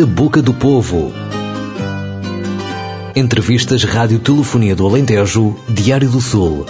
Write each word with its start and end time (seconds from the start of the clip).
Da 0.00 0.06
Boca 0.06 0.40
do 0.40 0.54
Povo. 0.54 1.12
Entrevistas 3.14 3.84
Rádio 3.84 4.18
Telefonia 4.18 4.74
do 4.74 4.86
Alentejo, 4.86 5.54
Diário 5.68 6.08
do 6.08 6.22
Sul. 6.22 6.64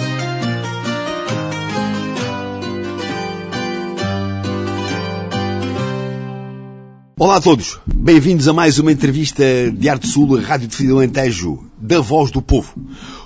Olá 7.16 7.36
a 7.36 7.40
todos, 7.40 7.78
bem-vindos 7.86 8.48
a 8.48 8.52
mais 8.52 8.80
uma 8.80 8.90
entrevista 8.90 9.44
de 9.70 9.88
Arte 9.88 10.08
Sul, 10.08 10.40
Rádio 10.40 10.66
de 10.66 10.74
Filho 10.74 10.96
Alentejo, 10.96 11.64
da 11.78 12.00
Voz 12.00 12.32
do 12.32 12.42
Povo. 12.42 12.74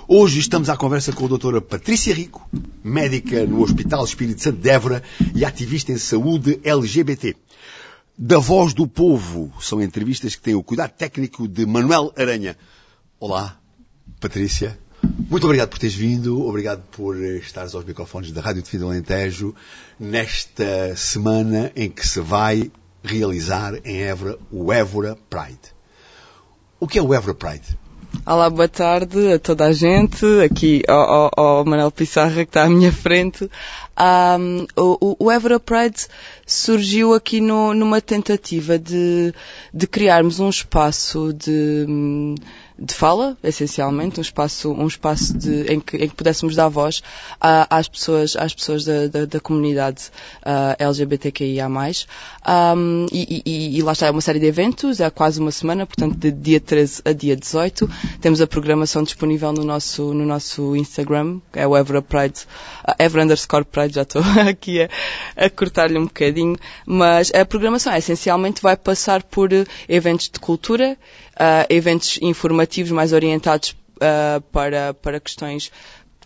Hoje 0.07 0.39
estamos 0.39 0.69
à 0.69 0.77
conversa 0.77 1.13
com 1.13 1.25
a 1.25 1.29
doutora 1.29 1.59
Patrícia 1.59 2.13
Rico, 2.13 2.47
médica 2.83 3.43
no 3.47 3.63
Hospital 3.63 4.05
Espírito 4.05 4.43
Santo 4.43 4.59
de 4.59 4.69
Évora 4.69 5.01
e 5.33 5.43
ativista 5.43 5.91
em 5.91 5.97
saúde 5.97 6.59
LGBT. 6.63 7.35
Da 8.17 8.39
Voz 8.39 8.73
do 8.73 8.87
Povo 8.87 9.51
são 9.59 9.81
entrevistas 9.81 10.35
que 10.35 10.41
têm 10.41 10.55
o 10.55 10.63
cuidado 10.63 10.91
técnico 10.91 11.49
de 11.49 11.65
Manuel 11.65 12.13
Aranha. 12.17 12.55
Olá, 13.19 13.59
Patrícia. 14.21 14.79
Muito 15.29 15.43
obrigado 15.43 15.67
por 15.67 15.79
teres 15.79 15.95
vindo, 15.95 16.41
obrigado 16.47 16.81
por 16.91 17.21
estares 17.21 17.75
aos 17.75 17.83
microfones 17.83 18.31
da 18.31 18.39
Rádio 18.39 18.61
de 18.61 18.69
Filho 18.69 18.87
Alentejo 18.87 19.53
nesta 19.99 20.95
semana 20.95 21.73
em 21.75 21.89
que 21.89 22.07
se 22.07 22.21
vai 22.21 22.71
realizar 23.03 23.73
em 23.83 24.03
Évora 24.03 24.39
o 24.49 24.71
Évora 24.71 25.17
Pride. 25.29 25.75
O 26.79 26.87
que 26.87 26.97
é 26.97 27.01
o 27.01 27.13
Évora 27.13 27.35
Pride? 27.35 27.77
Olá, 28.25 28.49
boa 28.49 28.69
tarde 28.69 29.33
a 29.33 29.39
toda 29.39 29.65
a 29.65 29.73
gente, 29.73 30.25
aqui 30.43 30.81
ao, 30.87 30.99
ao, 30.99 31.31
ao 31.35 31.65
Manuel 31.65 31.91
Pissarra 31.91 32.45
que 32.45 32.49
está 32.49 32.63
à 32.63 32.69
minha 32.69 32.91
frente. 32.91 33.49
Um, 33.97 34.67
o, 34.75 35.25
o 35.25 35.31
Évora 35.31 35.59
Pride 35.59 36.07
surgiu 36.45 37.13
aqui 37.13 37.39
no, 37.39 37.73
numa 37.73 38.01
tentativa 38.01 38.77
de, 38.77 39.33
de 39.73 39.87
criarmos 39.87 40.39
um 40.39 40.49
espaço 40.49 41.33
de 41.33 41.85
de 42.77 42.93
fala, 42.93 43.37
essencialmente, 43.41 44.19
um 44.19 44.21
espaço, 44.21 44.71
um 44.71 44.87
espaço 44.87 45.37
de, 45.37 45.71
em, 45.71 45.79
que, 45.79 45.95
em 45.95 46.09
que 46.09 46.15
pudéssemos 46.15 46.55
dar 46.55 46.67
voz 46.67 47.01
às 47.39 47.87
pessoas, 47.87 48.35
às 48.35 48.53
pessoas 48.53 48.83
da, 48.83 49.07
da, 49.07 49.25
da 49.25 49.39
comunidade 49.39 50.03
uh, 50.41 50.75
LGBTQIA+. 50.77 51.69
Um, 51.69 53.05
e, 53.11 53.41
e, 53.45 53.77
e, 53.77 53.81
lá 53.81 53.93
está, 53.93 54.07
é 54.07 54.11
uma 54.11 54.21
série 54.21 54.39
de 54.39 54.45
eventos, 54.45 54.99
é 54.99 55.09
quase 55.09 55.39
uma 55.39 55.51
semana, 55.51 55.85
portanto, 55.85 56.17
de 56.17 56.31
dia 56.31 56.59
13 56.59 57.01
a 57.05 57.13
dia 57.13 57.35
18. 57.35 57.89
Temos 58.19 58.41
a 58.41 58.47
programação 58.47 59.03
disponível 59.03 59.53
no 59.53 59.63
nosso, 59.63 60.13
no 60.13 60.25
nosso 60.25 60.75
Instagram, 60.75 61.39
é 61.53 61.65
o 61.65 61.77
Evra 61.77 62.01
Pride, 62.01 62.41
uh, 62.87 63.21
underscore 63.21 63.63
Pride, 63.63 63.95
já 63.95 64.01
estou 64.01 64.21
aqui 64.47 64.81
a, 64.81 64.89
a 65.37 65.49
cortar-lhe 65.49 65.97
um 65.97 66.05
bocadinho, 66.05 66.57
mas 66.85 67.31
a 67.33 67.45
programação 67.45 67.93
é, 67.93 67.99
essencialmente 67.99 68.61
vai 68.61 68.75
passar 68.75 69.23
por 69.23 69.49
eventos 69.87 70.29
de 70.29 70.39
cultura, 70.39 70.97
uh, 71.35 71.65
eventos 71.69 72.19
informativos 72.21 72.64
mais 72.91 73.13
orientados 73.13 73.75
uh, 73.97 74.41
para, 74.51 74.93
para 74.93 75.19
questões 75.19 75.71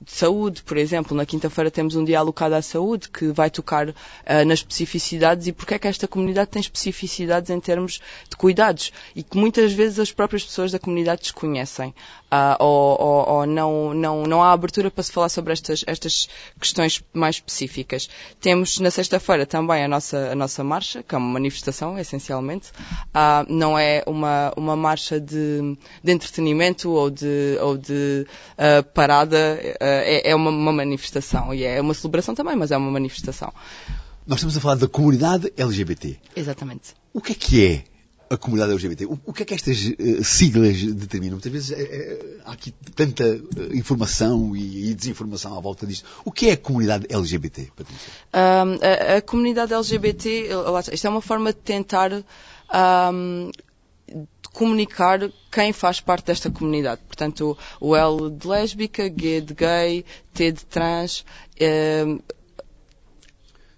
de 0.01 0.11
saúde, 0.11 0.63
por 0.63 0.77
exemplo. 0.77 1.15
Na 1.15 1.25
quinta-feira 1.25 1.69
temos 1.69 1.95
um 1.95 2.03
dia 2.03 2.19
alocado 2.19 2.55
à 2.55 2.61
saúde 2.61 3.09
que 3.09 3.27
vai 3.27 3.49
tocar 3.49 3.89
uh, 3.89 3.93
nas 4.45 4.59
especificidades 4.59 5.47
e 5.47 5.51
porque 5.51 5.73
é 5.73 5.79
que 5.79 5.87
esta 5.87 6.07
comunidade 6.07 6.49
tem 6.49 6.59
especificidades 6.59 7.49
em 7.49 7.59
termos 7.59 7.99
de 8.29 8.35
cuidados 8.35 8.91
e 9.15 9.23
que 9.23 9.37
muitas 9.37 9.73
vezes 9.73 9.99
as 9.99 10.11
próprias 10.11 10.43
pessoas 10.43 10.71
da 10.71 10.79
comunidade 10.79 11.21
desconhecem 11.21 11.93
uh, 12.31 12.63
ou, 12.63 13.01
ou, 13.01 13.29
ou, 13.29 13.45
não, 13.45 13.93
não, 13.93 14.23
não 14.23 14.43
há 14.43 14.51
abertura 14.51 14.89
para 14.89 15.03
se 15.03 15.11
falar 15.11 15.29
sobre 15.29 15.53
estas, 15.53 15.83
estas 15.85 16.29
questões 16.59 17.03
mais 17.13 17.35
específicas. 17.35 18.09
Temos 18.39 18.79
na 18.79 18.91
sexta-feira 18.91 19.45
também 19.45 19.83
a 19.83 19.87
nossa, 19.87 20.31
a 20.31 20.35
nossa 20.35 20.63
marcha, 20.63 21.03
que 21.03 21.13
é 21.13 21.17
uma 21.17 21.33
manifestação, 21.33 21.97
essencialmente. 21.97 22.69
Uh, 22.69 23.45
não 23.49 23.77
é 23.77 24.03
uma, 24.05 24.53
uma 24.55 24.75
marcha 24.75 25.19
de, 25.19 25.77
de 26.03 26.11
entretenimento 26.11 26.91
ou 26.91 27.09
de, 27.09 27.57
ou 27.61 27.77
de 27.77 28.25
uh, 28.57 28.83
parada, 28.93 29.59
é, 29.89 30.29
é 30.29 30.35
uma, 30.35 30.49
uma 30.49 30.73
manifestação 30.73 31.53
e 31.53 31.63
é 31.63 31.81
uma 31.81 31.93
celebração 31.93 32.35
também, 32.35 32.55
mas 32.55 32.71
é 32.71 32.77
uma 32.77 32.91
manifestação. 32.91 33.53
Nós 34.25 34.39
estamos 34.39 34.55
a 34.57 34.59
falar 34.59 34.75
da 34.75 34.87
comunidade 34.87 35.51
LGBT. 35.57 36.17
Exatamente. 36.35 36.93
O 37.13 37.21
que 37.21 37.31
é 37.31 37.35
que 37.35 37.65
é 37.65 37.83
a 38.29 38.37
comunidade 38.37 38.71
LGBT. 38.71 39.05
O, 39.05 39.19
o 39.25 39.33
que 39.33 39.43
é 39.43 39.45
que 39.45 39.53
estas 39.53 39.77
uh, 39.85 40.23
siglas 40.23 40.81
determinam? 40.81 41.33
Muitas 41.33 41.51
vezes 41.51 41.71
é, 41.71 41.81
é, 41.81 42.37
há 42.45 42.51
aqui 42.51 42.71
tanta 42.95 43.23
uh, 43.25 43.75
informação 43.75 44.55
e, 44.55 44.91
e, 44.91 44.93
desinformação 44.93 45.57
à 45.57 45.59
volta 45.59 45.85
disto. 45.87 46.05
O 46.23 46.31
que 46.31 46.49
é 46.49 46.53
a 46.53 46.57
comunidade 46.57 47.07
LGBT, 47.09 47.69
Patrícia? 47.75 48.11
Um, 48.33 48.77
a, 48.81 49.17
a, 49.17 49.21
comunidade 49.21 49.73
LGBT, 49.73 50.49
isto 50.93 51.07
é 51.07 51.09
uma 51.09 51.21
forma 51.21 51.51
de 51.51 51.59
tentar 51.59 52.11
um, 52.13 53.51
comunicar 54.53 55.19
quem 55.51 55.71
faz 55.71 55.99
parte 55.99 56.25
desta 56.25 56.49
comunidade. 56.49 57.01
Portanto, 57.07 57.57
o, 57.79 57.95
L 57.95 58.29
de 58.29 58.47
lésbica, 58.47 59.03
G 59.09 59.41
de 59.41 59.53
gay, 59.53 60.05
T 60.33 60.51
de 60.51 60.65
trans, 60.65 61.25
um, 62.05 62.19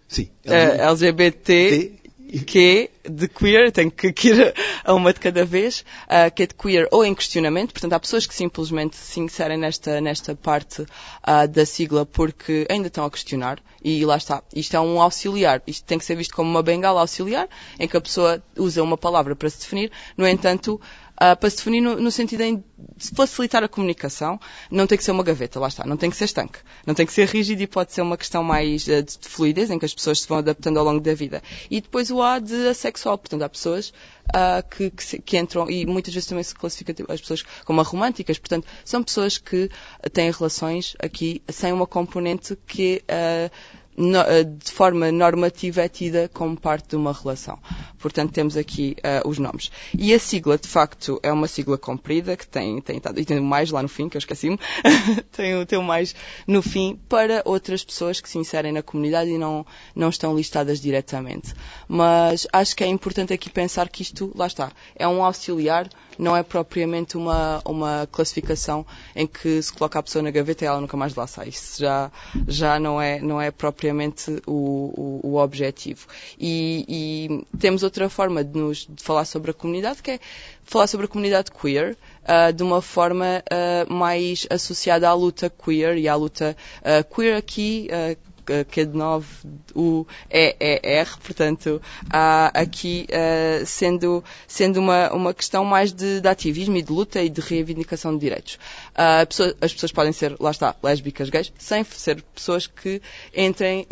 Sim, 0.08 0.30
LGBT, 0.44 2.01
que 2.40 2.90
é 3.04 3.10
de 3.10 3.28
queer, 3.28 3.72
tenho 3.72 3.92
que 3.92 4.30
ir 4.30 4.54
a 4.86 4.94
uma 4.94 5.12
de 5.14 5.20
cada 5.20 5.44
vez, 5.44 5.84
uh, 6.08 6.34
que 6.34 6.44
é 6.44 6.48
de 6.48 6.54
queer 6.54 6.88
ou 6.92 7.04
em 7.04 7.14
questionamento, 7.14 7.74
portanto 7.74 7.94
há 7.94 8.00
pessoas 8.00 8.26
que 8.26 8.34
simplesmente 8.34 8.96
se 8.96 9.20
inserem 9.20 9.58
nesta, 9.58 10.00
nesta 10.00 10.36
parte 10.36 10.82
uh, 10.82 11.48
da 11.50 11.66
sigla 11.66 12.06
porque 12.06 12.66
ainda 12.70 12.88
estão 12.88 13.06
a 13.06 13.12
questionar. 13.12 13.60
E 13.84 14.06
lá 14.06 14.16
está. 14.16 14.44
Isto 14.56 14.78
é 14.78 14.80
um 14.80 15.02
auxiliar, 15.02 15.62
isto 15.66 15.84
tem 15.86 15.98
que 15.98 16.06
ser 16.06 16.16
visto 16.16 16.36
como 16.36 16.48
uma 16.48 16.62
bengala 16.62 17.02
auxiliar, 17.02 17.50
em 17.80 17.88
que 17.88 17.98
a 17.98 18.02
pessoa 18.02 18.42
usa 18.56 18.84
uma 18.84 18.96
palavra 18.96 19.36
para 19.36 19.50
se 19.50 19.60
definir, 19.60 19.92
no 20.16 20.28
entanto, 20.28 20.80
uh, 21.22 21.38
para 21.38 21.50
se 21.50 21.58
definir 21.58 21.82
no, 21.82 21.96
no, 21.98 22.12
sentido 22.12 22.44
de 22.44 22.64
facilitar 23.16 23.64
a 23.64 23.68
comunicação, 23.68 24.40
não 24.72 24.88
tem 24.88 24.98
que 24.98 25.04
ser 25.04 25.12
uma 25.12 25.24
gaveta, 25.24 25.60
lá 25.60 25.68
está, 25.68 25.86
não 25.86 25.96
tem 25.96 26.10
que 26.10 26.18
ser 26.18 26.26
estanque, 26.26 26.60
não 26.86 26.96
tem 26.96 27.06
que 27.06 27.14
ser 27.14 27.28
rígido 27.28 27.62
e 27.62 27.68
pode 27.68 27.94
ser 27.94 28.02
uma 28.02 28.18
questão 28.18 28.44
mais 28.44 28.88
uh, 28.88 29.04
de, 29.04 29.18
de, 29.18 29.30
fluidez, 29.30 29.70
em 29.70 29.78
que 29.78 29.86
as 29.86 29.94
pessoas 29.94 30.22
se 30.22 30.28
vão 30.28 30.40
adaptando 30.40 30.78
ao 30.78 30.86
longo 30.86 31.00
da 31.00 31.14
vida. 31.14 31.44
E 31.70 31.80
depois 31.80 32.10
o 32.10 32.22
A 32.22 32.40
de 32.40 32.68
assexual, 32.68 33.18
portanto 33.18 33.44
há 33.44 33.50
pessoas 33.50 33.90
uh, 34.30 34.68
que, 34.70 34.90
que, 34.90 35.22
que, 35.22 35.38
entram, 35.38 35.70
e 35.70 35.86
muitas 35.86 36.14
vezes 36.14 36.28
também 36.28 36.44
se 36.44 36.56
classifica 36.56 36.94
tipo, 36.94 37.12
as 37.12 37.22
pessoas 37.22 37.44
como 37.66 37.82
românticas, 37.84 38.40
portanto 38.40 38.68
são 38.84 39.04
pessoas 39.04 39.38
que 39.38 39.70
têm 40.12 40.32
relações 40.32 40.96
aqui 41.00 41.42
sem 41.50 41.72
uma 41.72 41.86
componente 41.86 42.58
que 42.68 43.04
eh, 43.98 44.44
de 44.44 44.72
forma 44.72 45.12
normativa 45.12 45.82
é 45.82 45.90
tida 45.90 46.30
como 46.34 46.58
parte 46.58 46.90
de 46.90 46.96
uma 46.96 47.14
relação. 47.14 47.60
Portanto, 48.00 48.32
temos 48.32 48.58
aqui 48.58 48.96
uh, 49.00 49.28
os 49.28 49.38
nomes. 49.38 49.72
E 49.96 50.14
a 50.14 50.20
sigla, 50.20 50.58
de 50.58 50.68
facto, 50.68 51.20
é 51.22 51.32
uma 51.32 51.48
sigla 51.48 51.78
comprida, 51.78 52.36
que 52.36 52.48
tem, 52.48 52.82
tem, 52.82 53.02
e 53.18 53.26
tem 53.26 53.40
mais 53.40 53.70
lá 53.70 53.82
no 53.82 53.88
fim, 53.88 54.10
que 54.10 54.18
eu 54.18 54.20
esqueci-me, 54.20 54.58
tem, 55.32 55.64
tem 55.66 55.84
mais 55.84 56.16
no 56.48 56.62
fim, 56.62 57.00
para 57.08 57.44
outras 57.46 57.84
pessoas 57.84 58.20
que 58.20 58.30
se 58.30 58.40
inserem 58.40 58.72
na 58.72 58.82
comunidade 58.82 59.30
e 59.30 59.38
não, 59.38 59.66
não 59.96 60.10
estão 60.10 60.36
listadas 60.36 60.82
diretamente. 60.82 61.54
Mas 61.88 62.48
acho 62.52 62.76
que 62.76 62.84
é 62.84 62.88
importante 62.88 63.34
aqui 63.34 63.50
pensar 63.50 63.88
que 63.90 64.02
isto, 64.02 64.32
lá 64.36 64.48
está, 64.48 64.72
é 64.96 65.08
um 65.08 65.24
auxiliar, 65.24 65.88
não 66.18 66.36
é 66.36 66.44
propriamente 66.44 67.18
uma, 67.18 67.62
uma 67.66 68.08
classificação 68.12 68.86
em 69.16 69.26
que 69.26 69.62
se 69.62 69.72
coloca 69.72 70.00
a 70.00 70.04
pessoa 70.04 70.22
na 70.22 70.32
gaveta 70.32 70.64
e 70.64 70.68
ela 70.68 70.82
nunca 70.82 70.98
mais 70.98 71.16
lá 71.16 71.28
sai. 71.28 71.50
Isso 71.50 71.82
já, 71.82 72.12
já 72.48 72.80
não, 72.80 73.02
é, 73.02 73.20
não 73.20 73.42
é 73.42 73.52
propriamente 73.52 74.42
o, 74.46 75.20
o, 75.24 75.32
o 75.32 75.38
objetivo. 75.38 76.08
E, 76.40 76.86
e, 76.88 77.58
temos 77.58 77.84
outra 77.84 78.10
forma 78.10 78.44
de, 78.44 78.58
nos, 78.58 78.88
de 78.90 79.04
falar 79.04 79.26
sobre 79.26 79.52
a 79.52 79.54
comunidade, 79.54 80.02
que 80.02 80.12
é 80.12 80.20
falar 80.64 80.88
sobre 80.88 81.06
a 81.06 81.10
comunidade 81.10 81.52
queer, 81.52 81.98
uh, 82.24 82.54
de 82.54 82.64
uma 82.64 82.82
forma 82.82 83.44
uh, 83.52 83.94
mais 83.94 84.46
associada 84.50 85.10
à 85.10 85.14
luta 85.14 85.50
queer 85.50 85.98
e 85.98 86.08
à 86.08 86.16
luta 86.16 86.56
uh, 86.80 87.16
queer 87.16 87.36
aqui, 87.36 87.90
que 88.70 88.82
é 88.82 88.86
de 88.86 88.96
9, 88.96 89.26
o 89.76 90.06
EER, 90.30 91.18
portanto, 91.24 91.82
aqui 92.54 93.08
uh, 93.10 93.66
sendo, 93.66 94.24
sendo 94.48 94.80
uma, 94.80 95.12
uma 95.14 95.34
questão 95.34 95.64
mais 95.64 95.92
de, 95.92 96.22
de, 96.22 96.28
ativismo 96.28 96.78
e 96.78 96.82
de 96.82 96.92
luta 96.92 97.22
e 97.22 97.30
de 97.30 97.42
reivindicação 97.42 98.14
de 98.14 98.20
direitos. 98.20 98.60
Pessoa, 99.28 99.56
as 99.62 99.74
pessoas 99.74 99.92
podem 99.92 100.12
ser, 100.12 100.36
lá 100.40 100.52
está, 100.52 100.76
lésbicas, 100.82 101.30
gays, 101.30 101.52
sem 101.58 101.84
ser 101.84 102.22
pessoas 102.34 102.68
que 102.68 103.02
entrem 103.36 103.88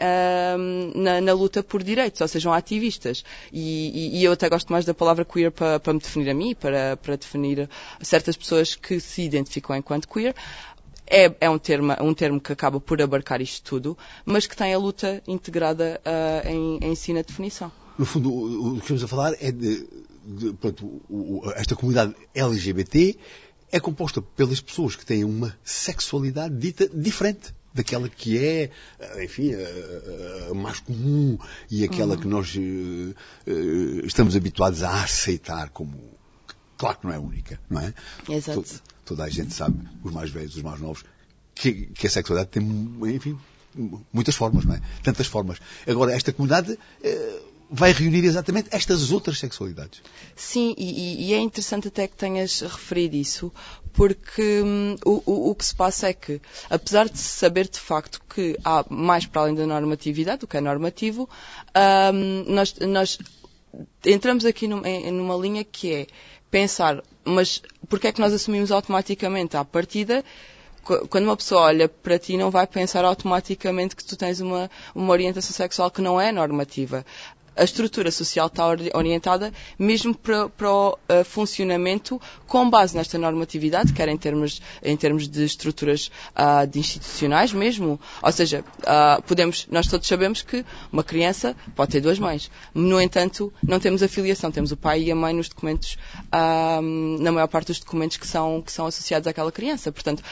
na, 0.96 1.22
na, 1.22 1.34
luta 1.34 1.64
por 1.64 1.84
direitos, 1.84 2.22
ou 2.22 2.28
sejam 2.28 2.54
ativistas. 2.54 3.24
E, 3.52 4.18
e, 4.18 4.20
e 4.20 4.24
eu 4.24 4.32
até 4.32 4.50
gosto 4.50 4.72
mais 4.72 4.86
da 4.86 4.94
palavra 4.94 5.26
queer 5.26 5.52
para, 5.52 5.80
para 5.80 5.94
me 5.94 6.00
definir 6.00 6.30
a 6.30 6.34
mim, 6.34 6.56
para, 6.56 6.98
para 6.98 7.16
definir 7.16 7.70
certas 8.02 8.36
pessoas 8.36 8.76
que 8.76 9.00
se 9.00 9.22
identificam 9.22 9.76
enquanto 9.76 10.08
queer. 10.08 10.36
É, 11.10 11.36
é 11.42 11.50
um, 11.50 11.58
termo, 11.58 11.94
um 12.02 12.14
termo 12.14 12.40
que 12.40 12.54
acaba 12.54 12.80
por 12.80 13.02
abarcar 13.02 13.42
isto 13.42 13.64
tudo, 13.64 13.98
mas 14.24 14.46
que 14.46 14.56
tem 14.56 14.74
a 14.74 14.78
luta 14.78 15.24
integrada 15.28 16.00
uh, 16.06 16.48
em, 16.48 16.78
em 16.82 16.96
si 16.96 17.14
na 17.14 17.24
definição. 17.24 17.72
No 17.98 18.06
fundo, 18.06 18.32
o, 18.32 18.74
que 18.76 18.82
estamos 18.82 19.04
a 19.04 19.08
falar 19.08 19.34
é 19.42 19.52
de, 19.52 19.88
de 20.24 20.54
pronto, 20.54 21.02
o, 21.10 21.42
esta 21.56 21.76
comunidade 21.76 22.16
LGBT 22.34 23.18
é 23.72 23.80
composta 23.80 24.22
pelas 24.22 24.62
pessoas 24.62 24.96
que 24.96 25.06
têm 25.06 25.24
uma 25.24 25.58
sexualidade 25.64 26.56
dita 26.56 26.88
diferente. 26.88 27.54
daquela 27.74 28.10
que 28.10 28.38
é, 28.38 28.72
eh, 29.00 29.24
enfim, 29.24 29.52
a, 29.54 30.52
a 30.52 30.54
mais 30.54 30.80
comum 30.80 31.38
e 31.70 31.84
aquela 31.84 32.16
uhum. 32.16 32.22
que 32.22 32.28
nós 32.28 32.56
uh, 32.56 34.06
estamos 34.06 34.36
habituados 34.36 34.84
a 34.84 35.04
aceitar 35.04 35.70
como. 35.70 36.18
Claro 36.78 36.98
que 37.00 37.08
não 37.08 37.14
é 37.14 37.20
única, 37.20 37.60
não 37.70 37.82
é? 37.82 37.94
Exato. 38.30 38.82
Toda, 39.10 39.24
a 39.24 39.30
gente 39.30 39.56
sabe, 39.56 39.76
os 40.04 40.14
mais 40.14 40.30
velhos, 40.30 40.56
os 40.56 40.62
mais 40.62 40.80
novos, 40.80 41.04
que, 41.56 41.88
que 41.88 42.06
a 42.06 42.10
sexualidade 42.12 42.52
tem, 42.52 42.64
enfim, 43.16 43.36
muitas 44.14 44.36
formas, 44.36 44.66
não 44.66 44.76
é? 44.76 44.82
Tantas 45.02 45.26
formas. 45.26 45.58
Agora, 45.88 46.14
esta 46.14 46.32
comunidade. 46.32 46.74
Uh, 46.74 47.50
vai 47.72 47.92
reunir 47.92 48.26
exatamente 48.26 48.68
estas 48.72 49.12
outras 49.12 49.38
sexualidades. 49.38 50.02
Sim, 50.36 50.74
e, 50.76 51.28
e, 51.28 51.34
é 51.36 51.38
interessante 51.38 51.88
até 51.88 52.08
que 52.08 52.16
tenhas 52.16 52.62
referido 52.62 53.16
isso, 53.16 53.54
porque 53.94 54.64
hum, 54.64 54.96
o, 55.06 55.52
o, 55.52 55.54
que 55.54 55.64
se 55.64 55.76
passa 55.76 56.08
é 56.08 56.14
que, 56.14 56.42
apesar 56.68 57.08
de 57.08 57.20
saber 57.20 57.70
de 57.70 57.80
facto 57.80 58.20
que 58.28 58.58
há 58.66 58.84
mais 58.90 59.28
para 59.28 59.44
além 59.44 59.54
da 59.54 59.68
normatividade, 59.68 60.46
o 60.46 60.48
que 60.48 60.58
é 60.58 60.62
normativo, 60.62 61.30
hum, 62.12 62.44
nós, 62.48 62.74
nós, 62.80 63.20
entramos 64.04 64.46
aqui 64.46 64.68
numa, 64.68 64.90
numa 65.12 65.36
linha 65.36 65.64
que 65.64 65.94
é 65.94 66.08
pensar, 66.50 67.04
mas 67.30 67.62
porquê 67.88 68.08
é 68.08 68.12
que 68.12 68.22
nós 68.22 68.34
assumimos 68.34 68.72
automaticamente? 68.72 69.58
À 69.58 69.64
partida 69.64 70.24
quando 71.10 71.26
uma 71.26 71.38
pessoa 71.38 71.64
olha 71.64 71.88
para 71.88 72.18
ti, 72.18 72.36
não 72.36 72.50
vai 72.50 72.66
pensar 72.66 73.06
automaticamente 73.06 73.96
que 73.96 74.04
tu 74.04 74.16
tens 74.16 74.40
uma, 74.40 74.72
uma 74.96 75.12
orientação 75.12 75.52
sexual 75.52 75.92
que 75.92 76.02
não 76.02 76.20
é 76.20 76.32
normativa 76.32 77.06
a 77.60 77.64
estrutura 77.64 78.10
social 78.10 78.48
está 78.48 78.66
orientada 78.94 79.52
mesmo 79.78 80.16
para, 80.16 80.48
para 80.50 80.72
o 80.72 80.92
uh, 80.92 81.24
funcionamento 81.26 82.20
com 82.48 82.70
base 82.70 82.96
nesta 82.96 83.18
normatividade, 83.18 83.92
quer 83.92 84.08
em 84.08 84.18
termos, 84.18 84.62
em 84.82 84.96
termos 84.96 85.28
de 85.28 85.44
estruturas 85.44 86.10
uh, 86.38 86.66
de 86.66 86.80
institucionais 86.80 87.52
mesmo. 87.52 88.00
Ou 88.24 88.32
seja, 88.32 88.64
uh, 88.80 89.22
podemos, 89.24 89.68
nós 89.70 89.88
todos 89.88 90.08
sabemos 90.08 90.42
que 90.42 90.66
uma 90.92 91.04
criança 91.04 91.56
pode 91.76 91.92
ter 91.92 92.02
duas 92.02 92.18
mães. 92.18 92.50
No 92.74 93.00
entanto, 93.02 93.52
não 93.62 93.80
temos 93.80 94.02
a 94.02 94.08
filiação, 94.08 94.50
temos 94.52 94.72
o 94.72 94.78
pai 94.78 95.04
e 95.04 95.12
a 95.12 95.16
mãe 95.16 95.34
nos 95.34 95.50
documentos, 95.50 95.98
na 96.32 97.32
maior 97.32 97.48
parte 97.48 97.68
dos 97.68 97.80
documentos 97.80 98.18
que 98.18 98.28
são, 98.28 98.62
que 98.62 98.72
são 98.72 98.86
associados 98.86 99.28
àquela 99.28 99.52
criança. 99.52 99.92
Portanto, 99.92 100.24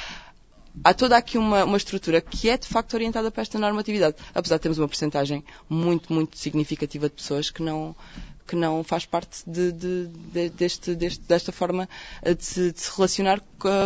há 0.84 0.94
toda 0.94 1.18
aqui 1.18 1.38
uma, 1.38 1.64
uma, 1.64 1.78
estrutura 1.78 2.22
que 2.22 2.50
é 2.50 2.58
de 2.58 2.68
facto 2.68 2.94
orientada 2.94 3.32
para 3.32 3.42
esta 3.42 3.60
normatividade, 3.60 4.18
apesar 4.34 4.58
de 4.58 4.62
termos 4.62 4.78
uma 4.78 4.88
porcentagem 4.88 5.44
muito, 5.70 6.12
muito 6.12 6.38
significativa 6.38 7.10
de 7.10 7.16
pessoas 7.16 7.50
que 7.50 7.62
não, 7.62 7.96
que 8.48 8.56
não 8.56 8.84
faz 8.84 9.06
parte 9.06 9.44
de, 9.46 9.72
de, 9.72 10.08
de, 10.08 10.50
deste, 10.50 10.96
deste, 10.96 11.22
desta 11.28 11.52
forma 11.52 11.88
de 12.24 12.44
se, 12.44 12.74
se 12.76 12.96
relacionar 12.96 13.42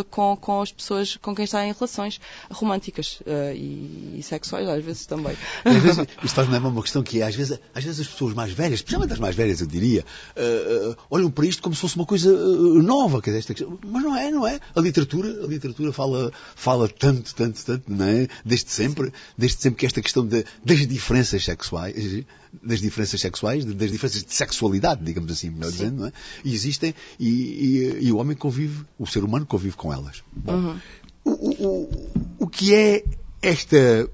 com, 0.10 0.38
com, 0.38 0.62
as 0.62 0.72
pessoas 0.72 1.18
com 1.18 1.34
quem 1.34 1.46
está 1.46 1.66
em 1.66 1.74
relações 1.74 2.19
românticas 2.52 3.22
uh, 3.22 3.54
e, 3.54 4.18
e, 4.19 4.24
sexuais, 4.24 4.68
às 4.68 4.84
vezes 4.84 5.06
também. 5.06 5.36
Às 5.63 5.78
vezes, 5.78 5.98
isto 6.24 6.36
faz-me 6.36 6.54
lembrar 6.54 6.69
uma 6.69 6.81
questão 6.81 7.02
que 7.02 7.22
é, 7.22 7.25
às 7.25 7.36
vezes, 7.36 7.60
às 7.74 7.84
vezes 7.84 8.02
as 8.02 8.08
pessoas 8.08 8.34
mais 8.34 8.52
velhas, 8.52 8.75
especialmente 8.75 9.13
as 9.13 9.19
mais 9.19 9.36
velhas, 9.36 9.62
eu 9.62 9.68
diria, 9.68 10.06
uh, 10.36 10.92
uh, 10.92 10.98
olham 11.10 11.31
para 11.31 11.46
isto 11.46 11.62
como 11.62 11.74
se 11.74 11.81
fosse 11.81 11.96
uma 11.96 12.06
coisa 12.06 12.31
nova, 12.31 13.22
quer 13.22 13.31
dizer, 13.38 13.68
mas 13.86 14.04
não 14.04 14.16
é, 14.16 14.31
não 14.31 14.48
é. 14.48 14.60
A 14.75 14.81
literatura, 14.81 15.44
a 15.44 15.48
literatura 15.48 15.92
fala, 15.92 16.31
fala 16.56 16.88
tanto, 16.88 17.34
tanto, 17.34 17.63
tanto, 17.66 17.92
não 17.92 18.06
é? 18.06 18.28
Desde 18.46 18.69
sempre, 18.69 19.12
desde 19.38 19.62
sempre 19.62 19.80
que 19.80 19.86
esta 19.86 20.02
questão 20.02 20.25
de, 20.25 20.46
das 20.63 20.86
diferenças 20.88 21.44
sexuais, 21.44 22.25
das 22.62 22.81
diferenças 22.81 23.19
sexuais, 23.22 23.63
das 23.63 23.92
diferenças 23.92 24.24
de 24.24 24.34
sexualidade, 24.51 25.03
digamos 25.03 25.31
assim, 25.31 25.50
melhor 25.50 25.71
Sim. 25.71 25.77
dizendo, 25.77 26.01
não 26.01 26.07
é? 26.07 26.13
E 26.44 26.53
existem, 26.53 26.94
e, 27.19 27.27
e, 27.27 28.07
e, 28.07 28.12
o 28.12 28.18
homem 28.18 28.36
convive, 28.36 28.86
o 29.00 29.07
ser 29.07 29.24
humano 29.24 29.45
convive 29.45 29.75
com 29.75 29.94
elas. 29.94 30.24
Bom, 30.33 30.53
uhum. 30.53 30.80
o, 31.25 31.68
o, 31.68 32.12
o 32.39 32.48
que 32.48 32.74
é 32.74 33.03
esta 33.42 34.09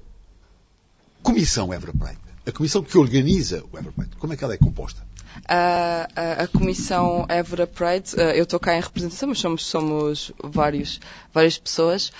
Comissão 1.22 1.72
Everpride? 1.74 2.18
A 2.46 2.52
comissão 2.52 2.82
que 2.82 2.96
organiza 2.96 3.62
o 3.70 3.78
Everpride, 3.78 4.16
como 4.16 4.32
é 4.32 4.36
que 4.36 4.42
ela 4.42 4.54
é 4.54 4.56
composta? 4.56 5.06
A, 5.46 6.42
a, 6.42 6.46
Comissão 6.48 7.26
Évora 7.28 7.66
Pride, 7.66 8.14
uh, 8.16 8.34
eu 8.34 8.44
estou 8.44 8.58
cá 8.58 8.76
em 8.76 8.80
representação, 8.80 9.28
mas 9.28 9.38
somos, 9.38 9.66
somos 9.66 10.32
vários, 10.42 11.00
várias 11.32 11.58
pessoas, 11.58 12.12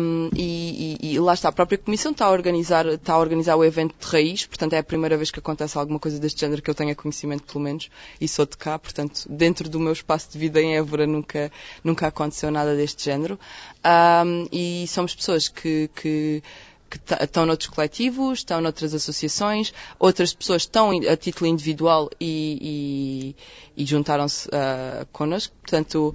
um, 0.00 0.30
e, 0.34 0.98
e, 1.00 1.14
e, 1.14 1.20
lá 1.20 1.34
está, 1.34 1.48
a 1.48 1.52
própria 1.52 1.78
Comissão 1.78 2.12
está 2.12 2.26
a, 2.26 2.30
organizar, 2.30 2.86
está 2.86 3.14
a 3.14 3.18
organizar 3.18 3.56
o 3.56 3.64
evento 3.64 3.94
de 3.98 4.06
raiz, 4.06 4.46
portanto 4.46 4.72
é 4.72 4.78
a 4.78 4.82
primeira 4.82 5.16
vez 5.16 5.30
que 5.30 5.38
acontece 5.38 5.78
alguma 5.78 5.98
coisa 5.98 6.18
deste 6.18 6.40
género 6.40 6.62
que 6.62 6.70
eu 6.70 6.74
tenha 6.74 6.94
conhecimento, 6.94 7.44
pelo 7.44 7.62
menos, 7.64 7.90
e 8.20 8.26
sou 8.26 8.46
de 8.46 8.56
cá, 8.56 8.78
portanto, 8.78 9.26
dentro 9.28 9.68
do 9.68 9.78
meu 9.78 9.92
espaço 9.92 10.32
de 10.32 10.38
vida 10.38 10.60
em 10.60 10.76
Évora 10.76 11.06
nunca, 11.06 11.52
nunca 11.84 12.06
aconteceu 12.06 12.50
nada 12.50 12.74
deste 12.74 13.04
género, 13.04 13.38
um, 13.84 14.48
e 14.52 14.86
somos 14.88 15.14
pessoas 15.14 15.48
que, 15.48 15.90
que 15.94 16.42
que 16.88 16.98
estão 17.22 17.44
noutros 17.44 17.68
coletivos, 17.68 18.40
estão 18.40 18.60
noutras 18.60 18.94
associações, 18.94 19.72
outras 19.98 20.32
pessoas 20.32 20.62
estão 20.62 20.90
a 20.90 21.16
título 21.16 21.48
individual 21.48 22.10
e, 22.20 23.34
e, 23.76 23.82
e 23.82 23.86
juntaram-se 23.86 24.48
uh, 24.48 25.06
connosco. 25.12 25.54
Portanto, 25.60 26.14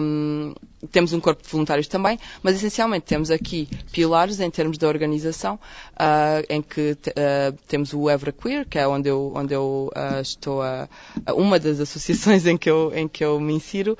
um, 0.00 0.54
temos 0.90 1.12
um 1.12 1.20
corpo 1.20 1.42
de 1.42 1.48
voluntários 1.48 1.88
também, 1.88 2.18
mas 2.42 2.56
essencialmente 2.56 3.06
temos 3.06 3.30
aqui 3.30 3.68
pilares 3.92 4.40
em 4.40 4.50
termos 4.50 4.78
da 4.78 4.88
organização, 4.88 5.54
uh, 5.54 6.44
em 6.48 6.60
que 6.60 6.92
uh, 6.92 7.56
temos 7.66 7.92
o 7.92 8.10
Evra 8.10 8.32
Queer, 8.32 8.66
que 8.68 8.78
é 8.78 8.86
onde 8.86 9.08
eu, 9.08 9.32
onde 9.34 9.54
eu 9.54 9.90
uh, 9.96 10.20
estou 10.20 10.62
a, 10.62 10.88
a, 11.24 11.34
uma 11.34 11.58
das 11.58 11.80
associações 11.80 12.44
em 12.46 12.56
que 12.56 12.70
eu, 12.70 12.92
em 12.94 13.08
que 13.08 13.24
eu 13.24 13.40
me 13.40 13.54
insiro. 13.54 13.96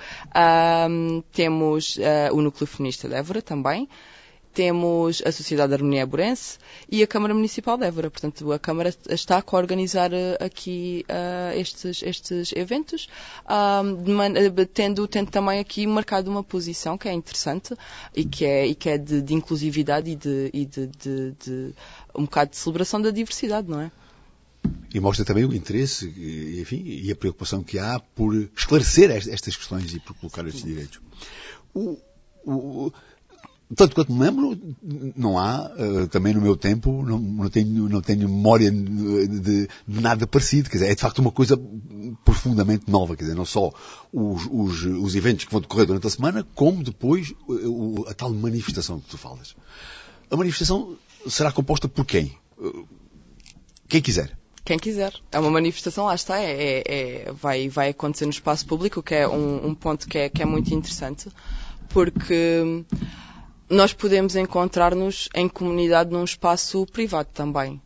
temos 1.32 1.98
o 2.32 2.42
Núcleo 2.42 2.66
Feminista 2.66 3.08
de 3.08 3.14
Évora 3.14 3.40
também 3.40 3.88
temos 4.54 5.20
a 5.26 5.32
Sociedade 5.32 5.70
de 5.70 5.74
Harmonia 5.74 6.02
Eburense 6.02 6.58
e 6.88 7.02
a 7.02 7.06
Câmara 7.06 7.34
Municipal 7.34 7.76
de 7.76 7.84
Évora. 7.84 8.10
Portanto, 8.10 8.52
a 8.52 8.58
Câmara 8.58 8.94
está 9.10 9.42
a 9.44 9.56
organizar 9.56 10.12
eh, 10.12 10.38
aqui 10.40 11.04
uh, 11.10 11.58
estes, 11.58 12.02
estes 12.02 12.52
eventos, 12.52 13.08
uh, 13.46 14.66
tendo, 14.72 15.08
tendo 15.08 15.30
também 15.30 15.58
aqui 15.58 15.86
marcado 15.86 16.30
uma 16.30 16.44
posição 16.44 16.96
que 16.96 17.08
é 17.08 17.12
interessante 17.12 17.74
e 18.14 18.24
que 18.24 18.44
é, 18.44 18.66
e 18.66 18.74
que 18.74 18.88
é 18.88 18.96
de, 18.96 19.20
de 19.20 19.34
inclusividade 19.34 20.10
e, 20.10 20.16
de, 20.16 20.50
e 20.54 20.64
de, 20.64 20.86
de, 20.86 21.32
de 21.32 21.74
um 22.14 22.24
bocado 22.24 22.52
de 22.52 22.56
celebração 22.56 23.02
da 23.02 23.10
diversidade, 23.10 23.68
não 23.68 23.80
é? 23.80 23.90
E 24.94 25.00
mostra 25.00 25.24
também 25.24 25.44
o 25.44 25.52
interesse 25.52 26.06
enfim, 26.60 26.82
e 26.86 27.10
a 27.10 27.16
preocupação 27.16 27.62
que 27.62 27.78
há 27.78 27.98
por 27.98 28.34
esclarecer 28.56 29.10
estas 29.10 29.56
questões 29.56 29.92
e 29.92 29.98
por 29.98 30.14
colocar 30.14 30.46
estes 30.46 30.62
direitos. 30.62 31.00
O, 31.74 31.98
o, 32.46 32.92
tanto 33.74 33.94
quanto 33.94 34.12
me 34.12 34.20
lembro, 34.20 34.58
não 35.16 35.38
há, 35.38 35.70
uh, 35.70 36.06
também 36.08 36.34
no 36.34 36.40
meu 36.40 36.56
tempo, 36.56 37.02
não, 37.02 37.18
não, 37.18 37.48
tenho, 37.48 37.88
não 37.88 38.00
tenho 38.00 38.28
memória 38.28 38.70
de, 38.70 39.26
de, 39.26 39.68
nada 39.86 40.26
parecido. 40.26 40.68
Quer 40.68 40.78
dizer, 40.78 40.90
é 40.90 40.94
de 40.94 41.00
facto 41.00 41.18
uma 41.18 41.32
coisa 41.32 41.60
profundamente 42.24 42.90
nova. 42.90 43.16
Quer 43.16 43.24
dizer, 43.24 43.36
não 43.36 43.46
só 43.46 43.72
os, 44.12 44.46
os, 44.50 44.84
os 44.84 45.14
eventos 45.14 45.44
que 45.44 45.52
vão 45.52 45.60
decorrer 45.60 45.86
durante 45.86 46.06
a 46.06 46.10
semana, 46.10 46.46
como 46.54 46.82
depois 46.82 47.32
uh, 47.48 48.08
a 48.08 48.14
tal 48.14 48.30
manifestação 48.30 49.00
que 49.00 49.08
tu 49.08 49.16
falas. 49.16 49.56
A 50.30 50.36
manifestação 50.36 50.96
será 51.26 51.50
composta 51.50 51.88
por 51.88 52.04
quem? 52.04 52.36
Uh, 52.58 52.86
quem 53.88 54.02
quiser. 54.02 54.36
Quem 54.64 54.78
quiser. 54.78 55.12
É 55.30 55.38
uma 55.38 55.50
manifestação, 55.50 56.06
lá 56.06 56.14
está, 56.14 56.38
é, 56.40 56.82
é, 56.86 57.32
vai, 57.32 57.68
vai 57.68 57.90
acontecer 57.90 58.24
no 58.24 58.30
espaço 58.30 58.66
público, 58.66 59.02
que 59.02 59.14
é 59.14 59.28
um, 59.28 59.68
um 59.68 59.74
ponto 59.74 60.08
que 60.08 60.16
é, 60.16 60.28
que 60.28 60.42
é 60.42 60.46
muito 60.46 60.72
interessante, 60.72 61.28
porque 61.90 62.84
nós 63.68 63.92
podemos 63.92 64.36
encontrar-nos 64.36 65.28
em 65.34 65.48
comunidade 65.48 66.10
num 66.10 66.24
espaço 66.24 66.86
privado 66.86 67.28
também. 67.32 67.80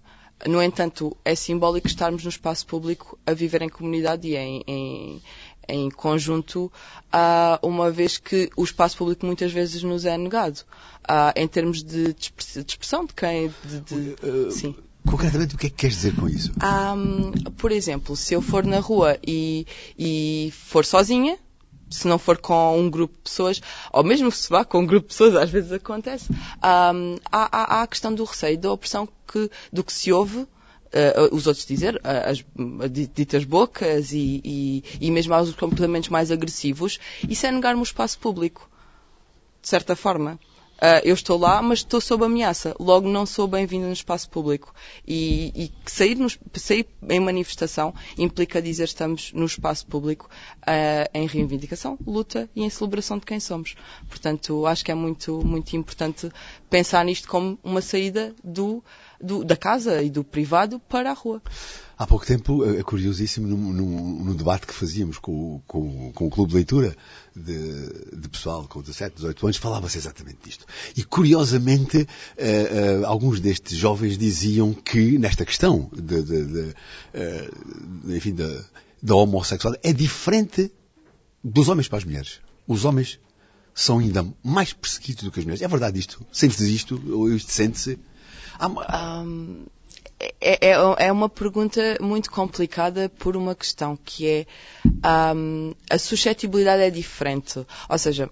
No 0.46 0.62
entanto, 0.62 1.16
é 1.24 1.34
simbólico 1.34 1.88
estarmos 1.88 2.22
no 2.22 2.30
espaço 2.30 2.66
público 2.66 3.18
a 3.26 3.32
viver 3.32 3.62
em 3.62 3.68
comunidade 3.68 4.28
e 4.28 4.36
em, 4.36 4.62
em, 4.66 5.22
em 5.68 5.90
conjunto, 5.90 6.70
uh, 7.12 7.66
uma 7.66 7.90
vez 7.90 8.18
que 8.18 8.48
o 8.56 8.62
espaço 8.62 8.96
público 8.96 9.26
muitas 9.26 9.52
vezes 9.52 9.82
nos 9.82 10.04
é 10.04 10.16
negado, 10.16 10.60
uh, 11.04 11.32
em 11.34 11.48
termos 11.48 11.82
de, 11.82 12.14
expressão 12.16 13.04
de 13.04 13.14
quem. 13.14 13.52
De, 13.64 13.80
de, 13.80 14.26
uh, 14.26 14.50
sim. 14.50 14.76
Concretamente, 15.04 15.54
o 15.54 15.58
que 15.58 15.66
é 15.66 15.70
que 15.70 15.76
queres 15.76 15.96
dizer 15.96 16.14
com 16.14 16.28
isso? 16.28 16.52
Um, 16.62 17.32
por 17.52 17.72
exemplo, 17.72 18.14
se 18.14 18.34
eu 18.34 18.42
for 18.42 18.64
na 18.64 18.78
rua 18.78 19.18
e, 19.26 19.66
e 19.98 20.52
for 20.52 20.84
sozinha, 20.84 21.38
se 21.90 22.06
não 22.06 22.18
for 22.18 22.38
com 22.38 22.78
um 22.78 22.90
grupo 22.90 23.14
de 23.14 23.22
pessoas, 23.22 23.60
ou 23.92 24.04
mesmo 24.04 24.30
se 24.30 24.48
vá 24.48 24.64
com 24.64 24.80
um 24.80 24.86
grupo 24.86 25.08
de 25.08 25.14
pessoas, 25.14 25.34
às 25.36 25.50
vezes 25.50 25.72
acontece, 25.72 26.30
um, 26.30 27.16
há, 27.30 27.78
há, 27.78 27.82
a 27.82 27.86
questão 27.86 28.14
do 28.14 28.24
receio, 28.24 28.58
da 28.58 28.72
opressão 28.72 29.08
que, 29.26 29.50
do 29.72 29.82
que 29.84 29.92
se 29.92 30.12
ouve 30.12 30.46
Uh, 30.88 31.36
os 31.36 31.46
outros 31.46 31.66
dizer, 31.66 31.96
uh, 31.96 32.30
as 32.30 32.42
ditas 32.90 33.44
bocas 33.44 34.10
e, 34.12 34.40
e, 34.42 34.84
e, 34.98 35.10
mesmo 35.10 35.34
aos 35.34 35.54
comportamentos 35.54 36.08
mais 36.08 36.30
agressivos, 36.30 36.98
isso 37.28 37.46
é 37.46 37.52
negar-me 37.52 37.80
o 37.80 37.82
espaço 37.82 38.18
público, 38.18 38.66
de 39.60 39.68
certa 39.68 39.94
forma. 39.94 40.40
Uh, 40.78 41.02
eu 41.02 41.14
estou 41.14 41.36
lá, 41.36 41.60
mas 41.60 41.80
estou 41.80 42.00
sob 42.00 42.24
ameaça. 42.24 42.74
Logo, 42.78 43.08
não 43.08 43.26
sou 43.26 43.48
bem-vinda 43.48 43.86
no 43.86 43.92
espaço 43.92 44.30
público. 44.30 44.72
E, 45.06 45.52
e 45.54 45.72
sair, 45.90 46.14
nos, 46.14 46.38
sair, 46.54 46.86
em 47.08 47.18
manifestação 47.18 47.92
implica 48.16 48.62
dizer 48.62 48.84
estamos 48.84 49.32
no 49.32 49.44
espaço 49.44 49.84
público 49.86 50.30
uh, 50.62 51.10
em 51.12 51.26
reivindicação, 51.26 51.98
luta 52.06 52.48
e 52.54 52.62
em 52.62 52.70
celebração 52.70 53.18
de 53.18 53.26
quem 53.26 53.40
somos. 53.40 53.74
Portanto, 54.08 54.66
acho 54.66 54.84
que 54.84 54.92
é 54.92 54.94
muito, 54.94 55.44
muito 55.44 55.74
importante 55.74 56.30
pensar 56.70 57.04
nisto 57.04 57.26
como 57.26 57.58
uma 57.64 57.80
saída 57.80 58.32
do, 58.44 58.82
do, 59.20 59.44
da 59.44 59.56
casa 59.56 60.00
e 60.00 60.08
do 60.08 60.22
privado 60.22 60.78
para 60.78 61.10
a 61.10 61.14
rua. 61.14 61.42
Há 61.98 62.06
pouco 62.06 62.24
tempo, 62.24 62.64
é 62.64 62.80
curiosíssimo, 62.84 63.48
no 63.48 64.32
debate 64.32 64.68
que 64.68 64.72
fazíamos 64.72 65.18
com, 65.18 65.60
com, 65.66 66.12
com 66.12 66.26
o 66.28 66.30
Clube 66.30 66.50
de 66.50 66.54
Leitura 66.54 66.96
de, 67.34 68.16
de, 68.16 68.28
pessoal 68.28 68.68
com 68.68 68.80
17, 68.80 69.16
18 69.16 69.46
anos, 69.46 69.56
falava-se 69.56 69.98
exatamente 69.98 70.38
disto. 70.44 70.64
E, 70.96 71.02
curiosamente, 71.02 71.98
uh, 71.98 73.02
uh, 73.02 73.06
alguns 73.06 73.40
destes 73.40 73.76
jovens 73.76 74.16
diziam 74.16 74.72
que, 74.72 75.18
nesta 75.18 75.44
questão 75.44 75.90
de, 75.92 76.22
de, 76.22 76.44
de 76.44 76.60
uh, 76.60 78.12
enfim, 78.14 78.32
da, 78.32 78.64
da 79.02 79.16
homossexualidade, 79.16 79.88
é 79.88 79.92
diferente 79.92 80.70
dos 81.42 81.68
homens 81.68 81.88
para 81.88 81.98
as 81.98 82.04
mulheres. 82.04 82.40
Os 82.68 82.84
homens 82.84 83.18
são 83.74 83.98
ainda 83.98 84.24
mais 84.44 84.72
perseguidos 84.72 85.24
do 85.24 85.32
que 85.32 85.40
as 85.40 85.44
mulheres. 85.44 85.62
É 85.62 85.66
verdade 85.66 85.98
isto? 85.98 86.24
Sente-se 86.30 86.72
isto? 86.72 87.02
Ou 87.12 87.34
isto 87.34 87.50
sente-se? 87.50 87.98
Há... 88.56 89.20
Um 89.20 89.66
é, 90.20 90.70
é, 90.70 91.06
é, 91.06 91.12
uma 91.12 91.28
pergunta 91.28 91.96
muito 92.00 92.30
complicada 92.30 93.08
por 93.08 93.36
uma 93.36 93.54
questão 93.54 93.96
que 93.96 94.26
é 94.26 94.46
um, 95.34 95.74
a 95.88 95.98
suscetibilidade 95.98 96.82
é 96.82 96.90
diferente. 96.90 97.64
Ou 97.88 97.98
seja, 97.98 98.28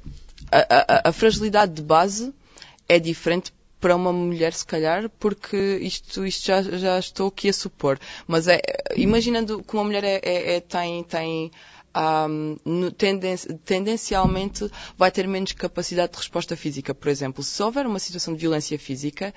a, 0.50 0.58
a, 0.58 1.08
a, 1.08 1.12
fragilidade 1.12 1.74
de 1.74 1.82
base 1.82 2.34
é 2.88 2.98
diferente 2.98 3.52
para 3.80 3.94
uma 3.94 4.12
mulher, 4.12 4.52
se 4.52 4.66
calhar, 4.66 5.08
porque 5.18 5.78
isto, 5.80 6.26
isto 6.26 6.46
já, 6.46 6.62
já 6.62 6.98
estou 6.98 7.28
aqui 7.28 7.50
a 7.50 7.52
supor. 7.52 8.00
Mas 8.26 8.48
é, 8.48 8.60
imaginando 8.96 9.62
que 9.62 9.74
uma 9.74 9.84
mulher 9.84 10.02
é, 10.02 10.20
é, 10.24 10.56
é 10.56 10.60
tem, 10.60 11.04
tem 11.04 11.52
um, 11.96 12.90
tenden 12.90 13.36
tendencialmente 13.64 14.70
vai 14.98 15.10
ter 15.10 15.26
menos 15.26 15.52
capacidade 15.52 16.12
de 16.12 16.18
resposta 16.18 16.56
física. 16.56 16.94
Por 16.94 17.08
exemplo, 17.08 17.44
se 17.44 17.62
houver 17.62 17.86
uma 17.86 17.98
situação 17.98 18.34
de 18.34 18.40
violência 18.40 18.78
física, 18.78 19.32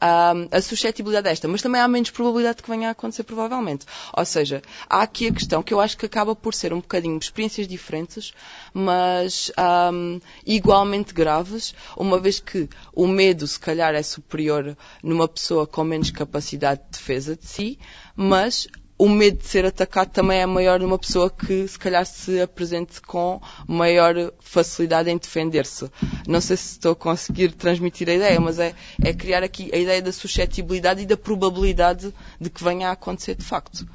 a 0.00 0.60
suscetibilidade 0.62 1.24
desta, 1.24 1.46
mas 1.46 1.60
também 1.60 1.80
há 1.80 1.86
menos 1.86 2.10
probabilidade 2.10 2.58
de 2.58 2.62
que 2.62 2.70
venha 2.70 2.88
a 2.88 2.92
acontecer 2.92 3.22
provavelmente. 3.22 3.84
Ou 4.16 4.24
seja, 4.24 4.62
há 4.88 5.02
aqui 5.02 5.28
a 5.28 5.32
questão 5.32 5.62
que 5.62 5.74
eu 5.74 5.80
acho 5.80 5.96
que 5.96 6.06
acaba 6.06 6.34
por 6.34 6.54
ser 6.54 6.72
um 6.72 6.80
bocadinho 6.80 7.18
de 7.18 7.26
experiências 7.26 7.68
diferentes, 7.68 8.32
mas 8.72 9.52
um, 9.92 10.20
igualmente 10.46 11.12
graves, 11.12 11.74
uma 11.96 12.18
vez 12.18 12.40
que 12.40 12.68
o 12.94 13.06
medo 13.06 13.46
se 13.46 13.60
calhar 13.60 13.94
é 13.94 14.02
superior 14.02 14.76
numa 15.02 15.28
pessoa 15.28 15.66
com 15.66 15.84
menos 15.84 16.10
capacidade 16.10 16.82
de 16.84 16.98
defesa 16.98 17.36
de 17.36 17.46
si, 17.46 17.78
mas 18.16 18.66
o 19.00 19.08
medo 19.08 19.38
de 19.38 19.46
ser 19.46 19.64
atacado 19.64 20.10
também 20.10 20.40
é 20.40 20.44
maior 20.44 20.78
numa 20.78 20.98
pessoa 20.98 21.30
que 21.30 21.66
se 21.66 21.78
calhar 21.78 22.04
se 22.04 22.38
apresente 22.38 23.00
com 23.00 23.40
maior 23.66 24.14
facilidade 24.40 25.08
em 25.08 25.16
defender-se. 25.16 25.90
Não 26.28 26.38
sei 26.38 26.58
se 26.58 26.72
estou 26.72 26.92
a 26.92 26.96
conseguir 26.96 27.52
transmitir 27.52 28.10
a 28.10 28.12
ideia, 28.12 28.38
mas 28.38 28.58
é, 28.58 28.74
é 29.02 29.14
criar 29.14 29.42
aqui 29.42 29.70
a 29.72 29.78
ideia 29.78 30.02
da 30.02 30.12
suscetibilidade 30.12 31.00
e 31.00 31.06
da 31.06 31.16
probabilidade 31.16 32.12
de 32.38 32.50
que 32.50 32.62
venha 32.62 32.90
a 32.90 32.92
acontecer 32.92 33.36
de 33.36 33.42
facto. 33.42 33.86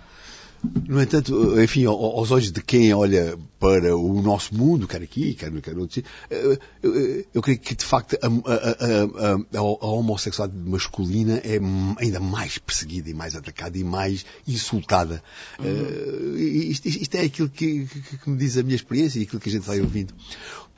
No 0.87 1.01
entanto, 1.01 1.61
enfim, 1.61 1.85
aos 1.85 2.31
olhos 2.31 2.51
de 2.51 2.61
quem 2.61 2.93
olha 2.93 3.37
para 3.59 3.95
o 3.95 4.21
nosso 4.21 4.53
mundo, 4.55 4.87
quer 4.87 5.01
aqui, 5.01 5.33
quer, 5.33 5.51
quer 5.61 5.77
outro 5.77 6.03
eh, 6.29 6.59
eh, 6.83 7.25
eu 7.33 7.41
creio 7.41 7.59
que 7.59 7.75
de 7.75 7.83
facto 7.83 8.17
a, 8.21 8.27
a, 8.27 9.57
a, 9.57 9.59
a, 9.59 9.61
homossexualidade 9.61 10.69
masculina 10.69 11.37
é 11.37 11.59
ainda 11.97 12.19
mais 12.19 12.57
perseguida 12.57 13.09
e 13.09 13.13
mais 13.13 13.35
atacada 13.35 13.77
e 13.77 13.83
mais 13.83 14.25
insultada. 14.47 15.23
Uhum. 15.59 16.37
Isto, 16.37 16.87
isto, 16.87 17.15
é 17.15 17.21
aquilo 17.21 17.49
que, 17.49 17.85
que, 17.85 18.17
que, 18.17 18.29
me 18.29 18.37
diz 18.37 18.57
a 18.57 18.63
minha 18.63 18.75
experiência 18.75 19.19
e 19.19 19.23
aquilo 19.23 19.41
que 19.41 19.49
a 19.49 19.51
gente 19.51 19.65
vai 19.65 19.81
ouvindo. 19.81 20.13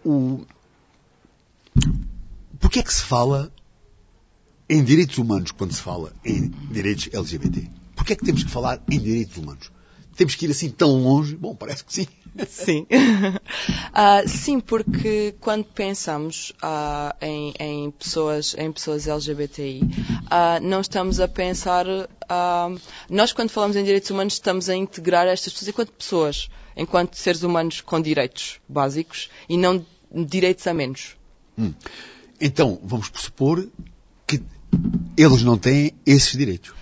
O... 0.05 0.45
Porquê 2.59 2.79
é 2.79 2.83
que 2.83 2.93
se 2.93 3.03
fala 3.03 3.51
em 4.69 4.83
direitos 4.83 5.17
humanos 5.17 5.51
quando 5.51 5.73
se 5.73 5.81
fala 5.81 6.13
em 6.25 6.49
direitos 6.71 7.09
LGBT? 7.11 7.69
Porquê 7.95 8.13
é 8.13 8.15
que 8.15 8.25
temos 8.25 8.43
que 8.43 8.49
falar 8.49 8.81
em 8.89 8.99
direitos 8.99 9.37
humanos? 9.37 9.76
Temos 10.17 10.33
que 10.33 10.45
ir 10.45 10.51
assim 10.51 10.71
tão 10.71 11.03
longe? 11.03 11.35
Bom, 11.35 11.55
parece 11.55 11.85
que 11.85 11.93
sim. 11.93 12.07
Sim. 12.47 12.87
uh, 12.91 14.25
sim, 14.27 14.59
porque 14.59 15.35
quando 15.39 15.63
pensamos 15.63 16.51
uh, 16.63 17.15
em, 17.21 17.53
em, 17.59 17.91
pessoas, 17.91 18.55
em 18.57 18.71
pessoas 18.71 19.07
LGBTI, 19.07 19.81
uh, 19.83 19.87
ah, 20.29 20.59
não 20.59 20.81
estamos 20.81 21.19
a 21.19 21.27
pensar. 21.27 21.85
nós, 23.07 23.31
quando 23.31 23.51
falamos 23.51 23.77
em 23.77 23.83
direitos 23.83 24.09
humanos, 24.09 24.33
estamos 24.33 24.69
a 24.69 24.75
integrar 24.75 25.27
estas 25.27 25.53
pessoas 25.53 25.69
enquanto 25.69 25.91
pessoas, 25.91 26.49
enquanto 26.75 27.15
seres 27.15 27.43
humanos 27.43 27.81
com 27.81 28.01
direitos 28.01 28.59
básicos 28.67 29.29
e 29.47 29.55
não 29.55 29.85
direitos 30.11 30.65
a 30.65 30.73
menos. 30.73 31.15
Hum. 31.55 31.73
Então, 32.41 32.79
vamos 32.83 33.09
pressupor 33.09 33.67
que 34.25 34.41
eles 35.15 35.43
não 35.43 35.59
têm 35.59 35.93
esses 36.07 36.31
direitos. 36.31 36.73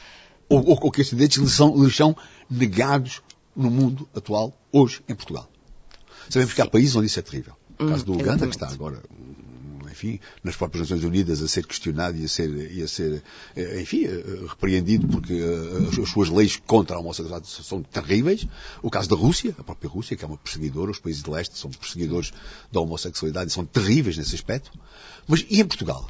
Ou, 0.49 0.59
ou, 0.59 0.79
ou 0.83 0.91
que 0.91 1.01
esses 1.01 1.11
direitos 1.11 1.37
lhes 1.37 1.53
são, 1.53 1.83
lhes 1.83 1.95
são 1.95 2.15
negados 2.49 3.21
no 3.55 3.71
mundo 3.71 4.07
atual, 4.15 4.53
hoje, 4.71 5.01
em 5.07 5.15
Portugal. 5.15 5.49
Sabemos 6.29 6.51
Sim. 6.51 6.55
que 6.55 6.61
há 6.61 6.67
países 6.67 6.95
onde 6.95 7.07
isso 7.07 7.19
é 7.19 7.21
terrível. 7.21 7.53
O 7.79 7.87
caso 7.87 8.05
do 8.05 8.13
hum, 8.13 8.15
Uganda, 8.15 8.47
que 8.47 8.55
está 8.55 8.69
agora, 8.69 9.01
enfim, 9.95 10.19
nas 10.43 10.55
próprias 10.55 10.89
Nações 10.89 11.05
Unidas 11.05 11.41
a 11.41 11.47
ser 11.47 11.65
questionado 11.65 12.17
e 12.17 12.25
a 12.25 12.27
ser, 12.27 12.71
e 12.71 12.81
a 12.81 12.87
ser 12.87 13.23
eh, 13.55 13.81
enfim, 13.81 14.05
eh, 14.05 14.45
repreendido 14.47 15.07
porque 15.07 15.33
eh, 15.33 16.01
as 16.01 16.09
suas 16.09 16.29
leis 16.29 16.61
contra 16.65 16.97
a 16.97 16.99
homossexualidade 16.99 17.47
são 17.47 17.81
terríveis. 17.81 18.45
O 18.81 18.89
caso 18.89 19.09
da 19.09 19.15
Rússia, 19.15 19.55
a 19.57 19.63
própria 19.63 19.89
Rússia, 19.89 20.15
que 20.17 20.23
é 20.23 20.27
uma 20.27 20.37
perseguidora, 20.37 20.91
os 20.91 20.99
países 20.99 21.23
de 21.23 21.29
leste 21.29 21.57
são 21.57 21.69
perseguidores 21.71 22.33
da 22.71 22.81
homossexualidade 22.81 23.49
e 23.49 23.53
são 23.53 23.65
terríveis 23.65 24.17
nesse 24.17 24.35
aspecto. 24.35 24.71
Mas 25.27 25.45
e 25.49 25.61
em 25.61 25.65
Portugal? 25.65 26.09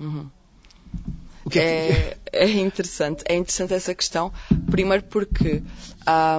Uhum. 0.00 0.30
É, 1.54 2.16
é, 2.32 2.44
é, 2.44 2.50
interessante, 2.50 3.22
é 3.26 3.34
interessante 3.34 3.74
essa 3.74 3.94
questão. 3.94 4.32
Primeiro 4.70 5.04
porque 5.04 5.62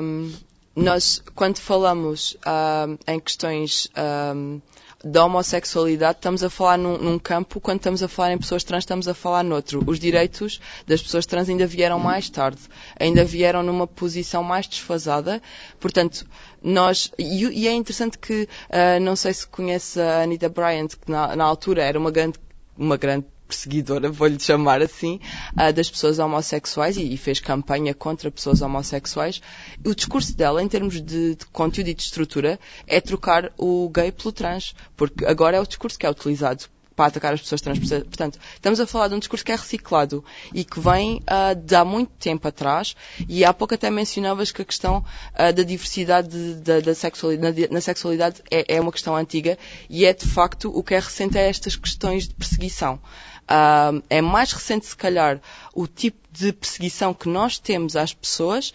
um, 0.01 0.33
nós, 0.75 1.23
quando 1.33 1.59
falamos 1.59 2.37
um, 2.45 2.97
em 3.11 3.19
questões 3.19 3.89
um, 4.35 4.61
da 5.03 5.23
homossexualidade, 5.25 6.17
estamos 6.17 6.43
a 6.43 6.49
falar 6.49 6.77
num, 6.77 6.97
num, 6.97 7.19
campo, 7.19 7.61
quando 7.61 7.77
estamos 7.77 8.03
a 8.03 8.07
falar 8.07 8.33
em 8.33 8.37
pessoas 8.37 8.63
trans, 8.63 8.83
estamos 8.83 9.07
a 9.07 9.13
falar 9.13 9.43
noutro. 9.43 9.81
Os 9.87 9.99
direitos 9.99 10.59
das 10.85 11.01
pessoas 11.01 11.25
trans 11.25 11.47
ainda 11.47 11.65
vieram 11.65 11.99
mais 11.99 12.29
tarde, 12.29 12.59
ainda 12.99 13.23
vieram 13.23 13.63
numa 13.63 13.87
posição 13.87 14.43
mais 14.43 14.67
desfasada. 14.67 15.41
Portanto, 15.79 16.25
nós, 16.61 17.11
e, 17.17 17.45
e 17.45 17.67
é 17.67 17.73
interessante 17.73 18.17
que, 18.17 18.43
uh, 18.69 18.99
não 19.01 19.15
sei 19.15 19.33
se 19.33 19.47
conhece 19.47 20.01
a 20.01 20.23
Anita 20.23 20.49
Bryant, 20.49 20.89
que 20.89 21.09
na, 21.09 21.35
na 21.35 21.45
altura 21.45 21.83
era 21.83 21.97
uma 21.97 22.11
grande 22.11 22.39
uma 22.77 22.95
grande 22.95 23.25
perseguidora, 23.47 24.11
vou-lhe 24.11 24.39
chamar 24.39 24.81
assim, 24.81 25.19
uh, 25.53 25.73
das 25.73 25.89
pessoas 25.89 26.19
homossexuais 26.19 26.97
e, 26.97 27.13
e, 27.13 27.17
fez 27.17 27.39
campanha 27.39 27.93
contra 27.93 28.29
pessoas 28.29 28.61
homossexuais. 28.61 29.41
O 29.85 29.95
discurso 29.95 30.35
dela, 30.35 30.61
em 30.61 30.67
termos 30.67 31.01
de, 31.01 31.35
de, 31.35 31.45
conteúdo 31.47 31.87
e 31.87 31.93
de 31.93 32.03
estrutura, 32.03 32.59
é 32.85 32.99
trocar 32.99 33.51
o 33.57 33.89
gay 33.89 34.11
pelo 34.11 34.31
trans, 34.31 34.75
porque 34.95 35.25
agora 35.25 35.57
é 35.57 35.59
o 35.59 35.67
discurso 35.67 35.97
que 35.97 36.05
é 36.05 36.09
utilizado 36.09 36.65
para 36.97 37.05
atacar 37.05 37.31
as 37.31 37.41
pessoas 37.41 37.61
trans. 37.61 37.77
Portanto, 37.77 38.39
estamos 38.55 38.79
a 38.79 38.87
falar 38.87 39.07
de 39.07 39.13
um 39.13 39.19
discurso 39.19 39.45
que 39.45 39.51
é 39.51 39.55
reciclado 39.55 40.25
e 40.51 40.65
que 40.65 40.79
vem 40.79 41.17
uh, 41.17 41.55
de 41.55 41.75
há 41.75 41.85
muito 41.85 42.11
tempo 42.19 42.47
atrás 42.47 42.95
e 43.29 43.45
há 43.45 43.53
pouco 43.53 43.75
até 43.75 43.91
mencionavas 43.91 44.51
que 44.51 44.63
a 44.63 44.65
questão 44.65 44.97
uh, 45.33 45.53
da 45.53 45.61
diversidade 45.61 46.27
de, 46.27 46.55
de, 46.55 46.81
da 46.81 46.95
sexualidade, 46.95 47.61
na, 47.61 47.75
na 47.75 47.81
sexualidade 47.81 48.41
é, 48.49 48.75
é, 48.75 48.81
uma 48.81 48.91
questão 48.91 49.15
antiga 49.15 49.59
e 49.87 50.05
é 50.05 50.11
de 50.13 50.25
facto 50.25 50.75
o 50.75 50.83
que 50.83 50.95
é 50.95 50.99
recente 50.99 51.37
é 51.37 51.47
estas 51.47 51.75
questões 51.75 52.27
de 52.27 52.33
perseguição. 52.33 52.95
Uh, 53.43 54.03
é 54.09 54.19
mais 54.19 54.51
recente, 54.51 54.87
se 54.87 54.97
calhar, 54.97 55.39
o 55.75 55.87
tipo 55.87 56.17
de 56.31 56.51
perseguição 56.51 57.13
que 57.13 57.29
nós 57.29 57.59
temos 57.59 57.95
às 57.95 58.11
pessoas 58.11 58.73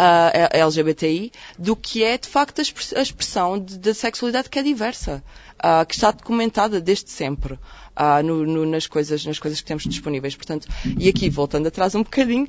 uh, 0.00 0.56
LGBTI 0.56 1.32
do 1.58 1.74
que 1.74 2.04
é, 2.04 2.16
de 2.18 2.28
facto, 2.28 2.60
a 2.60 3.02
expressão 3.02 3.58
da 3.58 3.94
sexualidade 3.94 4.48
que 4.48 4.58
é 4.58 4.62
diversa, 4.62 5.22
uh, 5.56 5.84
que 5.86 5.94
está 5.94 6.10
documentada 6.10 6.80
desde 6.80 7.10
sempre. 7.10 7.58
Uh, 7.98 8.22
no, 8.22 8.44
no, 8.44 8.66
nas, 8.66 8.86
coisas, 8.86 9.24
nas 9.24 9.38
coisas 9.38 9.58
que 9.58 9.66
temos 9.66 9.84
disponíveis. 9.84 10.36
Portanto, 10.36 10.68
e 10.98 11.08
aqui, 11.08 11.30
voltando 11.30 11.66
atrás 11.66 11.94
um 11.94 12.02
bocadinho, 12.02 12.46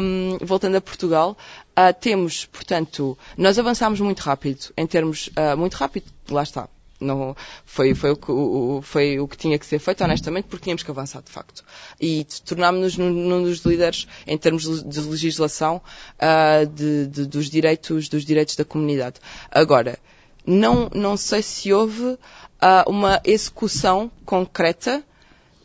um, 0.00 0.38
voltando 0.40 0.76
a 0.76 0.80
Portugal, 0.80 1.36
uh, 1.70 1.92
temos, 2.00 2.46
portanto, 2.46 3.18
nós 3.36 3.58
avançámos 3.58 3.98
muito 3.98 4.20
rápido, 4.20 4.72
em 4.76 4.86
termos, 4.86 5.26
uh, 5.28 5.56
muito 5.56 5.74
rápido, 5.74 6.06
lá 6.30 6.44
está, 6.44 6.68
não, 7.00 7.34
foi, 7.64 7.94
foi, 7.94 8.10
o 8.10 8.16
que, 8.16 8.30
o, 8.30 8.80
foi 8.82 9.18
o 9.18 9.26
que 9.26 9.36
tinha 9.36 9.58
que 9.58 9.64
ser 9.64 9.78
feito, 9.78 10.04
honestamente, 10.04 10.44
porque 10.44 10.64
tínhamos 10.64 10.82
que 10.82 10.90
avançar, 10.90 11.22
de 11.22 11.30
facto. 11.30 11.64
E 12.00 12.26
tornámos-nos 12.44 12.96
num, 12.96 13.42
dos 13.42 13.60
líderes 13.60 14.06
em 14.26 14.36
termos 14.36 14.84
de 14.84 15.00
legislação 15.00 15.80
uh, 16.16 16.66
de, 16.66 17.06
de, 17.06 17.26
dos, 17.26 17.48
direitos, 17.48 18.08
dos 18.08 18.24
direitos 18.24 18.54
da 18.54 18.64
comunidade. 18.64 19.16
Agora, 19.50 19.98
não, 20.46 20.90
não 20.94 21.16
sei 21.16 21.42
se 21.42 21.72
houve 21.72 22.04
uh, 22.04 22.18
uma 22.86 23.20
execução 23.24 24.10
concreta 24.24 25.02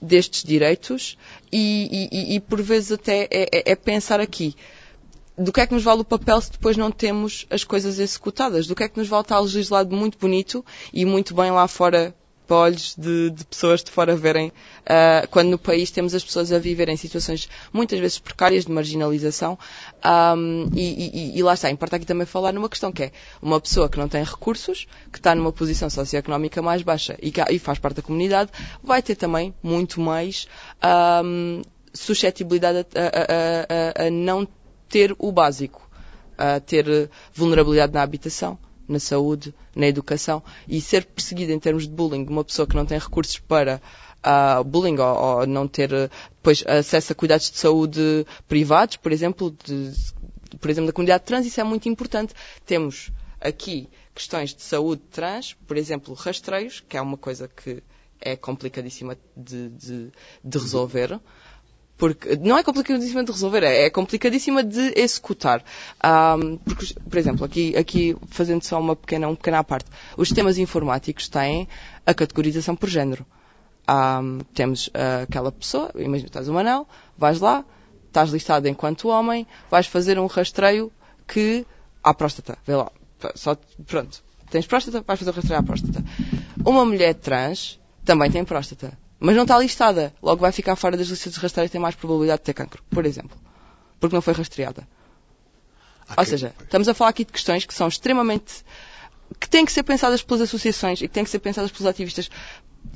destes 0.02 0.44
direitos 0.44 1.18
e, 1.52 2.10
e, 2.12 2.36
e 2.36 2.40
por 2.40 2.62
vezes 2.62 2.92
até 2.92 3.28
é, 3.32 3.50
é, 3.52 3.72
é 3.72 3.76
pensar 3.76 4.20
aqui 4.20 4.56
do 5.38 5.52
que 5.52 5.62
é 5.62 5.68
que 5.68 5.74
nos 5.74 5.84
vale 5.84 6.02
o 6.02 6.06
papel 6.06 6.40
se 6.42 6.52
depois 6.52 6.78
não 6.78 6.92
temos 6.92 7.46
as 7.50 7.64
coisas 7.64 8.00
executadas? 8.00 8.68
Do 8.68 8.76
que 8.76 8.84
é 8.84 8.90
que 8.90 8.98
nos 8.98 9.08
vale 9.08 9.24
estar 9.24 9.40
legislado 9.40 9.96
muito 9.96 10.18
bonito 10.18 10.66
e 10.94 11.06
muito 11.06 11.34
bem 11.34 11.52
lá 11.52 11.68
fora 11.68 12.16
para 12.46 12.58
olhos 12.58 12.96
de, 12.96 13.32
de 13.32 13.46
pessoas 13.46 13.84
de 13.84 13.92
fora 13.92 14.16
verem, 14.16 14.50
uh, 14.50 15.28
quando 15.30 15.50
no 15.50 15.58
país 15.58 15.92
temos 15.92 16.14
as 16.14 16.24
pessoas 16.24 16.52
a 16.52 16.60
viver 16.60 16.90
em 16.90 16.98
situações 16.98 17.50
muitas 17.74 18.00
vezes 18.00 18.20
precárias 18.20 18.66
de 18.66 18.72
marginalização, 18.72 19.58
um, 20.38 20.70
e, 20.74 21.34
e, 21.34 21.40
e, 21.40 21.44
lá 21.44 21.54
está, 21.54 21.70
importa 21.70 21.96
aqui 21.96 22.06
também 22.06 22.26
falar 22.26 22.52
numa 22.52 22.70
questão 22.70 22.92
que 22.92 23.04
é 23.04 23.12
uma 23.42 23.60
pessoa 23.60 23.90
que 23.90 23.98
não 23.98 24.08
tem 24.08 24.24
recursos, 24.24 24.88
que 25.12 25.18
está 25.18 25.34
numa 25.34 25.52
posição 25.52 25.90
socioeconómica 25.90 26.62
mais 26.62 26.82
baixa 26.82 27.18
e, 27.22 27.32
que, 27.32 27.42
e 27.42 27.60
faz 27.60 27.80
parte 27.80 27.98
da 27.98 28.02
comunidade, 28.02 28.52
vai 28.84 29.02
ter 29.02 29.16
também 29.16 29.54
muito 29.64 30.00
mais 30.00 30.48
um, 31.24 31.62
suscetibilidade 31.94 32.80
a, 32.80 34.04
a, 34.04 34.04
a, 34.04 34.08
a 34.08 34.10
não 34.12 34.48
ter 34.96 35.14
o 35.20 35.30
básico, 35.30 35.86
ter 36.66 37.10
vulnerabilidade 37.34 37.92
na 37.92 38.02
habitação, 38.02 38.58
na 38.88 38.98
saúde, 38.98 39.54
na 39.76 39.88
educação 39.88 40.42
e 40.70 40.80
ser 40.80 41.04
perseguido 41.04 41.52
em 41.52 41.60
termos 41.60 41.84
de 41.84 41.94
bullying, 41.94 42.26
uma 42.30 42.46
pessoa 42.46 42.66
que 42.66 42.78
não 42.78 42.86
tem 42.86 42.98
recursos 42.98 43.38
para 43.38 43.82
uh, 44.26 44.64
bullying 44.64 44.98
ou, 44.98 45.18
ou, 45.18 45.46
não 45.46 45.68
ter 45.68 45.90
depois 45.90 46.64
acesso 46.66 47.12
a 47.12 47.16
cuidados 47.16 47.52
de 47.52 47.58
saúde 47.58 48.26
privados, 48.48 48.96
por 48.96 49.12
exemplo, 49.12 49.54
de, 49.66 49.92
por 50.62 50.70
exemplo, 50.70 50.88
da 50.88 50.94
comunidade 50.94 51.26
trans, 51.26 51.46
isso 51.46 51.60
é 51.60 51.64
muito 51.66 51.90
importante. 51.90 52.34
Temos 52.66 53.12
aqui 53.42 53.90
questões 54.14 54.56
de 54.56 54.64
saúde 54.64 55.02
trans, 55.12 55.58
por 55.68 55.76
exemplo, 55.76 56.14
rastreios, 56.14 56.82
que 56.88 56.96
é 56.96 57.02
uma 57.02 57.18
coisa 57.18 57.50
que 57.50 57.84
é 58.22 58.38
complicadíssima 58.38 59.18
de, 59.36 59.68
de, 59.72 60.12
de 60.42 60.58
resolver. 60.58 61.20
Porque 61.98 62.36
não 62.36 62.58
é 62.58 62.64
complicadíssima 62.64 63.24
de 63.24 63.32
resolver, 63.32 63.64
é, 63.64 63.86
é 63.86 63.90
complicadíssima 63.90 64.64
de 64.64 64.94
executar. 65.00 65.64
Um, 66.04 66.58
porque, 66.58 66.94
por 66.94 67.18
exemplo, 67.18 67.46
aqui, 67.46 67.76
aqui 67.78 68.18
fazendo 68.28 68.64
só 68.64 68.80
uma 68.80 68.96
pequena, 68.96 69.28
uma 69.28 69.36
pequena 69.36 69.64
parte, 69.64 69.90
os 70.18 70.28
sistemas 70.28 70.58
informáticos 70.58 71.30
têm 71.30 71.68
a 72.06 72.14
categorização 72.14 72.76
por 72.76 72.90
género. 72.90 73.26
Um, 73.88 74.40
temos 74.54 74.88
uh, 74.88 75.24
aquela 75.24 75.52
pessoa, 75.52 75.92
imagina 75.96 76.28
estás 76.28 76.50
um 76.50 76.58
anel, 76.58 76.88
vais 77.18 77.40
lá, 77.40 77.64
estás 78.08 78.30
listado 78.30 78.68
enquanto 78.68 79.08
homem, 79.08 79.48
vais 79.70 79.88
fazer 79.88 80.20
um 80.20 80.26
rastreio 80.26 80.92
que 81.28 81.66
à 82.04 82.14
próstata, 82.14 82.58
vê 82.66 82.76
lá, 82.76 82.92
só, 83.36 83.56
pronto, 83.86 84.24
tens 84.50 84.66
próstata, 84.68 85.02
vais 85.02 85.20
fazer 85.20 85.32
o 85.32 85.34
rastreio 85.34 85.60
à 85.60 85.64
próstata. 85.64 86.04
Uma 86.66 86.84
mulher 86.84 87.14
trans 87.14 87.80
também 88.04 88.30
tem 88.32 88.44
próstata 88.44 88.98
mas 89.26 89.36
não 89.36 89.44
está 89.44 89.58
listada. 89.58 90.14
Logo 90.22 90.42
vai 90.42 90.52
ficar 90.52 90.76
fora 90.76 90.96
das 90.96 91.08
listas 91.08 91.34
de 91.34 91.40
rastreio 91.40 91.66
e 91.66 91.70
tem 91.70 91.82
mais 91.82 91.96
probabilidade 91.96 92.40
de 92.42 92.46
ter 92.46 92.54
cancro, 92.54 92.84
por 92.90 93.06
exemplo. 93.06 93.36
Porque 94.00 94.16
não 94.16 94.22
foi 94.22 94.34
rastreada. 94.34 94.88
Okay. 96.04 96.16
Ou 96.18 96.26
seja, 96.26 96.54
estamos 96.62 96.88
a 96.88 96.94
falar 96.94 97.10
aqui 97.10 97.26
de 97.26 97.32
questões 97.32 97.66
que 97.66 97.74
são 97.74 97.88
extremamente. 97.88 98.64
que 99.40 99.50
têm 99.50 99.66
que 99.66 99.72
ser 99.72 99.82
pensadas 99.82 100.22
pelas 100.22 100.42
associações 100.42 101.02
e 101.02 101.08
que 101.08 101.14
têm 101.14 101.24
que 101.24 101.30
ser 101.32 101.40
pensadas 101.40 101.72
pelos 101.72 101.88
ativistas 101.88 102.30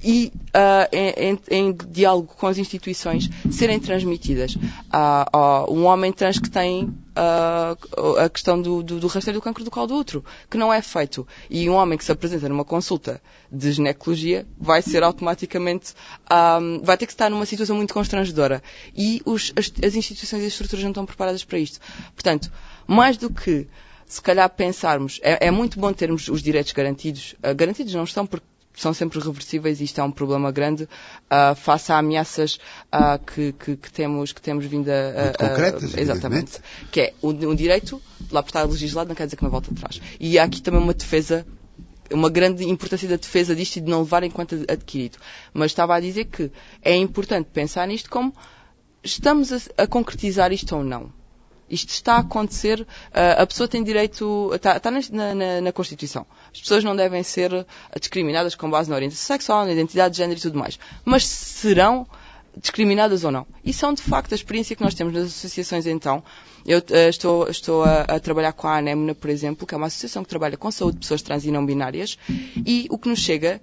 e 0.04 0.32
uh, 0.50 0.88
em, 0.92 1.40
em, 1.50 1.74
diálogo 1.90 2.28
com 2.38 2.46
as 2.46 2.60
instituições 2.60 3.28
serem 3.50 3.80
transmitidas 3.80 4.56
a, 4.92 5.28
a 5.34 5.72
um 5.72 5.86
homem 5.86 6.14
trans 6.14 6.38
que 6.38 6.50
tem 6.50 6.96
a 7.20 8.30
questão 8.30 8.62
do, 8.62 8.82
do, 8.82 9.00
do, 9.00 9.08
rastreio 9.08 9.40
do 9.40 9.42
cancro 9.42 9.64
do 9.64 9.72
colo 9.72 9.88
do 9.88 9.96
útero, 9.96 10.26
que 10.50 10.58
não 10.58 10.72
é 10.72 10.82
feito. 10.82 11.28
E 11.50 11.70
um 11.70 11.74
homem 11.74 11.98
que 11.98 12.06
se 12.06 12.12
apresenta 12.12 12.48
numa 12.48 12.64
consulta 12.64 13.22
de 13.52 13.72
ginecologia 13.72 14.48
vai 14.58 14.82
ser 14.82 15.04
automaticamente, 15.04 15.94
um, 16.32 16.82
vai 16.82 16.98
ter 16.98 17.06
que 17.06 17.14
estar 17.14 17.30
numa 17.30 17.46
situação 17.46 17.76
muito 17.76 17.94
constrangedora. 17.94 18.64
E 18.96 19.22
os, 19.26 19.52
as, 19.56 19.72
as 19.84 19.96
instituições 19.96 20.44
e 20.44 20.46
as 20.46 20.54
estruturas 20.54 20.84
não 20.84 20.92
estão 20.92 21.06
preparadas 21.06 21.44
para 21.44 21.60
isto. 21.60 21.80
Portanto, 22.14 22.52
mais 22.88 23.18
do 23.18 23.30
que 23.30 23.68
se 24.06 24.22
calhar 24.22 24.50
pensarmos, 24.50 25.20
é, 25.22 25.48
é, 25.48 25.52
muito 25.52 25.80
bom 25.80 25.94
termos 25.94 26.30
os 26.30 26.42
direitos 26.42 26.72
garantidos. 26.74 27.36
Uh, 27.44 27.54
garantidos 27.54 27.94
não 27.94 28.04
estão 28.04 28.26
porque 28.26 28.46
são 28.80 28.94
sempre 28.94 29.20
reversíveis 29.20 29.82
e 29.82 29.84
isto 29.84 30.00
é 30.00 30.04
um 30.04 30.12
problema 30.12 30.52
grande 30.52 30.84
uh, 30.84 31.56
face 31.56 31.92
a 31.92 31.98
ameaças 31.98 32.60
uh, 32.94 33.20
que, 33.24 33.52
que, 33.54 33.76
que, 33.76 33.92
temos, 33.92 34.32
que 34.32 34.42
temos 34.42 34.66
vindo 34.66 34.90
a... 34.90 35.24
Muito 35.24 35.38
concretas, 35.38 35.98
Exatamente. 35.98 36.60
Que 36.92 37.02
é 37.02 37.14
um, 37.22 37.56
direito, 37.56 38.02
lá 38.32 38.42
por 38.42 38.50
estar 38.50 38.64
legislado, 38.64 39.10
não 39.10 39.16
quer 39.16 39.26
dizer 39.26 39.36
que 39.36 39.44
não 39.44 39.52
volta 39.52 39.72
atrás. 39.72 40.02
E 40.20 40.40
há 40.40 40.44
aqui 40.44 40.62
também 40.62 40.82
uma 40.82 40.94
defesa 40.94 41.46
uma 42.12 42.30
grande 42.30 42.64
importância 42.68 43.08
da 43.08 43.18
defesa 43.18 43.56
disto 43.56 43.78
e 43.78 43.82
de 43.82 43.90
não 43.90 44.00
levar 44.00 44.24
em 44.24 44.32
conta 44.32 44.56
adquirido. 44.68 45.20
Mas 45.54 45.72
estava 45.72 45.96
a 45.96 46.00
dizer 46.00 46.26
que 46.26 46.52
é 46.82 46.96
importante 46.96 47.50
pensar 47.54 47.88
nisto 47.88 48.10
como 48.10 48.34
estamos 49.04 49.54
a, 49.54 49.58
a 49.84 49.88
concretizar 49.88 50.52
isto 50.52 50.76
ou 50.76 50.84
não. 50.84 51.12
Isto 51.70 51.90
está 51.90 52.16
a 52.16 52.20
acontecer, 52.20 52.86
a 53.14 53.46
pessoa 53.46 53.68
tem 53.68 53.84
direito, 53.84 54.52
está, 54.54 54.78
está 54.78 54.92
na, 54.92 55.00
na, 55.36 55.62
na, 55.62 55.72
Constituição. 55.72 56.26
As 56.54 56.60
pessoas 56.60 56.84
não 56.84 56.96
devem 56.96 57.22
ser 57.24 57.66
discriminadas 58.00 58.56
com 58.56 58.70
base 58.70 58.90
na 58.90 58.96
orientação 58.96 59.26
sexual, 59.26 59.66
na 59.66 59.72
identidade 59.72 60.14
de 60.14 60.18
género 60.18 60.40
e 60.40 60.42
tudo 60.42 60.58
mais. 60.58 60.80
Mas 61.06 61.26
serão 61.26 62.08
discriminadas 62.58 63.24
ou 63.24 63.32
não. 63.32 63.46
E 63.64 63.72
são, 63.72 63.94
de 63.94 64.02
facto, 64.02 64.34
a 64.34 64.36
experiência 64.36 64.76
que 64.76 64.84
nós 64.84 64.94
temos 64.94 65.14
nas 65.14 65.26
associações, 65.26 65.86
então. 65.86 66.24
Eu 66.66 66.80
uh, 66.80 67.10
estou, 67.10 67.50
estou 67.50 67.84
a, 67.84 68.02
a, 68.02 68.20
trabalhar 68.20 68.52
com 68.54 68.68
a 68.68 68.78
ANEMNA, 68.78 69.16
por 69.16 69.30
exemplo, 69.30 69.66
que 69.66 69.74
é 69.74 69.78
uma 69.78 69.88
associação 69.88 70.24
que 70.24 70.30
trabalha 70.30 70.58
com 70.58 70.70
saúde 70.70 70.96
de 70.96 71.00
pessoas 71.02 71.22
trans 71.22 71.46
e 71.46 71.52
não 71.52 71.66
binárias, 71.66 72.18
e 72.66 72.88
o 72.90 72.98
que 72.98 73.10
nos 73.10 73.20
chega 73.20 73.62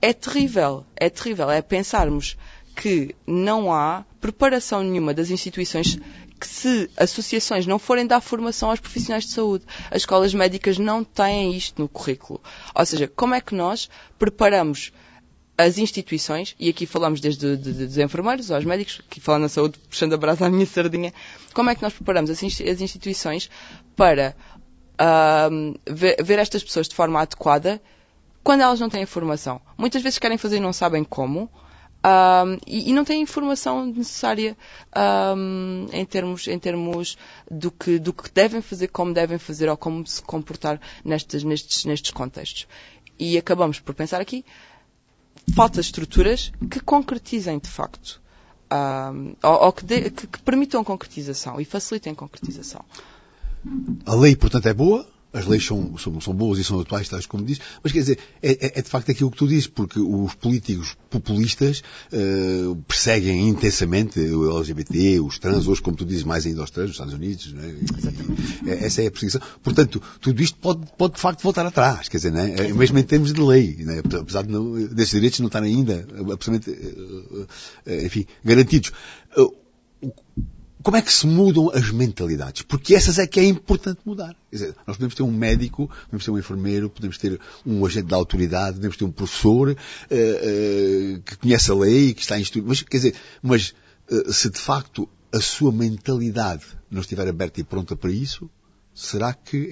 é 0.00 0.12
terrível. 0.12 0.84
É 0.96 1.10
terrível. 1.10 1.50
É 1.50 1.60
pensarmos 1.60 2.36
que 2.76 3.14
não 3.26 3.72
há 3.72 4.04
preparação 4.20 4.82
nenhuma 4.82 5.12
das 5.12 5.30
instituições 5.30 5.98
que 6.40 6.46
se 6.46 6.90
associações 6.96 7.66
não 7.66 7.78
forem 7.78 8.06
dar 8.06 8.22
formação 8.22 8.70
aos 8.70 8.80
profissionais 8.80 9.24
de 9.24 9.32
saúde, 9.32 9.66
as 9.90 9.98
escolas 9.98 10.32
médicas 10.32 10.78
não 10.78 11.04
têm 11.04 11.54
isto 11.54 11.80
no 11.80 11.88
currículo. 11.88 12.40
Ou 12.74 12.86
seja, 12.86 13.06
como 13.06 13.34
é 13.34 13.40
que 13.42 13.54
nós 13.54 13.90
preparamos 14.18 14.90
as 15.58 15.76
instituições, 15.76 16.56
e 16.58 16.70
aqui 16.70 16.86
falamos 16.86 17.20
desde 17.20 17.56
de, 17.56 17.72
de, 17.74 17.86
dos 17.86 17.98
enfermeiros 17.98 18.50
aos 18.50 18.64
médicos, 18.64 19.02
que 19.10 19.20
falam 19.20 19.42
na 19.42 19.48
saúde, 19.48 19.78
puxando 19.90 20.14
a 20.14 20.16
brasa 20.16 20.46
à 20.46 20.50
minha 20.50 20.64
sardinha, 20.64 21.12
como 21.52 21.68
é 21.68 21.74
que 21.74 21.82
nós 21.82 21.92
preparamos 21.92 22.30
as, 22.30 22.42
instituições 22.42 23.50
para 23.94 24.34
uh, 24.94 25.78
ver, 25.86 26.22
ver 26.22 26.38
estas 26.38 26.64
pessoas 26.64 26.88
de 26.88 26.94
forma 26.94 27.20
adequada 27.20 27.80
quando 28.42 28.62
elas 28.62 28.80
não 28.80 28.88
têm 28.88 29.04
formação? 29.04 29.60
Muitas 29.76 30.02
vezes 30.02 30.18
querem 30.18 30.38
fazer 30.38 30.56
e 30.56 30.60
não 30.60 30.72
sabem 30.72 31.04
como, 31.04 31.50
um, 32.02 32.58
e, 32.66 32.90
e, 32.90 32.92
não 32.94 33.04
tem 33.04 33.20
informação 33.20 33.84
necessária 33.84 34.56
um, 35.36 35.86
em 35.92 36.04
termos, 36.06 36.48
em 36.48 36.58
termos 36.58 37.18
do, 37.50 37.70
que, 37.70 37.98
do 37.98 38.12
que 38.12 38.30
devem 38.30 38.62
fazer, 38.62 38.88
como 38.88 39.12
devem 39.12 39.38
fazer 39.38 39.68
ou 39.68 39.76
como 39.76 40.06
se 40.06 40.22
comportar 40.22 40.80
nestes, 41.04 41.44
nestes, 41.44 41.84
nestes 41.84 42.10
contextos. 42.10 42.66
E 43.18 43.36
acabamos 43.36 43.80
por 43.80 43.94
pensar 43.94 44.18
aqui, 44.20 44.44
falta 45.54 45.80
estruturas 45.80 46.50
que 46.70 46.80
concretizem 46.80 47.58
de 47.58 47.68
facto, 47.68 48.20
um, 48.72 49.34
ou, 49.42 49.64
ou 49.66 49.72
que, 49.72 49.84
de, 49.84 50.10
que, 50.10 50.26
que 50.26 50.38
permitam 50.40 50.82
concretização 50.82 51.60
e 51.60 51.66
facilitem 51.66 52.14
concretização. 52.14 52.82
A 54.06 54.14
lei, 54.14 54.34
portanto, 54.34 54.66
é 54.66 54.72
boa, 54.72 55.06
as 55.32 55.46
leis 55.46 55.64
são, 55.64 55.96
são, 55.96 56.20
são, 56.20 56.34
boas 56.34 56.58
e 56.58 56.64
são 56.64 56.80
atuais, 56.80 57.08
tais 57.08 57.26
como 57.26 57.44
diz, 57.44 57.60
mas 57.82 57.92
quer 57.92 58.00
dizer, 58.00 58.18
é, 58.42 58.52
é, 58.52 58.78
é 58.78 58.82
de 58.82 58.88
facto 58.88 59.10
aquilo 59.10 59.30
que 59.30 59.36
tu 59.36 59.46
dizes, 59.46 59.66
porque 59.66 60.00
os 60.00 60.34
políticos 60.34 60.96
populistas 61.08 61.82
uh, 62.12 62.74
perseguem 62.88 63.48
intensamente 63.48 64.18
o 64.20 64.58
LGBT, 64.58 65.20
os 65.20 65.38
trans, 65.38 65.68
hoje, 65.68 65.80
como 65.82 65.96
tu 65.96 66.04
dizes, 66.04 66.24
mais 66.24 66.46
ainda 66.46 66.60
aos 66.60 66.70
trans, 66.70 66.86
nos 66.86 66.94
Estados 66.94 67.14
Unidos, 67.14 67.52
não 67.52 67.62
é? 67.62 67.68
E, 67.68 68.84
essa 68.84 69.02
é 69.02 69.06
a 69.06 69.10
perseguição. 69.10 69.40
Portanto, 69.62 70.02
tudo 70.20 70.42
isto 70.42 70.58
pode, 70.58 70.86
pode 70.98 71.14
de 71.14 71.20
facto 71.20 71.42
voltar 71.42 71.64
atrás, 71.64 72.08
quer 72.08 72.16
dizer, 72.16 72.32
não 72.32 72.40
é? 72.40 72.68
é 72.68 72.72
mesmo 72.72 72.98
em 72.98 73.02
termos 73.02 73.32
de 73.32 73.40
lei, 73.40 73.76
não 73.80 73.92
é? 73.94 73.98
apesar 73.98 74.42
de 74.42 74.50
não, 74.50 74.72
desses 74.88 75.10
direitos 75.10 75.38
não 75.40 75.46
estarem 75.46 75.74
ainda 75.76 76.06
absolutamente, 76.32 76.70
uh, 76.70 77.46
uh, 77.86 78.04
enfim, 78.04 78.26
garantidos 78.44 78.92
como 80.82 80.96
é 80.96 81.02
que 81.02 81.12
se 81.12 81.26
mudam 81.26 81.70
as 81.70 81.90
mentalidades? 81.90 82.62
Porque 82.62 82.94
essas 82.94 83.18
é 83.18 83.26
que 83.26 83.38
é 83.38 83.44
importante 83.44 84.00
mudar. 84.04 84.34
Dizer, 84.50 84.74
nós 84.86 84.96
podemos 84.96 85.14
ter 85.14 85.22
um 85.22 85.30
médico, 85.30 85.90
podemos 86.06 86.24
ter 86.24 86.30
um 86.30 86.38
enfermeiro, 86.38 86.88
podemos 86.88 87.18
ter 87.18 87.38
um 87.66 87.84
agente 87.84 88.06
da 88.06 88.16
autoridade, 88.16 88.76
podemos 88.76 88.96
ter 88.96 89.04
um 89.04 89.12
professor 89.12 89.70
uh, 89.70 89.74
uh, 89.74 91.22
que 91.22 91.36
conhece 91.36 91.70
a 91.70 91.74
lei, 91.74 92.14
que 92.14 92.22
está 92.22 92.38
em 92.38 92.42
estudo, 92.42 92.66
mas 92.66 92.82
quer 92.82 92.96
dizer, 92.96 93.14
mas 93.42 93.74
uh, 94.10 94.32
se 94.32 94.48
de 94.48 94.58
facto 94.58 95.08
a 95.32 95.40
sua 95.40 95.70
mentalidade 95.70 96.64
não 96.90 97.02
estiver 97.02 97.28
aberta 97.28 97.60
e 97.60 97.64
pronta 97.64 97.94
para 97.94 98.10
isso, 98.10 98.50
será 98.92 99.32
que 99.32 99.70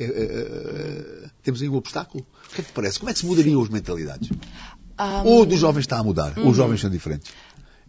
temos 1.42 1.60
aí 1.60 1.68
um 1.68 1.74
obstáculo? 1.74 2.24
O 2.50 2.54
que 2.54 2.60
é 2.60 2.64
que 2.64 2.70
te 2.70 2.74
parece? 2.74 2.98
Como 3.00 3.10
é 3.10 3.12
que 3.12 3.18
se 3.18 3.26
mudariam 3.26 3.60
as 3.60 3.68
mentalidades? 3.68 4.30
Um... 4.30 5.26
Ou 5.26 5.46
dos 5.46 5.58
jovens 5.58 5.80
está 5.80 5.98
a 5.98 6.04
mudar, 6.04 6.34
ou 6.36 6.42
os 6.42 6.48
uhum. 6.48 6.54
jovens 6.54 6.80
são 6.80 6.90
diferentes. 6.90 7.32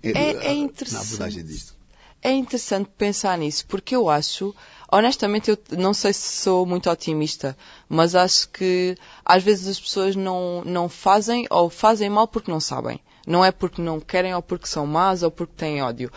É, 0.02 0.10
é 0.12 0.54
interessante. 0.54 1.02
Na 1.02 1.06
abordagem 1.06 1.46
disto. 1.46 1.79
É 2.22 2.32
interessante 2.32 2.90
pensar 2.98 3.38
nisso, 3.38 3.66
porque 3.68 3.96
eu 3.96 4.10
acho, 4.10 4.54
honestamente, 4.92 5.52
eu 5.52 5.58
não 5.78 5.94
sei 5.94 6.12
se 6.12 6.42
sou 6.42 6.66
muito 6.66 6.90
otimista, 6.90 7.58
mas 7.88 8.14
acho 8.14 8.50
que 8.50 8.98
às 9.24 9.42
vezes 9.42 9.68
as 9.68 9.80
pessoas 9.80 10.16
não, 10.16 10.62
não 10.66 10.90
fazem 10.90 11.46
ou 11.50 11.70
fazem 11.70 12.10
mal 12.10 12.28
porque 12.28 12.52
não 12.52 12.60
sabem. 12.60 13.00
Não 13.26 13.46
é 13.46 13.52
porque 13.52 13.82
não 13.82 14.00
querem 14.00 14.34
ou 14.34 14.42
porque 14.42 14.66
são 14.68 14.88
más 14.88 15.24
ou 15.24 15.32
porque 15.32 15.54
têm 15.56 15.82
ódio. 15.82 16.12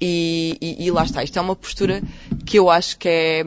E, 0.00 0.58
e, 0.60 0.86
e, 0.86 0.90
lá 0.90 1.04
está, 1.04 1.22
isto 1.22 1.38
é 1.38 1.42
uma 1.42 1.54
postura 1.54 2.02
que 2.44 2.58
eu 2.58 2.68
acho 2.68 2.98
que 2.98 3.08
é, 3.08 3.44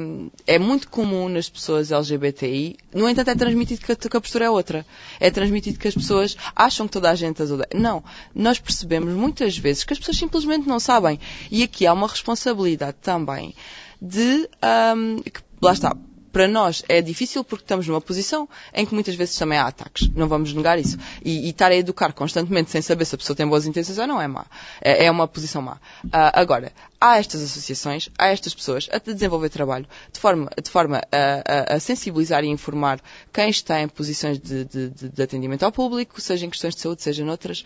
é 0.48 0.58
muito 0.58 0.88
comum 0.88 1.28
nas 1.28 1.50
pessoas 1.50 1.92
LGBTI. 1.92 2.78
No 2.94 3.10
entanto, 3.10 3.30
é 3.30 3.36
transmitido 3.36 3.82
que 3.82 3.92
a, 3.92 3.96
que 3.96 4.18
a, 4.18 4.22
postura 4.22 4.46
é 4.46 4.50
outra. 4.50 4.86
É 5.20 5.30
transmitido 5.30 5.78
que 5.78 5.88
as 5.88 5.94
pessoas 5.94 6.38
acham 6.56 6.88
que 6.88 6.94
toda 6.94 7.10
a 7.10 7.16
gente 7.16 7.42
as 7.42 7.52
odeia. 7.52 7.68
Não. 7.76 8.02
Nós 8.34 8.58
percebemos 8.58 9.14
muitas 9.14 9.58
vezes 9.58 9.84
que 9.84 9.92
as 9.92 10.00
pessoas 10.00 10.18
simplesmente 10.18 10.66
não 10.66 10.80
sabem. 10.80 11.20
E 11.52 11.62
aqui 11.62 11.86
há 11.86 11.92
uma 11.92 12.08
responsabilidade 12.08 12.98
também 13.02 13.54
de, 14.02 14.50
um, 14.96 15.22
que, 15.22 15.42
lá 15.62 15.74
está, 15.74 15.96
para 16.36 16.50
nós 16.50 16.84
é 16.90 17.02
difícil 17.02 17.46
porque 17.46 17.64
estamos 17.64 17.88
numa 17.88 18.02
posição 18.02 18.50
em 18.74 18.86
que 18.86 18.94
muitas 18.94 19.16
vezes 19.16 19.38
também 19.38 19.58
há 19.58 19.68
ataques. 19.68 20.10
Não 20.10 20.28
vamos 20.28 20.52
negar 20.52 20.78
isso. 20.78 20.98
E, 21.24 21.46
e 21.46 21.50
estar 21.52 21.72
a 21.72 21.76
educar 21.78 22.12
constantemente 22.12 22.72
sem 22.72 22.82
saber 22.82 23.06
se 23.06 23.16
a 23.16 23.18
pessoa 23.18 23.38
tem 23.38 23.48
boas 23.48 23.66
intenções 23.66 23.98
ou 23.98 24.06
não 24.06 24.22
é 24.22 24.28
má. 24.28 24.46
É, 24.82 25.06
é 25.06 25.10
uma 25.10 25.30
posição 25.30 25.62
má. 25.62 25.76
Uh, 26.04 26.10
agora, 26.34 26.74
há 27.00 27.20
estas 27.20 27.42
associações, 27.42 28.10
há 28.20 28.28
estas 28.28 28.54
pessoas 28.54 28.90
a 28.92 28.98
desenvolver 28.98 29.48
trabalho 29.48 29.88
de 30.12 30.20
forma, 30.20 30.52
de 30.62 30.70
forma 30.70 31.02
a, 31.10 31.72
a, 31.74 31.76
a 31.76 31.80
sensibilizar 31.80 32.44
e 32.44 32.48
informar 32.48 33.00
quem 33.32 33.50
está 33.50 33.80
em 33.80 33.88
posições 33.88 34.38
de, 34.38 34.66
de, 34.66 34.90
de, 34.90 35.24
atendimento 35.24 35.64
ao 35.64 35.72
público, 35.72 36.20
seja 36.20 36.46
em 36.46 36.50
questões 36.50 36.76
de 36.76 36.82
saúde, 36.82 37.02
seja 37.02 37.24
noutras. 37.24 37.64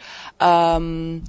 Um, 0.80 1.24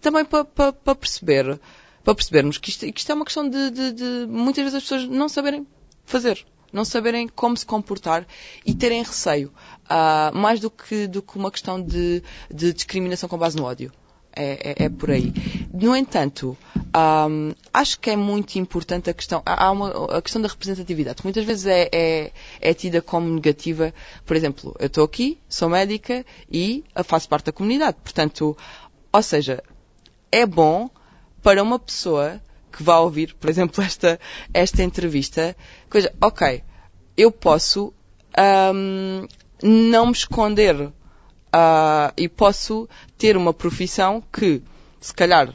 também 0.00 0.24
para 0.24 0.44
pa, 0.44 0.72
pa 0.72 0.94
perceber 0.96 1.60
para 2.02 2.16
percebermos 2.16 2.58
que 2.58 2.70
isto, 2.70 2.80
que 2.92 2.98
isto, 2.98 3.12
é 3.12 3.14
uma 3.14 3.24
questão 3.24 3.48
de, 3.48 3.70
de, 3.70 3.92
de, 3.92 4.26
muitas 4.28 4.64
vezes 4.64 4.74
as 4.74 4.82
pessoas 4.82 5.04
não 5.06 5.28
saberem 5.28 5.64
fazer 6.04 6.44
não 6.72 6.84
saberem 6.84 7.28
como 7.28 7.56
se 7.56 7.66
comportar 7.66 8.26
e 8.64 8.74
terem 8.74 9.02
receio, 9.02 9.52
uh, 9.84 10.36
mais 10.36 10.60
do 10.60 10.70
que, 10.70 11.06
do 11.06 11.22
que 11.22 11.36
uma 11.36 11.50
questão 11.50 11.80
de, 11.80 12.22
de 12.52 12.72
discriminação 12.72 13.28
com 13.28 13.38
base 13.38 13.56
no 13.56 13.64
ódio. 13.64 13.92
É, 14.32 14.82
é, 14.82 14.84
é, 14.84 14.88
por 14.88 15.10
aí. 15.10 15.32
No 15.74 15.96
entanto, 15.96 16.56
um, 16.96 17.52
acho 17.74 17.98
que 17.98 18.10
é 18.10 18.16
muito 18.16 18.60
importante 18.60 19.10
a 19.10 19.14
questão, 19.14 19.42
há 19.44 19.70
uma, 19.72 20.16
a 20.16 20.22
questão 20.22 20.40
da 20.40 20.46
representatividade, 20.46 21.24
muitas 21.24 21.44
vezes 21.44 21.66
é, 21.66 21.88
é, 21.92 22.32
é 22.60 22.72
tida 22.72 23.02
como 23.02 23.28
negativa. 23.28 23.92
Por 24.24 24.36
exemplo, 24.36 24.76
eu 24.78 24.86
estou 24.86 25.04
aqui, 25.04 25.36
sou 25.48 25.68
médica 25.68 26.24
e 26.48 26.84
faço 27.04 27.28
parte 27.28 27.46
da 27.46 27.52
comunidade. 27.52 27.96
Portanto, 28.04 28.56
ou 29.12 29.22
seja, 29.22 29.64
é 30.30 30.46
bom 30.46 30.88
para 31.42 31.60
uma 31.60 31.78
pessoa 31.78 32.40
que 32.70 32.82
vá 32.82 32.98
ouvir, 32.98 33.34
por 33.34 33.50
exemplo, 33.50 33.82
esta, 33.84 34.18
esta 34.52 34.82
entrevista, 34.82 35.56
coisa, 35.88 36.12
ok, 36.20 36.62
eu 37.16 37.30
posso 37.30 37.92
um, 38.74 39.26
não 39.62 40.06
me 40.06 40.12
esconder 40.12 40.76
uh, 40.80 42.12
e 42.16 42.28
posso 42.28 42.88
ter 43.18 43.36
uma 43.36 43.52
profissão 43.52 44.22
que 44.32 44.62
se 45.00 45.14
calhar 45.14 45.54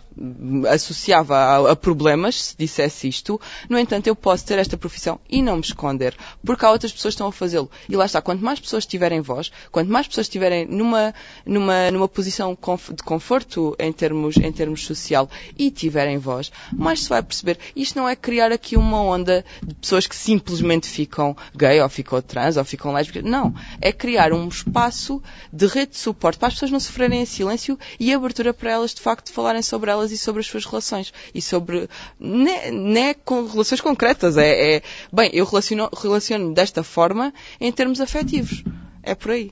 associava 0.70 1.36
a, 1.36 1.72
a, 1.72 1.76
problemas 1.76 2.42
se 2.42 2.58
dissesse 2.58 3.08
isto. 3.08 3.40
No 3.70 3.78
entanto, 3.78 4.08
eu 4.08 4.16
posso 4.16 4.46
ter 4.46 4.58
esta 4.58 4.78
profissão 4.78 5.20
e 5.30 5.42
não 5.42 5.58
me 5.58 5.62
esconder, 5.62 6.16
porque 6.44 6.66
há 6.66 6.72
outras 6.72 6.92
pessoas 6.92 7.14
que 7.14 7.16
estão 7.16 7.28
a 7.28 7.32
fazê-lo. 7.32 7.70
E 7.88 7.96
lá 7.96 8.06
está, 8.06 8.22
quanto 8.22 8.44
mais 8.44 8.60
pessoas 8.60 8.86
tiverem 8.86 9.22
voz, 9.22 9.52
quanto 9.72 9.92
mais 9.92 10.08
pessoas 10.08 10.26
estiverem 10.26 10.66
numa, 10.66 11.14
numa, 11.46 11.92
numa 11.92 12.08
posição 12.08 12.58
de 12.94 13.04
conforto 13.04 13.76
em 13.78 13.92
termos, 13.92 14.38
em 14.38 14.52
termos 14.52 14.84
social 14.86 15.30
e 15.58 15.70
tiverem 15.70 16.18
voz, 16.18 16.52
mais 16.74 17.04
se 17.04 17.10
vai 17.10 17.22
perceber. 17.22 17.60
Isto 17.76 17.98
não 18.00 18.08
é 18.08 18.16
criar 18.16 18.52
aqui 18.52 18.76
uma 18.78 19.02
onda 19.02 19.46
de 19.62 19.76
pessoas 19.76 20.08
que 20.08 20.16
simplesmente 20.16 20.88
ficam 20.88 21.36
gay 21.56 21.82
ou 21.82 21.90
ficam 21.90 22.22
trans 22.22 22.58
ou 22.58 22.64
ficam 22.64 22.94
lésbicas. 22.94 23.24
Não. 23.24 23.54
É 23.82 23.92
criar 23.92 24.34
um 24.34 24.48
espaço 24.48 25.22
de 25.52 25.68
rede 25.68 25.92
de 25.92 25.98
suporte 25.98 26.40
para 26.40 26.48
as 26.48 26.54
pessoas 26.56 26.72
não 26.72 26.80
sofrerem 26.80 27.22
em 27.22 27.26
silêncio 27.26 27.78
e 28.00 28.14
abertura 28.14 28.54
para 28.54 28.72
elas, 28.72 28.94
de 28.94 29.02
facto, 29.02 29.32
falarem 29.36 29.62
sobre 29.62 29.92
elas 29.92 30.12
e 30.12 30.18
sobre 30.18 30.40
as 30.40 30.48
suas 30.48 30.66
relações. 30.66 31.14
E 31.34 31.42
sobre, 31.42 31.90
não 32.20 32.48
é, 32.48 32.72
não 32.72 33.02
é 33.02 33.14
com 33.14 33.46
relações 33.46 33.82
concretas, 33.82 34.38
é, 34.38 34.78
é 34.78 34.82
bem, 35.12 35.30
eu 35.34 35.46
relaciono, 35.46 35.90
relaciono-me 35.96 36.56
desta 36.56 36.82
forma 36.82 37.34
em 37.60 37.72
termos 37.72 38.00
afetivos. 38.00 38.64
É 39.04 39.14
por 39.14 39.32
aí. 39.32 39.52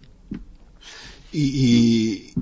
E, 1.34 2.34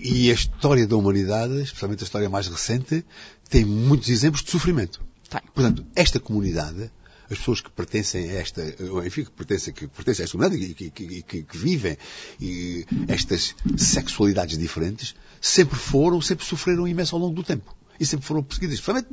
e, 0.00 0.24
e, 0.26 0.30
a 0.30 0.34
história 0.34 0.86
da 0.86 0.96
humanidade, 0.96 1.60
especialmente 1.60 2.02
a 2.02 2.06
história 2.06 2.30
mais 2.30 2.48
recente, 2.48 3.04
tem 3.48 3.64
muitos 3.64 4.08
exemplos 4.08 4.42
de 4.42 4.50
sofrimento. 4.50 5.00
Tem. 5.28 5.40
Portanto, 5.54 5.84
esta 5.94 6.18
comunidade, 6.18 6.90
as 7.30 7.38
pessoas 7.38 7.60
que 7.60 7.70
pertencem 7.70 8.30
a 8.30 8.34
esta, 8.34 8.62
enfim, 9.04 9.24
que 9.24 9.30
pertencem, 9.30 9.74
que 9.74 9.86
pertencem 9.86 10.22
a 10.22 10.24
esta 10.24 10.36
comunidade 10.36 10.70
e 10.70 10.74
que, 10.74 10.90
que, 10.90 11.22
que, 11.22 11.42
que, 11.42 11.58
vivem 11.58 11.96
e 12.40 12.86
estas 13.06 13.54
sexualidades 13.76 14.56
diferentes, 14.56 15.14
sempre 15.40 15.76
foram, 15.76 16.20
sempre 16.20 16.44
sofreram 16.44 16.88
imenso 16.88 17.14
ao 17.14 17.20
longo 17.20 17.34
do 17.34 17.42
tempo 17.42 17.76
e 17.98 18.06
sempre 18.06 18.26
foram 18.26 18.42
perseguidas, 18.42 18.76
especialmente 18.76 19.08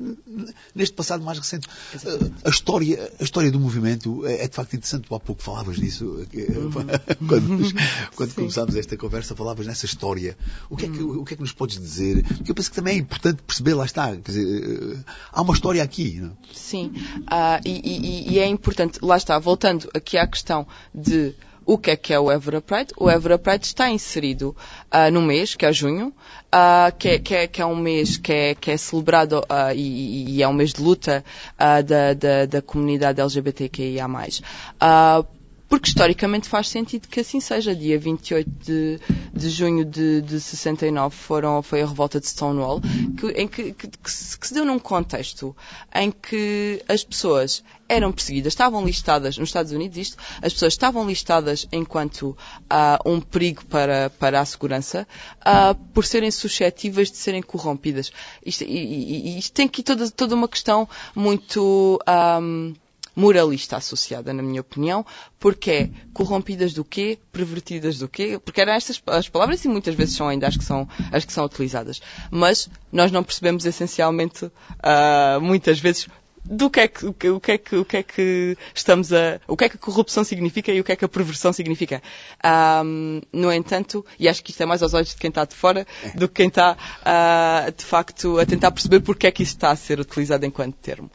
neste 0.74 0.95
passado 0.95 1.24
mais 1.24 1.38
recente. 1.38 1.67
A 2.43 2.50
história, 2.50 3.12
a 3.19 3.24
história 3.24 3.52
do 3.52 3.60
movimento 3.60 4.26
é, 4.26 4.43
é 4.43 4.48
de 4.48 4.56
facto 4.56 4.76
interessante. 4.76 5.08
Há 5.13 5.19
pouco 5.19 5.41
falavas 5.41 5.78
disso, 5.78 6.26
eh, 6.34 6.58
uhum. 6.58 6.71
quando, 7.28 7.74
quando 8.15 8.36
começámos 8.36 8.76
esta 8.76 8.98
conversa, 8.98 9.36
falavas 9.36 9.65
nessa 9.65 9.86
história. 9.86 10.38
O 10.69 10.78
que, 10.78 10.86
é 10.86 10.89
que, 10.89 11.00
uhum. 11.00 11.21
o 11.21 11.26
que 11.26 11.34
é 11.34 11.38
que 11.38 11.41
nos 11.41 11.54
podes 11.54 11.80
dizer? 11.80 12.24
Porque 12.24 12.52
eu 12.52 12.56
penso 12.56 12.69
que 12.69 12.76
também 12.76 12.95
é 12.95 13.00
importante 13.00 13.41
perceber, 13.41 13.74
lá 13.74 13.86
está, 13.86 14.15
quer 14.15 14.32
dizer, 14.32 14.45
eh, 14.45 14.98
há 15.32 15.41
uma 15.41 15.54
história 15.54 15.84
aqui. 15.84 16.19
Não? 16.19 16.38
Sim, 16.54 16.93
uh, 17.21 17.62
e, 17.65 17.71
e, 17.71 18.34
e 18.34 18.39
é 18.39 18.48
importante, 18.48 19.00
lá 19.02 19.17
está, 19.17 19.38
voltando 19.39 19.89
aqui 19.93 20.17
à 20.17 20.28
questão 20.28 20.67
de 20.93 21.34
o 21.65 21.78
que 21.78 21.91
é 21.91 21.95
que 21.95 22.13
é 22.13 22.19
o 22.19 22.32
Évora 22.32 22.62
Pride? 22.62 22.93
O 22.95 23.10
Évora 23.10 23.39
Pride 23.39 23.65
está 23.65 23.89
inserido 23.89 24.56
uh, 24.93 25.12
no 25.12 25.21
mês, 25.21 25.56
que 25.56 25.65
é 25.65 25.74
junho, 25.74 26.13
uh, 26.55 26.95
que, 26.97 27.19
que, 27.19 27.47
que, 27.47 27.61
é, 27.61 27.65
um 27.65 27.75
mês 27.75 28.17
que 28.17 28.31
é, 28.31 28.55
que 28.55 28.71
é 28.71 28.77
celebrado 28.77 29.39
uh, 29.39 29.73
e, 29.75 30.37
e, 30.37 30.43
é 30.43 30.47
um 30.47 30.53
mês 30.53 30.73
de 30.73 30.81
luta 30.81 31.23
da, 31.57 32.13
da, 32.13 32.45
da, 32.45 32.61
comunidade 32.61 33.19
LGBTQIA+. 33.19 34.07
Porque 35.67 35.89
historicamente 35.89 36.47
faz 36.47 36.69
sentido 36.69 37.08
que 37.08 37.19
assim 37.19 37.39
seja. 37.39 37.75
Dia 37.75 37.97
28 37.97 38.49
de, 38.49 38.99
de 39.34 39.49
junho 39.49 39.84
de, 39.84 40.21
de 40.21 40.39
69 40.39 41.15
foram, 41.15 41.62
foi 41.62 41.82
a 41.82 41.86
revolta 41.86 42.19
de 42.19 42.28
Stonewall, 42.28 42.82
que, 43.17 43.28
em 43.32 43.47
que, 43.47 43.73
que, 43.73 43.88
que, 43.88 44.12
se, 44.12 44.38
que 44.38 44.47
se 44.47 44.54
deu 44.54 44.63
num 44.65 44.80
contexto 44.80 45.56
em 45.93 46.12
que 46.12 46.84
as 46.88 47.04
pessoas 47.04 47.63
eram 47.88 48.12
perseguidas, 48.12 48.54
estavam 48.54 48.86
listadas, 48.86 49.38
nos 49.38 49.49
Estados 49.49 49.71
Unidos 49.71 49.97
isto, 49.97 50.17
as 50.41 50.54
pessoas 50.54 50.73
estavam 50.73 51.08
listadas 51.08 51.67
enquanto 51.71 52.30
uh, 52.30 53.10
um 53.10 53.21
perigo 53.21 53.65
para, 53.65 54.10
para 54.10 54.39
a 54.39 54.45
segurança, 54.45 55.08
uh, 55.41 55.75
por 55.93 56.06
serem 56.06 56.32
suscetíveis 56.32 57.12
de 57.12 57.17
serem 57.17 57.41
corrompidas. 57.41 58.12
Isto, 58.45 58.63
e, 58.63 59.36
e, 59.36 59.39
isto 59.39 59.54
tem 59.54 59.65
aqui 59.65 59.84
toda, 59.84 60.10
toda 60.12 60.36
uma 60.36 60.47
questão 60.47 60.88
muito... 61.15 61.99
Um, 62.41 62.73
moralista 63.15 63.78
associada, 63.78 64.34
na 64.34 64.43
minha 64.43 64.62
opinião, 64.62 65.06
porque 65.39 65.71
é 65.71 65.89
corrompidas 66.13 66.73
do 66.73 66.84
quê? 66.84 67.17
Pervertidas 67.32 67.97
do 67.97 68.08
quê? 68.08 68.39
Porque 68.43 68.62
eram 68.62 68.73
estas 68.73 69.01
as 69.08 69.30
palavras 69.30 69.63
e 69.63 69.67
muitas 69.67 69.95
vezes 69.95 70.15
são 70.15 70.28
ainda 70.28 70.47
as 70.47 70.58
que 70.58 70.63
são, 70.63 70.88
as 71.12 71.23
que 71.23 71.32
são 71.32 71.45
utilizadas. 71.45 72.01
Mas 72.30 72.69
nós 72.91 73.12
não 73.12 73.23
percebemos 73.23 73.65
essencialmente, 73.65 74.45
uh, 74.45 75.41
muitas 75.41 75.80
vezes, 75.80 76.08
do 76.45 76.69
que 76.69 76.80
é 76.80 76.88
que, 76.88 77.06
o 77.06 77.13
que, 77.13 77.30
o 77.30 77.39
que 77.39 77.51
é 77.51 77.58
que, 77.58 77.75
o 77.75 77.86
que 77.86 77.97
é 77.97 78.04
que 78.04 78.58
estamos 78.73 79.12
a, 79.12 79.39
o 79.47 79.58
que 79.58 79.65
é 79.65 79.69
que 79.69 79.78
a 79.78 79.80
corrupção 79.80 80.23
significa 80.23 80.71
e 80.71 80.80
o 80.80 80.84
que 80.84 80.91
é 80.91 80.95
que 80.95 81.04
a 81.04 81.10
perversão 81.10 81.51
significa. 81.51 82.01
Um, 82.86 83.21
no 83.34 83.51
entanto, 83.51 84.06
e 84.19 84.30
acho 84.30 84.43
que 84.43 84.51
isto 84.51 84.62
é 84.62 84.65
mais 84.65 84.84
aos 84.84 84.93
olhos 84.93 85.10
de 85.10 85.15
quem 85.15 85.30
está 85.30 85.43
de 85.45 85.56
fora 85.56 85.88
do 86.13 86.28
que 86.28 86.36
quem 86.36 86.47
está, 86.47 86.78
uh, 87.01 87.71
de 87.71 87.84
facto, 87.84 88.39
a 88.39 88.45
tentar 88.45 88.71
perceber 88.71 88.99
porque 88.99 89.25
é 89.25 89.32
que 89.32 89.41
isso 89.41 89.56
está 89.56 89.71
a 89.71 89.75
ser 89.75 89.99
utilizado 89.99 90.45
enquanto 90.45 90.75
termo 90.75 91.10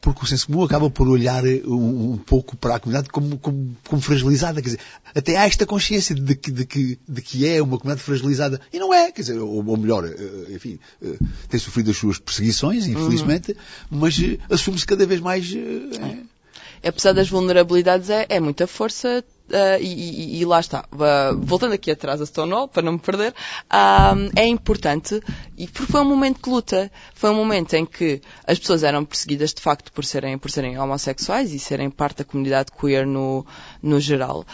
porque 0.00 0.24
o 0.24 0.26
senso 0.26 0.46
comum 0.46 0.62
acaba 0.64 0.88
por 0.90 1.08
olhar 1.08 1.46
eh, 1.46 1.62
um, 1.64 2.12
um 2.12 2.16
pouco 2.16 2.56
para 2.56 2.76
a 2.76 2.80
comunidade 2.80 3.08
como, 3.08 3.38
como, 3.38 3.76
como, 3.88 4.02
fragilizada. 4.02 4.60
Quer 4.60 4.68
dizer, 4.68 4.80
até 5.14 5.36
há 5.36 5.46
esta 5.46 5.66
consciência 5.66 6.14
de 6.14 6.34
que, 6.34 6.50
de, 6.50 6.64
que, 6.66 6.98
de 7.08 7.22
que 7.22 7.46
é 7.46 7.62
uma 7.62 7.78
comunidade 7.78 8.04
fragilizada. 8.04 8.60
E 8.72 8.78
não 8.78 8.92
é, 8.92 9.10
quer 9.10 9.22
dizer, 9.22 9.38
ou, 9.38 9.64
ou 9.64 9.76
melhor, 9.76 10.04
eh, 10.04 10.54
enfim, 10.54 10.78
eh, 11.02 11.18
tem 11.48 11.60
sofrido 11.60 11.90
as 11.90 11.96
suas 11.96 12.18
perseguições, 12.18 12.86
infelizmente, 12.86 13.52
uhum. 13.90 13.98
mas 13.98 14.16
assume-se 14.50 14.86
cada 14.86 15.06
vez 15.06 15.20
mais. 15.20 15.52
É. 15.54 16.88
Apesar 16.88 17.12
das 17.12 17.28
vulnerabilidades, 17.28 18.10
é, 18.10 18.26
é 18.28 18.38
muita 18.38 18.66
força 18.66 19.24
Uh, 19.48 19.80
e, 19.80 20.38
e, 20.38 20.40
e, 20.40 20.44
lá 20.44 20.58
está, 20.58 20.84
uh, 20.92 21.38
voltando 21.38 21.72
aqui 21.72 21.88
atrás 21.88 22.20
a 22.20 22.26
Stonewall, 22.26 22.66
para 22.66 22.82
não 22.82 22.94
me 22.94 22.98
perder, 22.98 23.30
uh, 23.30 24.30
é 24.34 24.44
importante, 24.44 25.22
e 25.56 25.68
porque 25.68 25.92
foi 25.92 26.00
um 26.00 26.04
momento 26.04 26.42
de 26.42 26.50
luta, 26.50 26.90
foi 27.14 27.30
um 27.30 27.34
momento 27.34 27.74
em 27.74 27.86
que 27.86 28.20
as 28.44 28.58
pessoas 28.58 28.82
eram 28.82 29.04
perseguidas 29.04 29.54
de 29.54 29.62
facto 29.62 29.92
por 29.92 30.04
serem, 30.04 30.36
por 30.36 30.50
serem 30.50 30.76
homossexuais 30.76 31.52
e 31.52 31.60
serem 31.60 31.88
parte 31.90 32.18
da 32.18 32.24
comunidade 32.24 32.72
queer 32.72 33.06
no, 33.06 33.46
no 33.80 34.00
geral, 34.00 34.44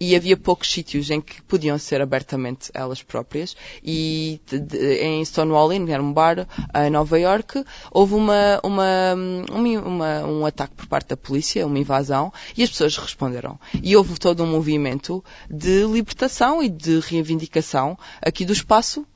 e 0.00 0.14
havia 0.14 0.36
poucos 0.36 0.70
sítios 0.70 1.10
em 1.10 1.20
que 1.20 1.42
podiam 1.42 1.76
ser 1.76 2.00
abertamente 2.00 2.70
elas 2.72 3.02
próprias, 3.02 3.56
e 3.82 4.40
de, 4.46 4.60
de, 4.60 4.94
em 5.02 5.24
Stonewall 5.24 5.72
Inn, 5.72 5.90
era 5.90 6.02
um 6.02 6.12
bar 6.12 6.46
em 6.72 6.88
Nova 6.88 7.18
York, 7.18 7.64
houve 7.90 8.14
uma, 8.14 8.60
uma, 8.62 9.16
uma, 9.52 10.24
um 10.24 10.46
ataque 10.46 10.76
por 10.76 10.86
parte 10.86 11.08
da 11.08 11.16
polícia, 11.16 11.66
uma 11.66 11.80
invasão, 11.80 12.32
e 12.56 12.62
as 12.62 12.70
pessoas 12.70 12.96
responderam. 12.96 13.58
E 13.88 13.96
houve 13.96 14.18
todo 14.18 14.42
um 14.42 14.46
movimento 14.46 15.24
de 15.48 15.86
libertação 15.86 16.62
e 16.62 16.68
de 16.68 17.00
reivindicação 17.00 17.98
aqui 18.20 18.44
do 18.44 18.52
espaço 18.52 19.06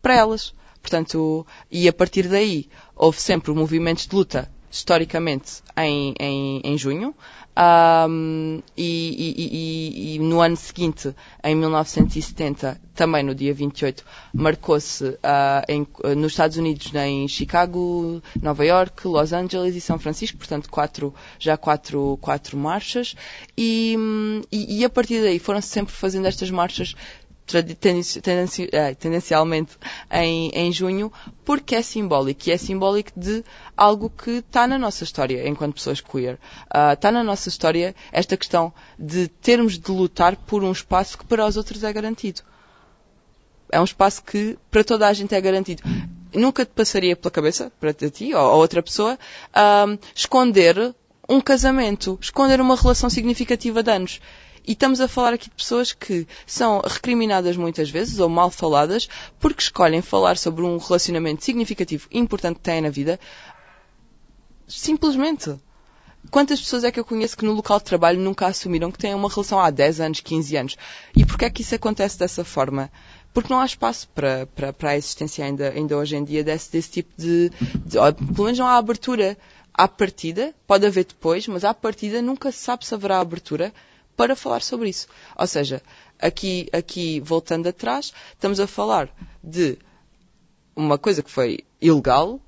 para 0.00 0.16
elas. 0.16 0.54
Portanto, 0.80 1.46
e 1.70 1.86
a 1.86 1.92
partir 1.92 2.26
daí 2.28 2.66
houve 2.96 3.20
sempre 3.20 3.52
movimentos 3.52 4.06
de 4.06 4.16
luta, 4.16 4.50
historicamente, 4.72 5.62
em, 5.76 6.14
em, 6.18 6.60
em 6.64 6.78
junho. 6.78 7.14
Um, 7.54 8.62
e, 8.74 8.82
e, 9.36 10.14
e, 10.14 10.14
e, 10.14 10.18
no 10.18 10.40
ano 10.40 10.56
seguinte, 10.56 11.14
em 11.44 11.54
1970, 11.54 12.80
também 12.94 13.22
no 13.22 13.34
dia 13.34 13.52
28, 13.52 14.02
marcou-se 14.32 15.04
uh, 15.04 16.16
nos 16.16 16.32
Estados 16.32 16.56
Unidos, 16.56 16.90
em 16.94 17.28
Chicago, 17.28 18.22
Nova 18.40 18.64
York, 18.64 19.06
Los 19.06 19.34
Angeles 19.34 19.76
e 19.76 19.82
São 19.82 19.98
Francisco, 19.98 20.38
portanto 20.38 20.70
quatro, 20.70 21.14
já 21.38 21.58
quatro, 21.58 22.18
quatro 22.22 22.56
marchas, 22.56 23.14
e, 23.56 23.98
e, 24.50 24.82
a 24.82 24.88
partir 24.88 25.20
daí 25.20 25.38
foram-se 25.38 25.68
sempre 25.68 25.94
fazendo 25.94 26.26
estas 26.26 26.50
marchas 26.50 26.94
tendencialmente 28.98 29.76
em, 30.10 30.50
em 30.50 30.72
junho, 30.72 31.12
porque 31.44 31.74
é 31.74 31.82
simbólico. 31.82 32.48
E 32.48 32.52
é 32.52 32.56
simbólico 32.56 33.10
de 33.16 33.44
algo 33.76 34.10
que 34.10 34.38
está 34.38 34.66
na 34.66 34.78
nossa 34.78 35.04
história 35.04 35.46
enquanto 35.48 35.74
pessoas 35.74 36.00
queer. 36.00 36.34
Uh, 36.34 36.92
está 36.94 37.10
na 37.10 37.22
nossa 37.22 37.48
história 37.48 37.94
esta 38.10 38.36
questão 38.36 38.72
de 38.98 39.28
termos 39.28 39.78
de 39.78 39.90
lutar 39.90 40.36
por 40.36 40.62
um 40.62 40.72
espaço 40.72 41.18
que 41.18 41.26
para 41.26 41.46
os 41.46 41.56
outros 41.56 41.82
é 41.84 41.92
garantido. 41.92 42.42
É 43.70 43.80
um 43.80 43.84
espaço 43.84 44.22
que 44.22 44.58
para 44.70 44.84
toda 44.84 45.08
a 45.08 45.12
gente 45.12 45.34
é 45.34 45.40
garantido. 45.40 45.82
Nunca 46.34 46.64
te 46.64 46.72
passaria 46.72 47.14
pela 47.16 47.30
cabeça, 47.30 47.70
para 47.78 47.92
ti 47.92 48.34
ou, 48.34 48.40
ou 48.40 48.58
outra 48.58 48.82
pessoa, 48.82 49.18
uh, 49.54 49.98
esconder 50.14 50.94
um 51.28 51.40
casamento, 51.40 52.18
esconder 52.20 52.60
uma 52.60 52.76
relação 52.76 53.08
significativa 53.08 53.82
de 53.82 53.90
anos. 53.90 54.20
E 54.66 54.72
estamos 54.72 55.00
a 55.00 55.08
falar 55.08 55.34
aqui 55.34 55.48
de 55.48 55.56
pessoas 55.56 55.92
que 55.92 56.26
são 56.46 56.80
recriminadas 56.80 57.56
muitas 57.56 57.90
vezes 57.90 58.18
ou 58.20 58.28
mal 58.28 58.50
faladas 58.50 59.08
porque 59.40 59.62
escolhem 59.62 60.00
falar 60.00 60.36
sobre 60.36 60.62
um 60.64 60.78
relacionamento 60.78 61.44
significativo 61.44 62.06
e 62.10 62.18
importante 62.18 62.56
que 62.56 62.62
têm 62.62 62.80
na 62.80 62.90
vida 62.90 63.18
simplesmente. 64.68 65.54
Quantas 66.30 66.60
pessoas 66.60 66.84
é 66.84 66.92
que 66.92 67.00
eu 67.00 67.04
conheço 67.04 67.36
que 67.36 67.44
no 67.44 67.52
local 67.52 67.78
de 67.78 67.84
trabalho 67.84 68.20
nunca 68.20 68.46
assumiram 68.46 68.92
que 68.92 68.98
têm 68.98 69.12
uma 69.12 69.28
relação 69.28 69.58
há 69.58 69.68
10 69.70 70.00
anos, 70.00 70.20
15 70.20 70.56
anos? 70.56 70.76
E 71.16 71.26
porquê 71.26 71.46
é 71.46 71.50
que 71.50 71.62
isso 71.62 71.74
acontece 71.74 72.16
dessa 72.16 72.44
forma? 72.44 72.90
Porque 73.34 73.52
não 73.52 73.60
há 73.60 73.66
espaço 73.66 74.08
para, 74.14 74.46
para, 74.54 74.72
para 74.72 74.90
a 74.90 74.96
existência 74.96 75.44
ainda, 75.44 75.70
ainda 75.70 75.96
hoje 75.96 76.14
em 76.14 76.22
dia 76.22 76.44
desse, 76.44 76.70
desse 76.70 76.90
tipo 76.90 77.10
de, 77.16 77.50
de. 77.84 77.98
Pelo 78.34 78.44
menos 78.44 78.58
não 78.58 78.66
há 78.66 78.76
abertura 78.76 79.36
à 79.74 79.88
partida, 79.88 80.54
pode 80.66 80.86
haver 80.86 81.04
depois, 81.04 81.48
mas 81.48 81.64
à 81.64 81.74
partida 81.74 82.22
nunca 82.22 82.52
se 82.52 82.58
sabe 82.58 82.86
se 82.86 82.94
haverá 82.94 83.18
abertura 83.18 83.72
para 84.16 84.36
falar 84.36 84.62
sobre 84.62 84.88
isso. 84.88 85.06
Ou 85.36 85.46
seja, 85.46 85.82
aqui, 86.18 86.68
aqui 86.72 87.20
voltando 87.20 87.68
atrás, 87.68 88.12
estamos 88.32 88.60
a 88.60 88.66
falar 88.66 89.08
de 89.42 89.78
uma 90.74 90.96
coisa 90.96 91.22
que 91.22 91.30
foi 91.30 91.60
ilegal, 91.80 92.40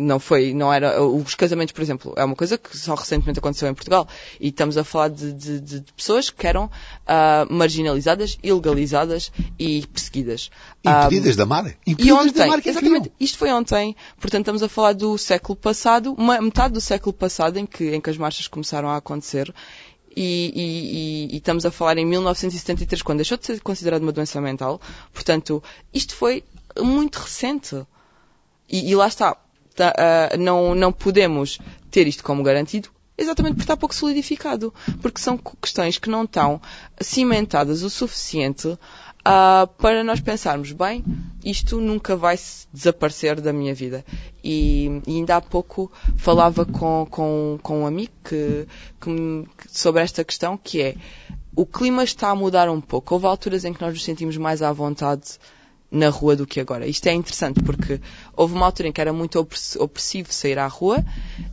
não 0.00 0.18
foi, 0.18 0.54
não 0.54 0.72
era, 0.72 1.02
os 1.02 1.34
casamentos, 1.34 1.72
por 1.72 1.82
exemplo, 1.82 2.14
é 2.16 2.24
uma 2.24 2.34
coisa 2.34 2.56
que 2.56 2.76
só 2.76 2.94
recentemente 2.94 3.38
aconteceu 3.38 3.68
em 3.68 3.74
Portugal 3.74 4.08
e 4.40 4.48
estamos 4.48 4.78
a 4.78 4.82
falar 4.82 5.08
de, 5.08 5.32
de, 5.32 5.60
de 5.60 5.84
pessoas 5.92 6.30
que 6.30 6.46
eram 6.46 6.64
uh, 6.64 7.52
marginalizadas, 7.52 8.38
ilegalizadas 8.42 9.30
e 9.58 9.86
perseguidas. 9.86 10.50
Impedidas 10.82 11.34
um, 11.34 11.38
da 11.38 11.46
mar? 11.46 11.66
Impedidas 11.86 12.06
e 12.06 12.12
ontem, 12.12 12.38
da 12.38 12.46
mar 12.46 12.62
que 12.62 12.68
exatamente, 12.70 13.12
isto 13.20 13.36
foi 13.36 13.52
ontem, 13.52 13.94
portanto 14.18 14.40
estamos 14.40 14.62
a 14.62 14.68
falar 14.68 14.94
do 14.94 15.18
século 15.18 15.54
passado, 15.54 16.14
uma, 16.14 16.40
metade 16.40 16.72
do 16.72 16.80
século 16.80 17.12
passado 17.12 17.58
em 17.58 17.66
que, 17.66 17.94
em 17.94 18.00
que 18.00 18.08
as 18.08 18.16
marchas 18.16 18.48
começaram 18.48 18.88
a 18.88 18.96
acontecer 18.96 19.52
e, 20.22 20.52
e, 20.54 21.34
e, 21.34 21.36
estamos 21.38 21.64
a 21.64 21.70
falar 21.70 21.96
em 21.96 22.04
1973, 22.04 23.00
quando 23.00 23.18
deixou 23.18 23.38
de 23.38 23.46
ser 23.46 23.60
considerado 23.60 24.02
uma 24.02 24.12
doença 24.12 24.38
mental. 24.40 24.78
Portanto, 25.14 25.62
isto 25.94 26.14
foi 26.14 26.44
muito 26.78 27.16
recente. 27.16 27.86
E, 28.68 28.90
e 28.90 28.94
lá 28.94 29.08
está. 29.08 29.36
Tá, 29.74 29.94
uh, 30.34 30.38
não, 30.38 30.74
não 30.74 30.92
podemos 30.92 31.58
ter 31.90 32.06
isto 32.06 32.22
como 32.22 32.42
garantido, 32.42 32.90
exatamente 33.16 33.54
porque 33.54 33.62
está 33.62 33.76
pouco 33.76 33.94
solidificado. 33.94 34.74
Porque 35.00 35.20
são 35.20 35.38
questões 35.38 35.96
que 35.96 36.10
não 36.10 36.24
estão 36.24 36.60
cimentadas 37.00 37.82
o 37.82 37.88
suficiente 37.88 38.68
uh, 38.68 39.66
para 39.78 40.04
nós 40.04 40.20
pensarmos, 40.20 40.72
bem, 40.72 41.02
isto 41.44 41.80
nunca 41.80 42.16
vai 42.16 42.38
desaparecer 42.72 43.40
da 43.40 43.52
minha 43.52 43.74
vida. 43.74 44.04
E, 44.42 45.00
e 45.06 45.16
ainda 45.16 45.36
há 45.36 45.40
pouco 45.40 45.90
falava 46.16 46.64
com, 46.64 47.06
com, 47.10 47.58
com 47.62 47.82
um 47.82 47.86
amigo 47.86 48.12
que, 48.24 48.66
que, 49.00 49.44
sobre 49.68 50.02
esta 50.02 50.24
questão, 50.24 50.56
que 50.56 50.82
é, 50.82 50.94
o 51.54 51.66
clima 51.66 52.04
está 52.04 52.30
a 52.30 52.34
mudar 52.34 52.68
um 52.68 52.80
pouco. 52.80 53.14
Houve 53.14 53.26
alturas 53.26 53.64
em 53.64 53.72
que 53.72 53.80
nós 53.80 53.94
nos 53.94 54.04
sentimos 54.04 54.36
mais 54.36 54.62
à 54.62 54.72
vontade 54.72 55.38
na 55.90 56.08
rua 56.08 56.36
do 56.36 56.46
que 56.46 56.60
agora. 56.60 56.86
Isto 56.86 57.08
é 57.08 57.12
interessante 57.12 57.60
porque 57.62 58.00
houve 58.36 58.54
uma 58.54 58.66
altura 58.66 58.88
em 58.88 58.92
que 58.92 59.00
era 59.00 59.12
muito 59.12 59.38
opressivo 59.78 60.32
sair 60.32 60.58
à 60.58 60.66
rua, 60.66 61.04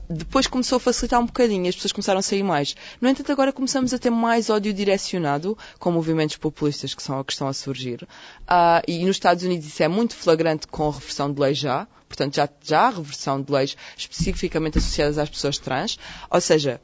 depois 0.10 0.48
começou 0.48 0.78
a 0.78 0.80
facilitar 0.80 1.20
um 1.20 1.26
bocadinho, 1.26 1.68
as 1.68 1.76
pessoas 1.76 1.92
começaram 1.92 2.20
a 2.20 2.22
sair 2.22 2.44
mais. 2.44 2.76
No 3.02 3.10
entanto, 3.10 3.32
agora 3.32 3.52
começamos 3.52 3.94
a 3.94 4.00
ter 4.00 4.10
mais 4.10 4.50
ódio 4.50 4.74
direcionado 4.74 5.58
com 5.80 5.92
movimentos 5.92 6.38
populistas 6.38 6.94
que, 6.94 7.02
são, 7.02 7.24
que 7.24 7.34
estão 7.34 7.48
a 7.48 7.54
surgir. 7.54 8.04
Uh, 8.04 8.84
e 8.88 9.04
nos 9.06 9.16
Estados 9.16 9.44
Unidos 9.44 9.66
isso 9.68 9.82
é 9.82 9.88
muito 9.88 10.16
flagrante 10.16 10.68
com 10.68 10.88
a 10.88 10.92
reversão 10.92 11.32
de 11.32 11.42
lei 11.42 11.54
já. 11.54 11.88
Portanto, 12.08 12.36
já, 12.36 12.48
já 12.64 12.82
há 12.82 12.90
reversão 12.90 13.42
de 13.42 13.52
leis 13.52 13.76
especificamente 13.98 14.78
associadas 14.78 15.18
às 15.18 15.30
pessoas 15.30 15.58
trans. 15.58 15.98
Ou 16.30 16.40
seja, 16.40 16.80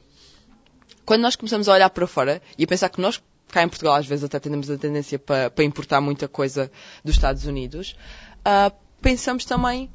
quando 1.06 1.22
nós 1.22 1.36
começamos 1.36 1.70
a 1.70 1.74
olhar 1.74 1.90
para 1.90 2.08
fora 2.08 2.42
e 2.58 2.64
a 2.64 2.68
pensar 2.68 2.90
que 2.90 3.00
nós 3.00 3.22
cá 3.54 3.64
em 3.64 3.70
Portugal 3.70 3.96
às 3.96 4.08
vezes 4.08 4.26
até 4.26 4.40
temos 4.40 4.70
a 4.70 4.78
tendência 4.78 5.20
para, 5.20 5.50
para 5.50 5.64
importar 5.64 6.02
muita 6.02 6.28
coisa 6.28 6.72
dos 7.04 7.16
Estados 7.16 7.46
Unidos, 7.46 7.96
uh, 8.40 8.74
pensamos 9.02 9.46
também 9.46 9.92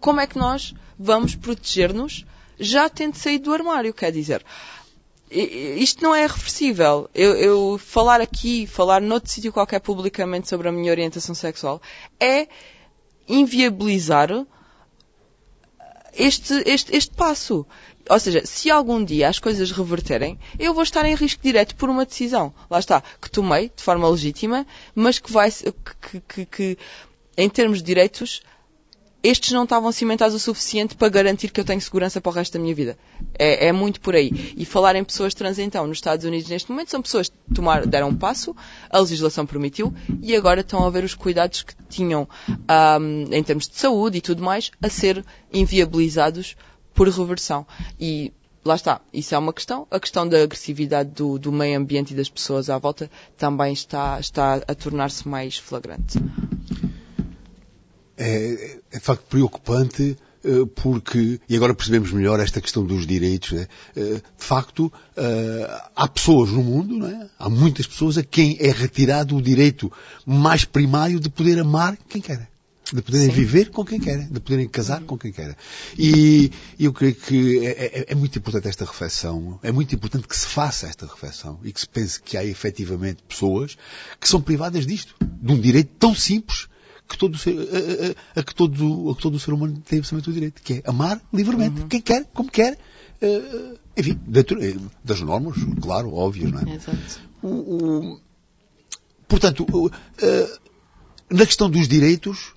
como 0.00 0.20
é 0.20 0.26
que 0.26 0.38
nós 0.38 0.72
vamos 0.98 1.34
proteger-nos 1.34 2.24
já 2.58 2.88
tendo 2.88 3.16
saído 3.16 3.46
do 3.46 3.54
armário, 3.54 3.92
quer 3.92 4.12
dizer. 4.12 4.44
Isto 5.30 6.02
não 6.02 6.14
é 6.14 6.26
reversível. 6.26 7.08
Eu, 7.14 7.34
eu 7.36 7.78
falar 7.78 8.20
aqui, 8.20 8.66
falar 8.66 9.00
noutro 9.00 9.30
sítio 9.30 9.52
qualquer 9.52 9.80
publicamente 9.80 10.48
sobre 10.48 10.68
a 10.68 10.72
minha 10.72 10.90
orientação 10.90 11.34
sexual 11.34 11.80
é 12.20 12.46
inviabilizar 13.26 14.28
este, 16.12 16.62
este, 16.66 16.94
este 16.94 17.14
passo. 17.14 17.66
Ou 18.12 18.20
seja, 18.20 18.42
se 18.44 18.70
algum 18.70 19.02
dia 19.02 19.26
as 19.26 19.38
coisas 19.38 19.70
reverterem, 19.70 20.38
eu 20.58 20.74
vou 20.74 20.82
estar 20.82 21.02
em 21.06 21.14
risco 21.14 21.42
direto 21.42 21.74
por 21.76 21.88
uma 21.88 22.04
decisão. 22.04 22.52
Lá 22.68 22.78
está, 22.78 23.02
que 23.18 23.30
tomei 23.30 23.72
de 23.74 23.82
forma 23.82 24.06
legítima, 24.06 24.66
mas 24.94 25.18
que 25.18 25.32
vai, 25.32 25.50
que, 25.50 26.20
que, 26.20 26.44
que 26.44 26.78
em 27.38 27.48
termos 27.48 27.78
de 27.78 27.84
direitos, 27.84 28.42
estes 29.22 29.52
não 29.52 29.64
estavam 29.64 29.90
cimentados 29.90 30.34
o 30.34 30.38
suficiente 30.38 30.94
para 30.94 31.08
garantir 31.08 31.50
que 31.50 31.58
eu 31.58 31.64
tenho 31.64 31.80
segurança 31.80 32.20
para 32.20 32.28
o 32.28 32.32
resto 32.34 32.52
da 32.52 32.58
minha 32.58 32.74
vida. 32.74 32.98
É, 33.38 33.68
é, 33.68 33.72
muito 33.72 33.98
por 33.98 34.14
aí. 34.14 34.52
E 34.58 34.66
falar 34.66 34.94
em 34.94 35.04
pessoas 35.04 35.32
trans, 35.32 35.58
então, 35.58 35.86
nos 35.86 35.96
Estados 35.96 36.26
Unidos 36.26 36.50
neste 36.50 36.70
momento, 36.70 36.90
são 36.90 37.00
pessoas 37.00 37.30
que 37.30 37.86
deram 37.86 38.10
um 38.10 38.14
passo, 38.14 38.54
a 38.90 38.98
legislação 38.98 39.46
permitiu, 39.46 39.90
e 40.20 40.36
agora 40.36 40.60
estão 40.60 40.84
a 40.84 40.90
ver 40.90 41.02
os 41.02 41.14
cuidados 41.14 41.62
que 41.62 41.74
tinham 41.88 42.28
um, 43.00 43.34
em 43.34 43.42
termos 43.42 43.66
de 43.66 43.78
saúde 43.78 44.18
e 44.18 44.20
tudo 44.20 44.42
mais, 44.42 44.70
a 44.82 44.90
ser 44.90 45.24
inviabilizados 45.50 46.56
por 46.94 47.08
reversão. 47.08 47.66
E 47.98 48.32
lá 48.64 48.74
está, 48.74 49.00
isso 49.12 49.34
é 49.34 49.38
uma 49.38 49.52
questão. 49.52 49.86
A 49.90 49.98
questão 49.98 50.28
da 50.28 50.42
agressividade 50.42 51.10
do, 51.10 51.38
do 51.38 51.52
meio 51.52 51.78
ambiente 51.78 52.12
e 52.12 52.16
das 52.16 52.28
pessoas 52.28 52.70
à 52.70 52.78
volta 52.78 53.10
também 53.36 53.72
está, 53.72 54.18
está 54.20 54.54
a 54.54 54.74
tornar-se 54.74 55.26
mais 55.28 55.56
flagrante. 55.56 56.18
É, 58.16 58.78
é 58.90 58.98
de 58.98 59.00
facto 59.00 59.24
preocupante 59.24 60.16
eh, 60.44 60.66
porque, 60.74 61.40
e 61.48 61.56
agora 61.56 61.74
percebemos 61.74 62.12
melhor 62.12 62.38
esta 62.40 62.60
questão 62.60 62.84
dos 62.84 63.06
direitos, 63.06 63.52
né? 63.52 63.66
de 63.94 64.22
facto, 64.36 64.92
eh, 65.16 65.82
há 65.96 66.06
pessoas 66.06 66.50
no 66.50 66.62
mundo, 66.62 66.98
não 66.98 67.06
é? 67.06 67.28
há 67.38 67.48
muitas 67.48 67.86
pessoas 67.86 68.18
a 68.18 68.22
quem 68.22 68.56
é 68.60 68.70
retirado 68.70 69.36
o 69.36 69.42
direito 69.42 69.90
mais 70.26 70.64
primário 70.64 71.18
de 71.18 71.30
poder 71.30 71.58
amar 71.58 71.96
quem 72.08 72.20
quer 72.20 72.51
de 72.92 73.00
poderem 73.00 73.28
Sim. 73.28 73.32
viver 73.34 73.70
com 73.70 73.84
quem 73.84 73.98
querem, 73.98 74.26
de 74.26 74.38
poderem 74.38 74.68
casar 74.68 75.02
com 75.02 75.16
quem 75.16 75.32
querem. 75.32 75.56
E 75.98 76.50
eu 76.78 76.92
creio 76.92 77.14
que 77.14 77.66
é, 77.66 77.70
é, 77.70 78.06
é, 78.08 78.14
muito 78.14 78.38
importante 78.38 78.68
esta 78.68 78.84
reflexão, 78.84 79.58
é 79.62 79.72
muito 79.72 79.94
importante 79.94 80.28
que 80.28 80.36
se 80.36 80.46
faça 80.46 80.86
esta 80.86 81.06
reflexão 81.06 81.58
e 81.64 81.72
que 81.72 81.80
se 81.80 81.88
pense 81.88 82.20
que 82.20 82.36
há 82.36 82.44
efetivamente 82.44 83.22
pessoas 83.26 83.78
que 84.20 84.28
são 84.28 84.42
privadas 84.42 84.86
disto, 84.86 85.14
de 85.20 85.52
um 85.52 85.58
direito 85.58 85.90
tão 85.98 86.14
simples 86.14 86.68
que 87.08 87.16
todo 87.16 87.36
ser, 87.36 87.56
a, 87.58 88.38
a, 88.38 88.40
a, 88.40 88.42
que 88.42 88.54
todo, 88.54 89.10
a 89.10 89.16
que 89.16 89.22
todo 89.22 89.34
o 89.34 89.40
ser 89.40 89.52
humano 89.52 89.82
tem 89.86 89.98
absolutamente 89.98 90.30
o 90.30 90.32
direito, 90.32 90.62
que 90.62 90.74
é 90.74 90.82
amar 90.86 91.20
livremente, 91.32 91.82
uhum. 91.82 91.88
quem 91.88 92.00
quer, 92.00 92.24
como 92.32 92.50
quer, 92.50 92.74
uh, 92.74 93.78
enfim, 93.96 94.18
das 95.04 95.20
normas, 95.20 95.56
claro, 95.80 96.14
óbvias, 96.14 96.50
não 96.50 96.60
é? 96.60 96.74
Exato. 96.74 97.20
O, 97.42 97.48
o, 97.48 98.20
portanto, 99.28 99.64
uh, 99.64 99.90
na 101.30 101.44
questão 101.44 101.68
dos 101.68 101.88
direitos, 101.88 102.54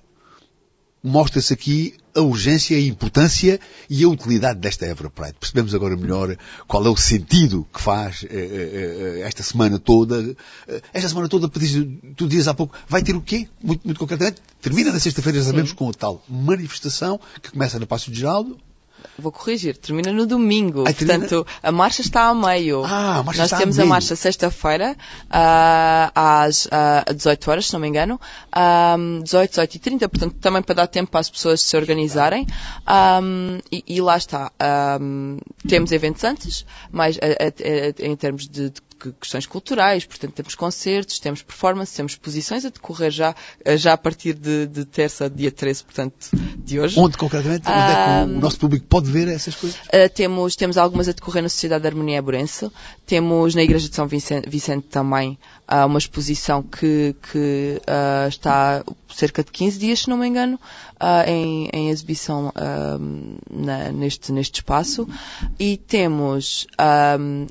mostra-se 1.06 1.52
aqui 1.52 1.94
a 2.14 2.20
urgência, 2.20 2.76
a 2.76 2.80
importância 2.80 3.60
e 3.88 4.02
a 4.02 4.08
utilidade 4.08 4.58
desta 4.58 4.86
Évora 4.86 5.10
Pride. 5.10 5.34
Percebemos 5.38 5.74
agora 5.74 5.96
melhor 5.96 6.36
qual 6.66 6.84
é 6.86 6.88
o 6.88 6.96
sentido 6.96 7.66
que 7.72 7.80
faz 7.80 8.24
eh, 8.24 9.20
eh, 9.20 9.20
esta 9.20 9.42
semana 9.42 9.78
toda. 9.78 10.34
Esta 10.92 11.08
semana 11.08 11.28
toda, 11.28 11.48
tu 11.48 12.26
dizias 12.26 12.48
há 12.48 12.54
pouco, 12.54 12.74
vai 12.88 13.02
ter 13.02 13.14
o 13.14 13.20
quê? 13.20 13.48
Muito, 13.62 13.84
muito 13.84 13.98
concretamente, 13.98 14.40
termina 14.60 14.92
na 14.92 14.98
sexta-feira, 14.98 15.38
já 15.38 15.44
sabemos, 15.44 15.72
com 15.72 15.88
a 15.88 15.92
tal 15.92 16.24
manifestação 16.28 17.20
que 17.42 17.52
começa 17.52 17.78
na 17.78 17.86
Passo 17.86 18.10
de 18.10 18.18
Geraldo, 18.18 18.58
Vou 19.18 19.32
corrigir, 19.32 19.76
termina 19.76 20.12
no 20.12 20.26
domingo. 20.26 20.84
Ai, 20.86 20.92
Portanto, 20.92 21.46
a 21.62 21.72
marcha 21.72 22.02
está 22.02 22.28
a 22.28 22.34
meio. 22.34 22.84
Ah, 22.84 23.18
a 23.18 23.22
marcha 23.22 23.42
Nós 23.42 23.46
está 23.46 23.58
temos 23.58 23.78
a, 23.78 23.82
a 23.82 23.86
marcha 23.86 24.14
sexta-feira, 24.14 24.96
uh, 25.24 26.12
às 26.14 26.66
uh, 26.66 27.14
18 27.14 27.50
horas, 27.50 27.66
se 27.66 27.72
não 27.72 27.80
me 27.80 27.88
engano, 27.88 28.20
um, 28.98 29.22
18, 29.22 29.50
18 29.50 29.74
e 29.74 29.78
30, 29.78 30.08
portanto, 30.08 30.36
também 30.40 30.62
para 30.62 30.74
dar 30.74 30.86
tempo 30.86 31.10
para 31.10 31.20
as 31.20 31.30
pessoas 31.30 31.62
se 31.62 31.76
organizarem. 31.76 32.46
Um, 32.86 33.58
e, 33.72 33.82
e, 33.86 34.00
lá 34.02 34.16
está. 34.16 34.52
Um, 35.00 35.38
temos 35.66 35.92
eventos 35.92 36.22
antes, 36.24 36.66
mas 36.90 37.18
em 37.98 38.16
termos 38.16 38.48
de, 38.48 38.70
de 38.70 38.82
questões 39.20 39.46
culturais, 39.46 40.04
portanto 40.04 40.34
temos 40.34 40.54
concertos, 40.54 41.18
temos 41.18 41.42
performance, 41.42 41.94
temos 41.94 42.12
exposições 42.12 42.64
a 42.64 42.68
decorrer 42.68 43.10
já, 43.10 43.34
já 43.76 43.92
a 43.92 43.96
partir 43.96 44.34
de, 44.34 44.66
de 44.66 44.84
terça, 44.84 45.28
dia 45.28 45.50
13, 45.50 45.84
portanto, 45.84 46.14
de 46.58 46.80
hoje. 46.80 46.98
Onde 46.98 47.16
concretamente? 47.16 47.68
Onde 47.68 47.78
é 47.78 48.24
que 48.24 48.30
o 48.30 48.40
nosso 48.40 48.58
público 48.58 48.86
pode 48.86 49.10
ver 49.10 49.28
essas 49.28 49.54
coisas? 49.54 49.78
Uh, 49.86 50.08
temos, 50.14 50.56
temos 50.56 50.78
algumas 50.78 51.08
a 51.08 51.12
decorrer 51.12 51.42
na 51.42 51.48
Sociedade 51.48 51.82
de 51.82 51.88
Harmonia 51.88 52.18
Eburense, 52.18 52.70
temos 53.04 53.54
na 53.54 53.62
Igreja 53.62 53.88
de 53.88 53.94
São 53.94 54.06
Vicente, 54.06 54.48
Vicente 54.48 54.86
também 54.88 55.38
uh, 55.70 55.86
uma 55.86 55.98
exposição 55.98 56.62
que, 56.62 57.14
que 57.30 57.80
uh, 57.82 58.28
está 58.28 58.84
cerca 59.14 59.42
de 59.42 59.50
15 59.50 59.78
dias, 59.78 60.00
se 60.00 60.10
não 60.10 60.16
me 60.16 60.26
engano, 60.26 60.58
uh, 61.00 61.28
em, 61.28 61.68
em, 61.72 61.90
exibição 61.90 62.52
na, 63.50 63.90
neste, 63.92 64.32
neste 64.32 64.56
espaço. 64.56 65.08
E 65.58 65.76
temos, 65.76 66.66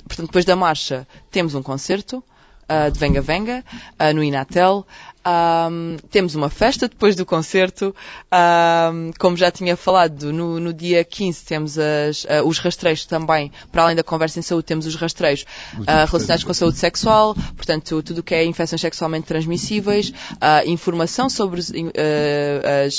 portanto, 0.08 0.28
depois 0.28 0.45
da 0.45 0.56
marcha, 0.56 1.08
temos 1.32 1.56
um 1.56 1.63
concerto 1.63 2.23
uh, 2.65 2.91
de 2.91 2.99
Venga 2.99 3.21
Venga 3.21 3.63
uh, 3.99 4.13
no 4.13 4.23
Inatel. 4.23 4.86
Um, 5.26 5.98
temos 6.12 6.36
uma 6.36 6.50
festa 6.50 6.88
depois 6.88 7.16
do 7.16 7.26
concerto. 7.26 7.96
Um, 8.32 9.12
como 9.18 9.36
já 9.36 9.50
tinha 9.50 9.76
falado, 9.76 10.32
no, 10.32 10.60
no 10.60 10.72
dia 10.72 11.04
15 11.04 11.46
temos 11.46 11.80
as, 11.80 12.26
uh, 12.26 12.46
os 12.46 12.60
rastreios 12.60 13.06
também, 13.06 13.52
para 13.72 13.84
além 13.84 13.96
da 13.96 14.04
conversa 14.04 14.38
em 14.38 14.44
saúde, 14.44 14.66
temos 14.66 14.86
os 14.86 14.96
rastreios 14.96 15.44
uh, 15.80 15.86
relacionados 16.08 16.44
com 16.44 16.52
a 16.52 16.54
saúde 16.54 16.78
sexual, 16.78 17.34
portanto, 17.56 18.04
tudo 18.04 18.20
o 18.20 18.24
que 18.24 18.36
é 18.36 18.46
infecções 18.46 18.82
sexualmente 18.82 19.26
transmissíveis, 19.26 20.10
uh, 20.10 20.70
informação 20.70 21.28
sobre 21.28 21.60
as, 21.60 21.72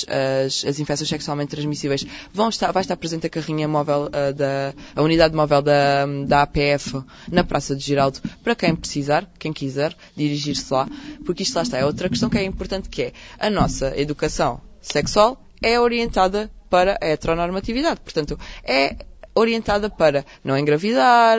as, 0.08 0.64
as, 0.64 0.80
infecções 0.80 1.08
sexualmente 1.08 1.50
transmissíveis. 1.50 2.04
Vão 2.32 2.48
estar, 2.48 2.72
vai 2.72 2.82
estar 2.82 2.96
presente 2.96 3.26
a 3.26 3.30
carrinha 3.30 3.68
móvel 3.68 4.08
da, 4.08 4.74
a 4.94 5.02
unidade 5.02 5.34
móvel 5.34 5.62
da, 5.62 6.06
da 6.26 6.42
APF 6.42 7.02
na 7.30 7.44
Praça 7.44 7.76
de 7.76 7.84
Giraldo, 7.84 8.20
para 8.42 8.54
quem 8.54 8.74
precisar, 8.74 9.28
quem 9.38 9.52
quiser 9.52 9.96
dirigir-se 10.16 10.72
lá, 10.72 10.88
porque 11.24 11.42
isto 11.42 11.54
lá 11.54 11.62
está, 11.62 11.78
é 11.78 11.84
outra 11.84 12.08
questão 12.16 12.30
que 12.30 12.38
é 12.38 12.44
importante 12.44 12.88
que 12.88 13.02
é 13.02 13.12
a 13.38 13.50
nossa 13.50 13.92
educação 13.98 14.60
sexual 14.80 15.40
é 15.62 15.78
orientada 15.78 16.50
para 16.70 16.98
a 17.00 17.06
heteronormatividade. 17.06 18.00
Portanto, 18.00 18.38
é 18.64 18.96
orientada 19.34 19.90
para 19.90 20.24
não 20.42 20.56
engravidar, 20.58 21.38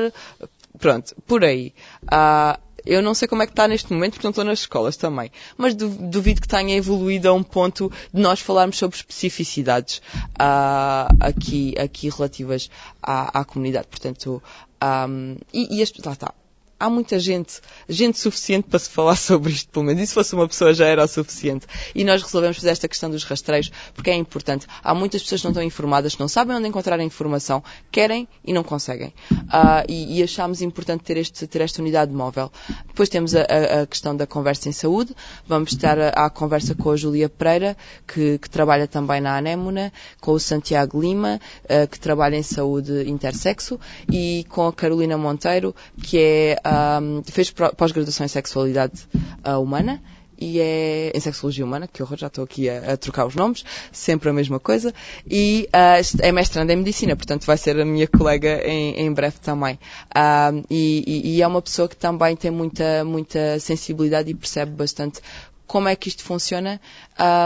pronto, 0.77 1.15
por 1.25 1.43
aí. 1.43 1.73
Uh, 2.03 2.59
eu 2.85 3.01
não 3.01 3.13
sei 3.13 3.27
como 3.27 3.43
é 3.43 3.45
que 3.45 3.51
está 3.51 3.67
neste 3.67 3.91
momento, 3.91 4.13
porque 4.13 4.27
não 4.27 4.31
estou 4.31 4.45
nas 4.45 4.59
escolas 4.59 4.95
também. 4.95 5.31
Mas 5.57 5.75
duvido 5.75 6.39
que 6.39 6.47
tenha 6.47 6.75
evoluído 6.75 7.27
a 7.27 7.33
um 7.33 7.43
ponto 7.43 7.91
de 8.13 8.21
nós 8.21 8.39
falarmos 8.39 8.77
sobre 8.77 8.95
especificidades 8.95 9.97
uh, 10.39 11.13
aqui, 11.19 11.73
aqui 11.77 12.09
relativas 12.09 12.69
à, 13.01 13.41
à 13.41 13.43
comunidade. 13.43 13.87
Portanto, 13.87 14.41
um, 14.81 15.35
e, 15.51 15.79
e 15.79 15.81
as, 15.81 15.91
lá 16.05 16.13
está 16.13 16.33
há 16.79 16.89
muita 16.89 17.19
gente, 17.19 17.59
gente 17.87 18.17
suficiente 18.19 18.67
para 18.69 18.79
se 18.79 18.89
falar 18.89 19.15
sobre 19.17 19.51
isto, 19.51 19.69
pelo 19.69 19.85
menos. 19.85 20.01
E 20.01 20.07
se 20.07 20.13
fosse 20.13 20.33
uma 20.35 20.47
pessoa 20.47 20.73
já 20.73 20.85
era 20.85 21.03
o 21.03 21.07
suficiente. 21.07 21.65
E 21.93 22.03
nós 22.03 22.21
resolvemos 22.21 22.57
fazer 22.57 22.69
esta 22.69 22.87
questão 22.87 23.09
dos 23.09 23.23
rastreios 23.23 23.71
porque 23.93 24.09
é 24.09 24.15
importante. 24.15 24.67
Há 24.83 24.93
muitas 24.93 25.23
pessoas 25.23 25.41
que 25.41 25.45
não 25.45 25.51
estão 25.51 25.63
informadas, 25.63 26.17
não 26.17 26.27
sabem 26.27 26.55
onde 26.55 26.67
encontrar 26.67 26.99
a 26.99 27.03
informação, 27.03 27.63
querem 27.91 28.27
e 28.43 28.53
não 28.53 28.63
conseguem. 28.63 29.13
Uh, 29.31 29.83
e, 29.87 30.19
e 30.19 30.23
achámos 30.23 30.61
importante 30.61 31.03
ter, 31.03 31.17
este, 31.17 31.47
ter 31.47 31.61
esta 31.61 31.81
unidade 31.81 32.13
móvel. 32.13 32.51
Depois 32.87 33.09
temos 33.09 33.35
a, 33.35 33.41
a, 33.41 33.81
a 33.81 33.87
questão 33.87 34.15
da 34.15 34.27
conversa 34.27 34.69
em 34.69 34.71
saúde. 34.71 35.15
Vamos 35.47 35.71
estar 35.71 35.97
à 35.99 36.29
conversa 36.29 36.75
com 36.75 36.91
a 36.91 36.95
Julia 36.95 37.29
Pereira, 37.29 37.75
que, 38.05 38.37
que, 38.37 38.49
trabalha 38.49 38.87
também 38.87 39.21
na 39.21 39.37
Anémona, 39.37 39.91
com 40.19 40.31
o 40.31 40.39
Santiago 40.39 40.99
Lima, 40.99 41.39
uh, 41.63 41.87
que 41.87 41.99
trabalha 41.99 42.35
em 42.35 42.43
saúde 42.43 43.09
intersexo, 43.09 43.79
e 44.11 44.45
com 44.49 44.67
a 44.67 44.73
Carolina 44.73 45.17
Monteiro, 45.17 45.75
que 46.03 46.17
é 46.19 46.59
um, 46.67 47.23
fez 47.23 47.51
pós-graduação 47.51 48.25
em 48.25 48.29
sexualidade 48.29 49.07
uh, 49.45 49.61
humana 49.61 50.01
e 50.39 50.59
é 50.59 51.11
em 51.15 51.19
sexologia 51.19 51.65
humana, 51.65 51.87
que 51.87 52.01
horror, 52.01 52.17
já 52.17 52.27
estou 52.27 52.43
aqui 52.43 52.69
a, 52.69 52.93
a, 52.93 52.97
trocar 52.97 53.25
os 53.25 53.35
nomes, 53.35 53.65
sempre 53.91 54.29
a 54.29 54.33
mesma 54.33 54.59
coisa, 54.59 54.93
e 55.29 55.67
uh, 55.69 56.21
é 56.21 56.31
mestranda 56.31 56.71
em 56.73 56.75
medicina, 56.75 57.15
portanto 57.15 57.45
vai 57.45 57.57
ser 57.57 57.79
a 57.79 57.85
minha 57.85 58.07
colega 58.07 58.61
em, 58.63 58.99
em 58.99 59.11
breve 59.11 59.37
também. 59.41 59.79
Uh, 60.15 60.63
e, 60.69 61.37
e, 61.37 61.41
é 61.41 61.47
uma 61.47 61.61
pessoa 61.61 61.87
que 61.87 61.95
também 61.95 62.35
tem 62.35 62.51
muita, 62.51 63.03
muita 63.03 63.59
sensibilidade 63.59 64.29
e 64.29 64.35
percebe 64.35 64.71
bastante 64.71 65.21
como 65.67 65.89
é 65.89 65.95
que 65.95 66.07
isto 66.07 66.23
funciona 66.23 66.79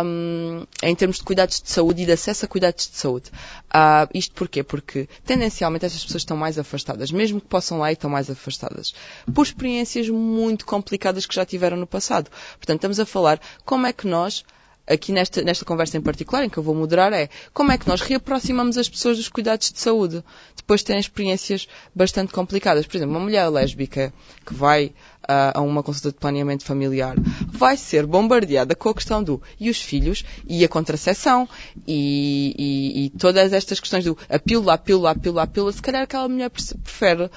um, 0.05 0.65
em 0.83 0.95
termos 0.95 1.17
de 1.17 1.23
cuidados 1.23 1.59
de 1.59 1.69
saúde 1.69 2.03
e 2.03 2.05
de 2.05 2.11
acesso 2.11 2.45
a 2.45 2.47
cuidados 2.47 2.87
de 2.87 2.95
saúde. 2.95 3.31
Uh, 3.73 4.07
isto 4.13 4.33
porquê? 4.35 4.63
Porque 4.63 5.09
tendencialmente 5.25 5.85
estas 5.85 6.03
pessoas 6.03 6.21
estão 6.21 6.37
mais 6.37 6.59
afastadas, 6.59 7.11
mesmo 7.11 7.41
que 7.41 7.47
possam 7.47 7.79
lá 7.79 7.89
e 7.89 7.93
estão 7.93 8.09
mais 8.09 8.29
afastadas, 8.29 8.93
por 9.33 9.43
experiências 9.43 10.07
muito 10.07 10.65
complicadas 10.65 11.25
que 11.25 11.35
já 11.35 11.45
tiveram 11.45 11.75
no 11.75 11.87
passado. 11.87 12.29
Portanto, 12.57 12.77
estamos 12.77 12.99
a 12.99 13.05
falar 13.05 13.41
como 13.65 13.87
é 13.87 13.91
que 13.91 14.07
nós 14.07 14.45
aqui 14.87 15.11
nesta, 15.11 15.41
nesta 15.41 15.65
conversa 15.65 15.97
em 15.97 16.01
particular, 16.01 16.43
em 16.43 16.49
que 16.49 16.57
eu 16.57 16.63
vou 16.63 16.75
moderar, 16.75 17.13
é 17.13 17.29
como 17.53 17.71
é 17.71 17.77
que 17.77 17.87
nós 17.87 18.01
reaproximamos 18.01 18.77
as 18.77 18.89
pessoas 18.89 19.17
dos 19.17 19.29
cuidados 19.29 19.71
de 19.71 19.79
saúde 19.79 20.23
depois 20.55 20.81
de 20.81 20.87
terem 20.87 20.99
experiências 20.99 21.67
bastante 21.93 22.33
complicadas. 22.33 22.85
Por 22.85 22.97
exemplo, 22.97 23.15
uma 23.15 23.23
mulher 23.23 23.47
lésbica 23.49 24.13
que 24.45 24.53
vai 24.53 24.93
a, 25.27 25.59
a 25.59 25.61
uma 25.61 25.83
consulta 25.83 26.11
de 26.11 26.17
planeamento 26.17 26.63
familiar, 26.63 27.15
vai 27.47 27.77
ser 27.77 28.05
bombardeada 28.05 28.75
com 28.75 28.89
a 28.89 28.93
questão 28.93 29.23
do 29.23 29.41
e 29.59 29.69
os 29.69 29.81
filhos 29.81 30.23
e 30.47 30.63
a 30.63 30.67
contracepção 30.67 31.47
e, 31.87 32.55
e, 32.57 33.05
e 33.05 33.09
todas 33.11 33.53
estas 33.53 33.79
questões 33.79 34.03
do 34.03 34.17
a 34.29 34.39
pílula, 34.39 34.73
a 34.73 34.77
pílula, 34.77 35.11
a 35.11 35.15
pílula, 35.15 35.43
a 35.43 35.47
pílula. 35.47 35.71
Se 35.71 35.81
calhar 35.81 36.01
aquela 36.03 36.27
mulher 36.27 36.49
prefere 36.49 37.23
uh, 37.23 37.29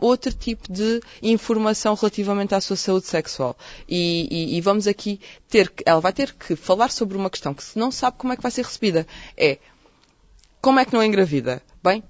outro 0.00 0.32
tipo 0.32 0.72
de 0.72 1.00
informação 1.22 1.94
relativamente 1.94 2.54
à 2.54 2.60
sua 2.60 2.76
saúde 2.76 3.06
sexual. 3.06 3.56
E, 3.88 4.56
e, 4.56 4.60
vamos 4.60 4.86
aqui 4.86 5.20
ter 5.48 5.70
que, 5.70 5.82
ela 5.86 6.00
vai 6.00 6.12
ter 6.12 6.32
que 6.32 6.56
falar 6.56 6.90
sobre 6.90 7.16
uma 7.16 7.30
questão 7.30 7.54
que 7.54 7.62
se 7.62 7.78
não 7.78 7.90
sabe 7.90 8.16
como 8.18 8.32
é 8.32 8.36
que 8.36 8.42
vai 8.42 8.50
ser 8.50 8.64
recebida. 8.64 9.06
É 9.36 9.58
como 10.60 10.80
é 10.80 10.84
que 10.84 10.94
não 10.94 11.02
é 11.02 11.06
engravida? 11.06 11.62
Bem, 11.82 12.02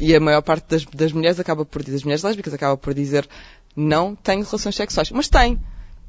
e 0.00 0.14
a 0.14 0.20
maior 0.20 0.42
parte 0.42 0.68
das, 0.68 0.84
das 0.84 1.12
mulheres 1.12 1.40
acaba 1.40 1.64
por 1.64 1.82
dizer, 1.82 1.96
das 1.96 2.04
mulheres 2.04 2.22
lésbicas 2.22 2.54
acaba 2.54 2.76
por 2.76 2.94
dizer 2.94 3.28
não 3.74 4.14
tenho 4.14 4.44
relações 4.44 4.74
sexuais. 4.74 5.10
Mas 5.10 5.28
tem. 5.28 5.60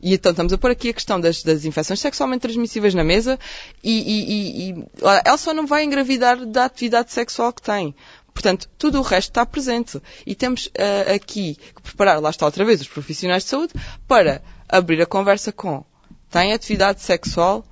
E 0.02 0.13
então 0.13 0.32
estamos 0.32 0.52
a 0.52 0.58
pôr 0.58 0.71
aqui 0.71 0.89
a 0.89 0.93
questão 0.93 1.19
das, 1.19 1.43
das 1.43 1.63
infecções 1.63 1.99
sexualmente 1.99 2.41
transmissíveis 2.41 2.93
na 2.93 3.06
mesa 3.06 3.39
e, 3.82 3.91
e, 3.91 4.69
e, 4.71 4.86
ela 5.02 5.38
só 5.38 5.54
não 5.54 5.65
vai 5.65 5.86
engravidar 5.86 6.45
da 6.45 6.65
atividade 6.65 7.13
sexual 7.13 7.54
que 7.54 7.62
tem. 7.62 7.95
Portanto, 8.34 8.67
tudo 8.78 8.99
o 8.99 9.02
resto 9.02 9.30
está 9.30 9.45
presente. 9.45 10.02
E 10.26 10.36
temos 10.36 10.65
uh, 10.65 11.15
aqui 11.15 11.56
que 11.56 11.82
preparar, 11.82 12.19
lá 12.19 12.32
está 12.32 12.45
outra 12.45 12.65
vez, 12.65 12.82
os 12.82 12.88
profissionais 12.88 13.43
de 13.43 13.49
saúde 13.49 13.73
para 14.06 14.41
abrir 14.67 15.02
a 15.02 15.06
conversa 15.06 15.54
com 15.54 15.86
tem 16.30 16.52
atividade 16.52 16.99
sexual, 17.02 17.63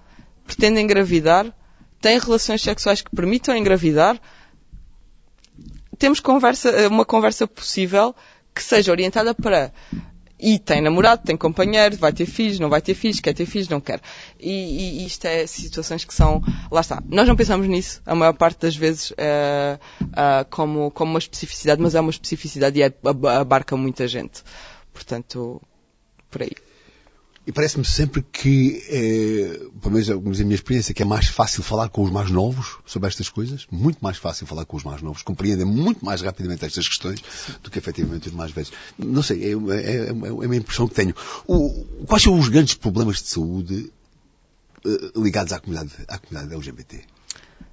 pretende 0.46 0.80
engravidar, 0.80 1.52
tem 2.00 2.20
relações 2.20 2.62
sexuais 2.62 3.02
que 3.02 3.10
permitam 3.10 3.58
engravidar, 3.58 4.22
temos 5.98 6.20
conversa, 6.20 6.88
uma 6.88 7.04
conversa 7.04 7.48
possível 7.48 8.16
que 8.54 8.64
seja 8.64 8.92
orientada 8.92 9.34
para 9.34 9.72
e 10.42 10.58
tem 10.58 10.82
namorado, 10.82 11.22
tem 11.24 11.38
companheiro, 11.38 11.96
vai 11.98 12.12
ter 12.12 12.26
filhos, 12.26 12.60
não 12.60 12.68
vai 12.68 12.82
ter 12.82 12.96
filhos, 12.96 13.20
quer 13.20 13.34
ter 13.34 13.46
filhos, 13.46 13.70
não 13.70 13.80
quer. 13.80 14.02
E, 14.40 15.04
e 15.04 15.06
isto 15.06 15.26
é 15.26 15.46
situações 15.46 16.04
que 16.04 16.14
são, 16.14 16.42
lá 16.72 16.82
está. 16.82 17.02
Nós 17.08 17.28
não 17.28 17.36
pensamos 17.36 17.68
nisso, 17.68 18.02
a 18.06 18.16
maior 18.16 18.34
parte 18.34 18.60
das 18.62 18.76
vezes, 18.76 19.12
uh, 19.12 19.80
uh, 20.02 20.46
como, 20.50 20.90
como 20.92 21.12
uma 21.12 21.20
especificidade, 21.20 21.80
mas 21.80 21.94
é 21.94 22.02
uma 22.02 22.10
especificidade 22.10 22.80
e 22.80 22.82
é, 22.82 22.92
abarca 23.40 23.78
muita 23.78 24.08
gente. 24.08 24.42
Portanto, 24.92 25.62
por 26.32 26.42
aí. 26.42 26.71
E 27.46 27.52
parece-me 27.52 27.84
sempre 27.84 28.22
que, 28.22 28.84
é, 28.88 29.58
pelo 29.82 29.96
menos 29.96 30.10
a 30.40 30.44
minha 30.44 30.54
experiência, 30.54 30.94
que 30.94 31.02
é 31.02 31.06
mais 31.06 31.28
fácil 31.28 31.64
falar 31.64 31.90
com 31.90 32.04
os 32.04 32.12
mais 32.12 32.30
novos 32.30 32.78
sobre 32.86 33.10
estas 33.10 33.30
coisas, 33.30 33.66
muito 33.72 33.98
mais 34.00 34.18
fácil 34.18 34.46
falar 34.46 34.64
com 34.64 34.78
os 34.78 34.84
mais 34.84 35.02
novos, 35.02 35.24
compreendem 35.24 35.66
muito 35.66 36.06
mais 36.06 36.22
rapidamente 36.22 36.64
estas 36.64 36.88
questões 36.88 37.20
do 37.64 37.72
que 37.72 37.80
efetivamente 37.80 38.28
os 38.28 38.34
mais 38.34 38.52
velhos. 38.52 38.72
Não 38.96 39.24
sei, 39.24 39.44
é, 39.44 39.50
é, 39.50 39.54
é, 39.54 40.08
é 40.10 40.14
uma 40.14 40.56
impressão 40.56 40.88
que 40.88 40.94
tenho. 40.94 41.16
O, 41.48 42.06
quais 42.06 42.22
são 42.22 42.38
os 42.38 42.48
grandes 42.48 42.76
problemas 42.76 43.18
de 43.18 43.30
saúde 43.30 43.92
uh, 44.86 45.22
ligados 45.22 45.52
à 45.52 45.60
comunidade, 45.60 45.94
à 46.08 46.20
comunidade 46.20 46.54
LGBT. 46.54 47.02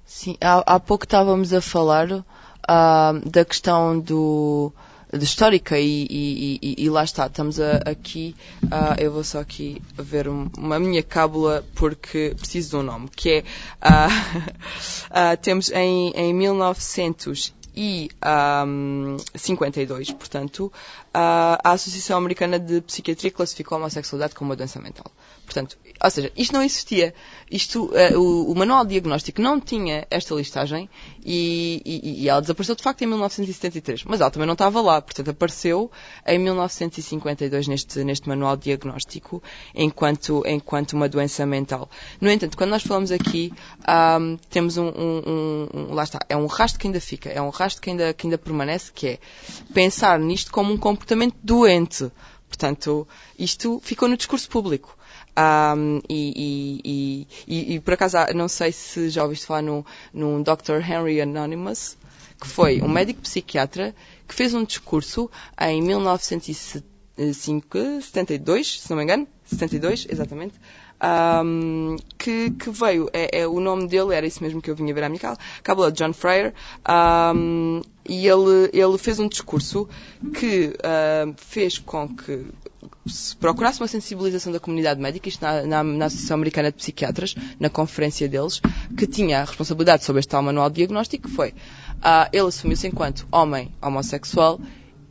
Sim, 0.03 0.35
há, 0.41 0.63
há 0.65 0.79
pouco 0.79 1.03
estávamos 1.03 1.53
a 1.53 1.61
falar 1.61 2.11
uh, 2.11 3.29
da 3.29 3.45
questão 3.45 3.99
do 3.99 4.73
histórica 5.13 5.79
e, 5.79 6.07
e, 6.09 6.59
e, 6.61 6.85
e, 6.85 6.89
lá 6.89 7.03
está, 7.03 7.25
estamos 7.27 7.59
a, 7.59 7.77
aqui, 7.85 8.35
uh, 8.65 8.99
eu 8.99 9.11
vou 9.11 9.23
só 9.23 9.39
aqui 9.39 9.81
ver 9.95 10.27
um, 10.27 10.49
uma 10.57 10.79
minha 10.79 11.01
cábula 11.01 11.65
porque 11.75 12.35
preciso 12.37 12.69
de 12.69 12.75
um 12.77 12.83
nome, 12.83 13.09
que 13.15 13.29
é, 13.29 13.43
uh, 13.83 15.37
temos 15.41 15.71
em, 15.71 16.11
em 16.11 16.33
1900 16.33 17.59
52, 19.35 20.11
portanto, 20.11 20.71
a 21.13 21.71
Associação 21.71 22.17
Americana 22.17 22.59
de 22.59 22.81
Psiquiatria 22.81 23.31
classificou 23.31 23.77
a 23.77 23.79
homossexualidade 23.79 24.35
como 24.35 24.49
uma 24.49 24.55
doença 24.55 24.81
mental. 24.81 25.05
Portanto, 25.49 25.79
ou 26.01 26.11
seja, 26.11 26.31
isto 26.37 26.53
não 26.53 26.61
existia. 26.61 27.11
Isto, 27.49 27.85
uh, 27.85 28.19
o, 28.19 28.51
o, 28.51 28.55
manual 28.55 28.85
diagnóstico 28.85 29.41
não 29.41 29.59
tinha 29.59 30.05
esta 30.11 30.35
listagem 30.35 30.87
e, 31.25 31.81
e, 31.83 32.21
e, 32.23 32.29
ela 32.29 32.39
desapareceu 32.39 32.75
de 32.75 32.83
facto 32.83 33.01
em 33.01 33.07
1973. 33.07 34.03
Mas 34.03 34.21
ela 34.21 34.29
também 34.29 34.45
não 34.45 34.53
estava 34.53 34.79
lá, 34.79 35.01
portanto 35.01 35.31
apareceu 35.31 35.91
em 36.27 36.37
1952 36.37 37.67
neste, 37.67 38.03
neste 38.03 38.29
manual 38.29 38.55
diagnóstico 38.55 39.41
enquanto, 39.73 40.43
enquanto 40.45 40.93
uma 40.93 41.09
doença 41.09 41.43
mental. 41.47 41.89
No 42.21 42.29
entanto, 42.29 42.55
quando 42.55 42.69
nós 42.69 42.83
falamos 42.83 43.11
aqui, 43.11 43.51
um, 44.21 44.37
temos 44.51 44.77
um, 44.77 44.87
um, 44.87 45.67
um, 45.73 45.93
Lá 45.95 46.03
está, 46.03 46.19
é 46.29 46.37
um 46.37 46.45
rastro 46.45 46.79
que 46.79 46.85
ainda 46.85 47.01
fica, 47.01 47.29
é 47.29 47.41
um 47.41 47.49
rastro 47.49 47.81
que 47.81 47.89
ainda, 47.89 48.13
que 48.13 48.27
ainda 48.27 48.37
permanece, 48.37 48.91
que 48.93 49.07
é 49.07 49.19
pensar 49.73 50.19
nisto 50.19 50.51
como 50.51 50.71
um 50.71 50.77
comportamento 50.77 51.35
doente. 51.41 52.11
Portanto, 52.47 53.07
isto 53.37 53.81
ficou 53.83 54.07
no 54.07 54.15
discurso 54.15 54.47
público. 54.47 54.98
Um, 55.37 56.01
e, 56.09 57.27
e, 57.47 57.75
e, 57.75 57.79
por 57.79 57.93
acaso, 57.93 58.17
não 58.35 58.47
sei 58.47 58.71
se 58.71 59.09
já 59.09 59.21
ouviste 59.23 59.45
falar 59.45 59.61
num, 59.61 59.83
Dr. 60.43 60.81
Henry 60.83 61.21
Anonymous, 61.21 61.95
que 62.39 62.47
foi 62.47 62.81
um 62.81 62.89
médico 62.89 63.21
psiquiatra 63.21 63.93
que 64.27 64.35
fez 64.35 64.53
um 64.53 64.63
discurso 64.63 65.29
em 65.59 65.81
1972, 65.81 68.81
se 68.81 68.89
não 68.89 68.97
me 68.97 69.03
engano, 69.03 69.27
72, 69.45 70.07
exatamente, 70.09 70.55
um, 71.01 71.95
que, 72.17 72.51
que, 72.51 72.69
veio, 72.69 73.09
é, 73.13 73.41
é, 73.41 73.47
o 73.47 73.59
nome 73.59 73.87
dele 73.87 74.13
era 74.13 74.27
isso 74.27 74.43
mesmo 74.43 74.61
que 74.61 74.69
eu 74.69 74.75
vinha 74.75 74.93
ver 74.93 75.03
à 75.03 75.09
minha 75.09 75.37
cábula, 75.63 75.91
John 75.91 76.13
Freire, 76.13 76.53
um, 77.35 77.81
e 78.07 78.27
ele, 78.27 78.69
ele 78.73 78.97
fez 78.97 79.19
um 79.19 79.27
discurso 79.27 79.87
que 80.33 80.75
uh, 80.77 81.33
fez 81.37 81.77
com 81.77 82.07
que 82.09 82.45
procurasse 83.39 83.81
uma 83.81 83.87
sensibilização 83.87 84.51
da 84.51 84.59
comunidade 84.59 84.99
médica, 84.99 85.29
isto 85.29 85.41
na, 85.41 85.63
na, 85.63 85.83
na, 85.83 86.05
Associação 86.05 86.35
Americana 86.35 86.71
de 86.71 86.77
Psiquiatras, 86.77 87.35
na 87.59 87.69
conferência 87.69 88.27
deles, 88.27 88.61
que 88.97 89.07
tinha 89.07 89.41
a 89.41 89.45
responsabilidade 89.45 90.03
sobre 90.03 90.19
este 90.19 90.29
tal 90.29 90.41
manual 90.41 90.69
de 90.69 90.77
diagnóstico, 90.77 91.29
foi, 91.29 91.49
uh, 91.49 92.29
ele 92.31 92.47
assumiu-se 92.47 92.87
enquanto 92.87 93.27
homem 93.31 93.71
homossexual 93.81 94.59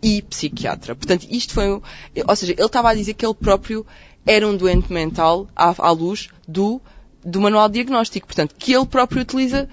e 0.02 0.22
psiquiatra. 0.22 0.94
Portanto, 0.94 1.26
isto 1.30 1.52
foi, 1.52 1.68
ou 1.68 2.36
seja, 2.36 2.52
ele 2.52 2.64
estava 2.64 2.90
a 2.90 2.94
dizer 2.94 3.14
que 3.14 3.26
ele 3.26 3.34
próprio 3.34 3.86
era 4.26 4.46
um 4.46 4.56
doente 4.56 4.92
mental 4.92 5.48
à, 5.56 5.74
à 5.78 5.90
luz 5.90 6.28
do, 6.46 6.80
do 7.24 7.40
manual 7.40 7.68
de 7.68 7.74
diagnóstico. 7.74 8.26
Portanto, 8.26 8.54
que 8.58 8.74
ele 8.74 8.86
próprio 8.86 9.22
utiliza 9.22 9.68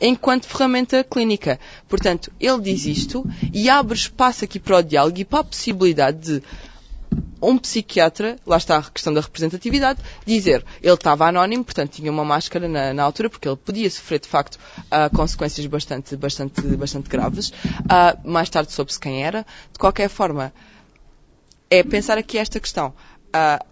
enquanto 0.00 0.46
ferramenta 0.46 1.02
clínica. 1.04 1.58
Portanto, 1.88 2.30
ele 2.40 2.60
diz 2.60 2.86
isto 2.86 3.24
e 3.52 3.68
abre 3.68 3.94
espaço 3.94 4.44
aqui 4.44 4.58
para 4.58 4.78
o 4.78 4.82
diálogo 4.82 5.18
e 5.18 5.24
para 5.24 5.40
a 5.40 5.44
possibilidade 5.44 6.18
de 6.18 6.42
um 7.40 7.58
psiquiatra, 7.58 8.36
lá 8.46 8.56
está 8.56 8.78
a 8.78 8.82
questão 8.82 9.12
da 9.12 9.20
representatividade, 9.20 10.00
dizer 10.26 10.64
ele 10.82 10.94
estava 10.94 11.26
anónimo, 11.26 11.64
portanto 11.64 11.92
tinha 11.92 12.10
uma 12.10 12.24
máscara 12.24 12.68
na, 12.68 12.92
na 12.92 13.02
altura, 13.02 13.30
porque 13.30 13.48
ele 13.48 13.56
podia 13.56 13.90
sofrer 13.90 14.20
de 14.20 14.28
facto 14.28 14.56
uh, 14.56 15.14
consequências 15.14 15.66
bastante, 15.66 16.16
bastante, 16.16 16.60
bastante 16.60 17.08
graves. 17.08 17.50
Uh, 17.50 18.28
mais 18.28 18.50
tarde 18.50 18.72
soube-se 18.72 18.98
quem 18.98 19.24
era. 19.24 19.46
De 19.72 19.78
qualquer 19.78 20.08
forma, 20.08 20.52
é 21.70 21.82
pensar 21.82 22.18
aqui 22.18 22.38
esta 22.38 22.58
questão. 22.58 22.94
Uh, 23.28 23.64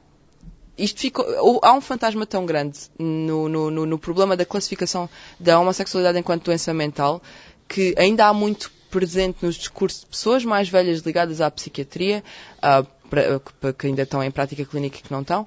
isto 0.79 1.11
há 1.63 1.73
um 1.73 1.81
fantasma 1.81 2.27
tão 2.27 2.45
grande 2.45 2.79
no, 2.99 3.49
no, 3.49 3.71
no, 3.71 3.87
no, 3.87 3.99
problema 3.99 4.37
da 4.37 4.45
classificação 4.45 5.09
da 5.41 5.59
homossexualidade 5.59 6.19
enquanto 6.19 6.45
doença 6.45 6.75
mental 6.75 7.23
que 7.67 7.95
ainda 7.97 8.27
há 8.27 8.35
muito 8.35 8.71
presente 8.91 9.39
nos 9.43 9.57
discursos 9.57 10.01
de 10.01 10.07
pessoas 10.07 10.45
mais 10.45 10.69
velhas 10.69 11.01
ligadas 11.01 11.41
à 11.41 11.51
psiquiatria, 11.51 12.23
uh, 12.59 12.87
pra, 13.09 13.73
que 13.73 13.87
ainda 13.87 14.03
estão 14.03 14.23
em 14.23 14.31
prática 14.31 14.65
clínica 14.65 14.99
e 14.99 15.03
que 15.03 15.13
não 15.13 15.23
estão, 15.23 15.47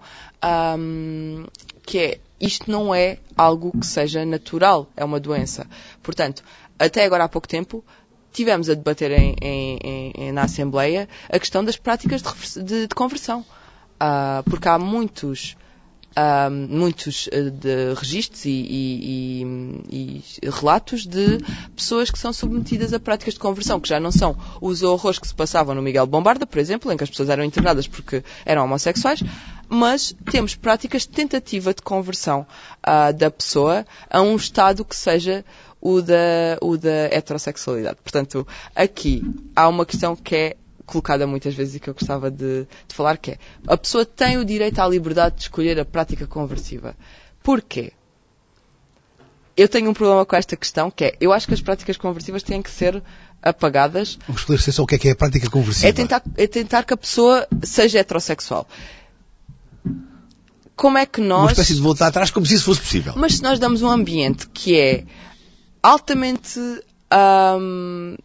um, 0.77 1.45
que 1.83 1.99
é 1.99 2.19
isto 2.39 2.71
não 2.71 2.95
é 2.95 3.17
algo 3.35 3.77
que 3.77 3.85
seja 3.85 4.25
natural, 4.25 4.87
é 4.95 5.03
uma 5.03 5.19
doença. 5.19 5.67
Portanto, 6.01 6.43
até 6.77 7.03
agora 7.03 7.25
há 7.25 7.29
pouco 7.29 7.47
tempo, 7.47 7.83
tivemos 8.31 8.69
a 8.69 8.73
debater 8.73 9.11
em, 9.11 9.35
em, 9.41 10.11
em, 10.15 10.31
na 10.31 10.43
Assembleia 10.43 11.09
a 11.29 11.37
questão 11.37 11.63
das 11.63 11.75
práticas 11.75 12.21
de, 12.21 12.63
de, 12.63 12.87
de 12.87 12.95
conversão. 12.95 13.45
Uh, 14.01 14.49
porque 14.49 14.69
há 14.69 14.79
muitos, 14.79 15.57
uh, 16.17 16.51
muitos 16.51 17.27
uh, 17.27 17.51
de 17.51 17.93
registros 17.95 18.45
e, 18.45 18.49
e, 18.49 19.43
e, 19.89 20.23
e, 20.43 20.49
relatos 20.49 21.05
de 21.05 21.39
pessoas 21.75 22.09
que 22.09 22.19
são 22.19 22.33
submetidas 22.33 22.93
a 22.93 22.99
práticas 22.99 23.33
de 23.33 23.39
conversão, 23.39 23.79
que 23.79 23.89
já 23.89 23.99
não 23.99 24.11
são 24.11 24.35
os 24.61 24.81
horrores 24.83 25.19
que 25.19 25.27
se 25.27 25.35
passavam 25.35 25.75
no 25.75 25.81
Miguel 25.81 26.07
Bombarda, 26.07 26.45
por 26.45 26.59
exemplo, 26.59 26.91
em 26.91 26.97
que 26.97 27.03
as 27.03 27.09
pessoas 27.09 27.29
eram 27.29 27.43
internadas 27.43 27.87
porque 27.87 28.23
eram 28.45 28.65
homossexuais, 28.65 29.21
mas 29.67 30.15
temos 30.31 30.55
práticas 30.55 31.03
de 31.03 31.09
tentativa 31.09 31.73
de 31.73 31.81
conversão 31.81 32.45
uh, 32.85 33.13
da 33.13 33.29
pessoa 33.29 33.85
a 34.09 34.21
um 34.21 34.35
estado 34.35 34.83
que 34.83 34.95
seja 34.95 35.45
o 35.81 36.01
da, 36.01 36.57
o 36.61 36.77
da 36.77 37.05
heterossexualidade. 37.11 37.97
Portanto, 38.03 38.45
aqui 38.75 39.23
há 39.55 39.67
uma 39.67 39.85
questão 39.85 40.15
que 40.15 40.35
é 40.35 40.57
colocada 40.89 41.27
muitas 41.27 41.53
vezes 41.53 41.75
e 41.75 41.79
que 41.79 41.89
eu 41.89 41.93
gostava 41.93 42.31
de, 42.31 42.67
de 42.87 42.95
falar, 42.95 43.17
que 43.17 43.31
é 43.31 43.37
a 43.67 43.77
pessoa 43.77 44.05
tem 44.05 44.37
o 44.37 44.45
direito 44.45 44.79
à 44.79 44.87
liberdade 44.87 45.35
de 45.35 45.41
escolher 45.43 45.79
a 45.79 45.85
prática 45.85 46.25
conversiva. 46.25 46.95
Porquê? 47.43 47.93
Eu 49.55 49.67
tenho 49.67 49.89
um 49.89 49.93
problema 49.93 50.25
com 50.25 50.35
esta 50.35 50.55
questão, 50.55 50.89
que 50.89 51.05
é, 51.05 51.17
eu 51.19 51.33
acho 51.33 51.47
que 51.47 51.53
as 51.53 51.61
práticas 51.61 51.97
conversivas 51.97 52.43
têm 52.43 52.61
que 52.61 52.71
ser 52.71 53.03
apagadas. 53.41 54.17
Vamos 54.25 54.41
esclarecer 54.41 54.73
só 54.73 54.83
o 54.83 54.87
que 54.87 54.95
é 54.95 54.97
que 54.97 55.09
é 55.09 55.11
a 55.11 55.15
prática 55.15 55.49
conversiva. 55.49 55.87
É 55.87 55.91
tentar, 55.91 56.23
é 56.37 56.47
tentar 56.47 56.83
que 56.83 56.93
a 56.93 56.97
pessoa 56.97 57.47
seja 57.63 57.99
heterossexual. 57.99 58.67
Como 60.75 60.97
é 60.97 61.05
que 61.05 61.19
nós... 61.19 61.41
Uma 61.41 61.51
espécie 61.51 61.75
de 61.75 61.81
voltar 61.81 62.07
atrás 62.07 62.31
como 62.31 62.45
se 62.45 62.55
isso 62.55 62.65
fosse 62.65 62.79
possível. 62.79 63.13
Mas 63.17 63.35
se 63.35 63.43
nós 63.43 63.59
damos 63.59 63.81
um 63.81 63.89
ambiente 63.89 64.47
que 64.47 64.79
é 64.79 65.03
altamente 65.83 66.59
hum, 67.59 68.15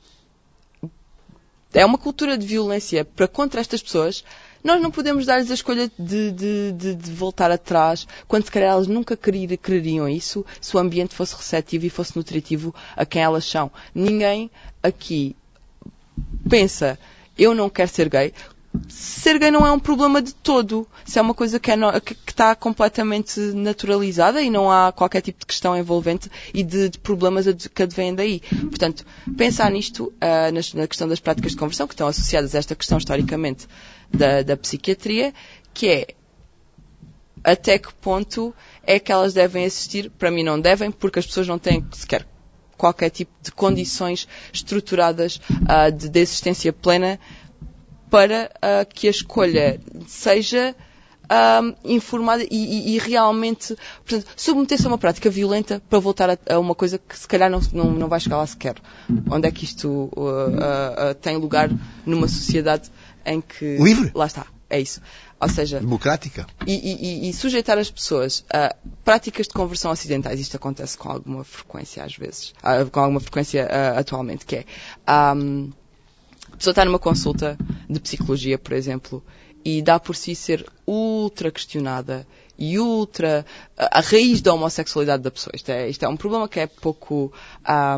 é 1.75 1.85
uma 1.85 1.99
cultura 1.99 2.39
de 2.39 2.47
violência 2.47 3.05
para 3.05 3.29
contra 3.29 3.61
estas 3.61 3.83
pessoas, 3.83 4.25
nós 4.63 4.81
não 4.81 4.91
podemos 4.91 5.27
dar-lhes 5.27 5.51
a 5.51 5.55
escolha 5.55 5.91
de, 5.99 6.31
de, 6.31 6.73
de, 6.73 6.95
de, 6.95 7.13
voltar 7.13 7.51
atrás, 7.51 8.07
quando 8.27 8.45
se 8.45 8.51
calhar 8.51 8.71
elas 8.71 8.87
nunca 8.87 9.15
querer, 9.15 9.59
quereriam 9.59 10.09
isso, 10.09 10.47
se 10.61 10.75
o 10.75 10.81
ambiente 10.81 11.15
fosse 11.15 11.37
receptivo 11.37 11.85
e 11.85 11.91
fosse 11.91 12.17
nutritivo 12.17 12.75
a 12.97 13.05
quem 13.05 13.23
elas 13.23 13.45
são. 13.45 13.71
Ninguém 13.95 14.51
aqui 14.83 15.37
pensa, 16.49 16.99
eu 17.37 17.55
não 17.55 17.69
quero 17.69 17.91
ser 17.91 18.09
gay, 18.09 18.33
ser 18.89 19.39
gay 19.39 19.51
não 19.51 19.67
é 19.67 19.73
um 19.73 19.79
problema 19.79 20.21
de 20.21 20.35
todo. 20.35 20.87
Se 21.05 21.19
é 21.19 21.23
uma 21.23 21.35
coisa 21.35 21.59
que, 21.61 21.71
é 21.71 21.77
no, 21.77 21.93
que, 22.01 22.15
que, 22.15 22.31
está 22.31 22.55
completamente 22.55 23.39
naturalizada 23.55 24.43
e 24.43 24.51
não 24.51 24.71
há 24.71 24.93
qualquer 24.93 25.21
tipo 25.21 25.41
de 25.41 25.47
questão 25.47 25.77
envolvente 25.77 26.31
e 26.53 26.63
de, 26.63 26.89
de 26.89 26.99
problemas 26.99 27.47
que 27.73 27.83
advêm 27.83 28.15
daí. 28.15 28.41
Portanto, 28.41 29.05
pensar 29.37 29.71
nisto, 29.71 30.13
uh, 30.15 30.53
nas, 30.53 30.75
na 30.75 30.87
questão 30.87 31.09
das 31.09 31.21
práticas 31.21 31.53
de 31.53 31.59
conversão, 31.59 31.87
que 31.87 31.95
estão 31.95 32.09
associadas 32.09 32.55
a 32.55 32.59
esta 32.59 32.75
questão 32.75 32.99
historicamente 32.99 33.67
da, 34.13 34.43
da 34.43 34.57
psiquiatria, 34.57 35.33
que 35.73 35.89
é 35.89 36.07
até 37.43 37.79
que 37.79 37.93
ponto 37.95 38.55
é 38.83 38.99
que 38.99 39.13
elas 39.13 39.35
devem 39.35 39.65
existir? 39.65 40.11
Para 40.11 40.31
mim 40.31 40.43
não 40.43 40.59
devem, 40.59 40.91
porque 40.91 41.19
as 41.19 41.27
pessoas 41.27 41.47
não 41.47 41.59
têm 41.59 41.87
sequer 41.93 42.27
qualquer 42.77 43.11
tipo 43.11 43.33
de 43.41 43.53
condições 43.53 44.27
estruturadas 44.53 45.37
uh, 45.37 45.93
de, 45.93 46.09
de 46.09 46.21
existência 46.21 46.73
plena 46.73 47.21
para 48.11 48.51
uh, 48.57 48.87
que 48.93 49.07
a 49.07 49.11
escolha 49.11 49.81
seja 50.07 50.75
um, 51.25 51.75
informada 51.85 52.43
e, 52.45 52.49
e, 52.51 52.95
e, 52.95 52.99
realmente, 52.99 53.77
portanto, 54.05 54.27
submeter-se 54.37 54.87
a 54.87 54.89
uma 54.89 54.99
prática 54.99 55.31
violenta 55.31 55.83
para 55.89 55.99
voltar 55.99 56.31
a, 56.31 56.39
a, 56.49 56.59
uma 56.59 56.75
coisa 56.75 56.99
que 56.99 57.19
se 57.19 57.27
calhar 57.27 57.51
não, 57.51 57.61
não, 57.73 57.93
não 57.93 58.09
vai 58.09 58.21
chegar 58.21 58.37
lá 58.37 58.47
sequer. 58.47 58.77
Onde 59.31 59.49
é 59.49 59.51
que 59.51 59.65
isto 59.65 59.89
uh, 59.89 61.11
uh, 61.11 61.15
tem 61.21 61.37
lugar 61.37 61.71
numa 62.05 62.29
sociedade 62.29 62.91
em 63.25 63.41
que... 63.41 63.77
Livre? 63.79 64.11
Lá 64.15 64.27
está. 64.27 64.47
É 64.69 64.81
isso. 64.81 65.01
Ou 65.41 65.49
seja... 65.49 65.79
Democrática. 65.79 66.47
E, 66.67 67.29
e 67.29 67.33
sujeitar 67.33 67.79
as 67.79 67.91
pessoas 67.91 68.45
a 68.53 68.75
práticas 69.05 69.47
de 69.47 69.53
conversão 69.53 69.91
ocidentais. 69.91 70.41
Isto 70.41 70.57
acontece 70.57 70.97
com 70.97 71.11
alguma 71.11 71.45
frequência 71.45 72.03
às 72.03 72.17
vezes. 72.17 72.55
Ah, 72.63 72.85
com 72.85 73.01
alguma 73.01 73.21
frequência 73.21 73.67
ah, 73.71 73.99
atualmente, 73.99 74.45
que 74.45 74.57
é... 74.57 74.65
Um, 75.37 75.71
a 76.55 76.57
pessoa 76.57 76.71
está 76.71 76.85
numa 76.85 77.01
consulta 77.01 77.59
de 77.91 77.99
psicologia, 77.99 78.57
por 78.57 78.75
exemplo, 78.75 79.25
e 79.65 79.83
dá 79.83 79.99
por 79.99 80.15
si 80.15 80.37
ser 80.37 80.65
ultra 80.87 81.51
questionada 81.51 82.25
e 82.57 82.79
ultra, 82.79 83.45
a, 83.77 83.99
a 83.99 84.01
raiz 84.01 84.41
da 84.41 84.55
homossexualidade 84.55 85.25
da 85.25 85.33
pessoa. 85.33 85.51
Isto 85.57 85.71
é, 85.71 85.89
isto 85.89 86.05
é 86.05 86.09
um 86.09 86.17
problema 86.17 86.49
que 86.49 86.61
é 86.61 86.69
pouco 86.69 87.33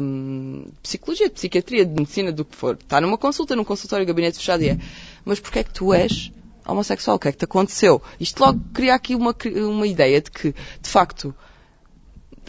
um, 0.00 0.68
psicologia, 0.82 1.28
psiquiatria, 1.28 1.84
de 1.84 1.92
medicina, 1.92 2.32
do 2.32 2.46
que 2.46 2.56
for. 2.56 2.78
Está 2.80 2.98
numa 2.98 3.18
consulta, 3.18 3.54
num 3.54 3.64
consultório, 3.64 4.06
gabinete 4.06 4.38
fechado 4.38 4.62
e 4.62 4.70
é, 4.70 4.78
mas 5.22 5.38
porquê 5.38 5.58
é 5.58 5.64
que 5.64 5.74
tu 5.74 5.92
és 5.92 6.32
homossexual? 6.66 7.16
O 7.16 7.20
que 7.20 7.28
é 7.28 7.32
que 7.32 7.38
te 7.38 7.44
aconteceu? 7.44 8.00
Isto 8.18 8.40
logo 8.40 8.58
cria 8.72 8.94
aqui 8.94 9.14
uma, 9.14 9.36
uma 9.68 9.86
ideia 9.86 10.18
de 10.22 10.30
que, 10.30 10.54
de 10.80 10.88
facto, 10.88 11.34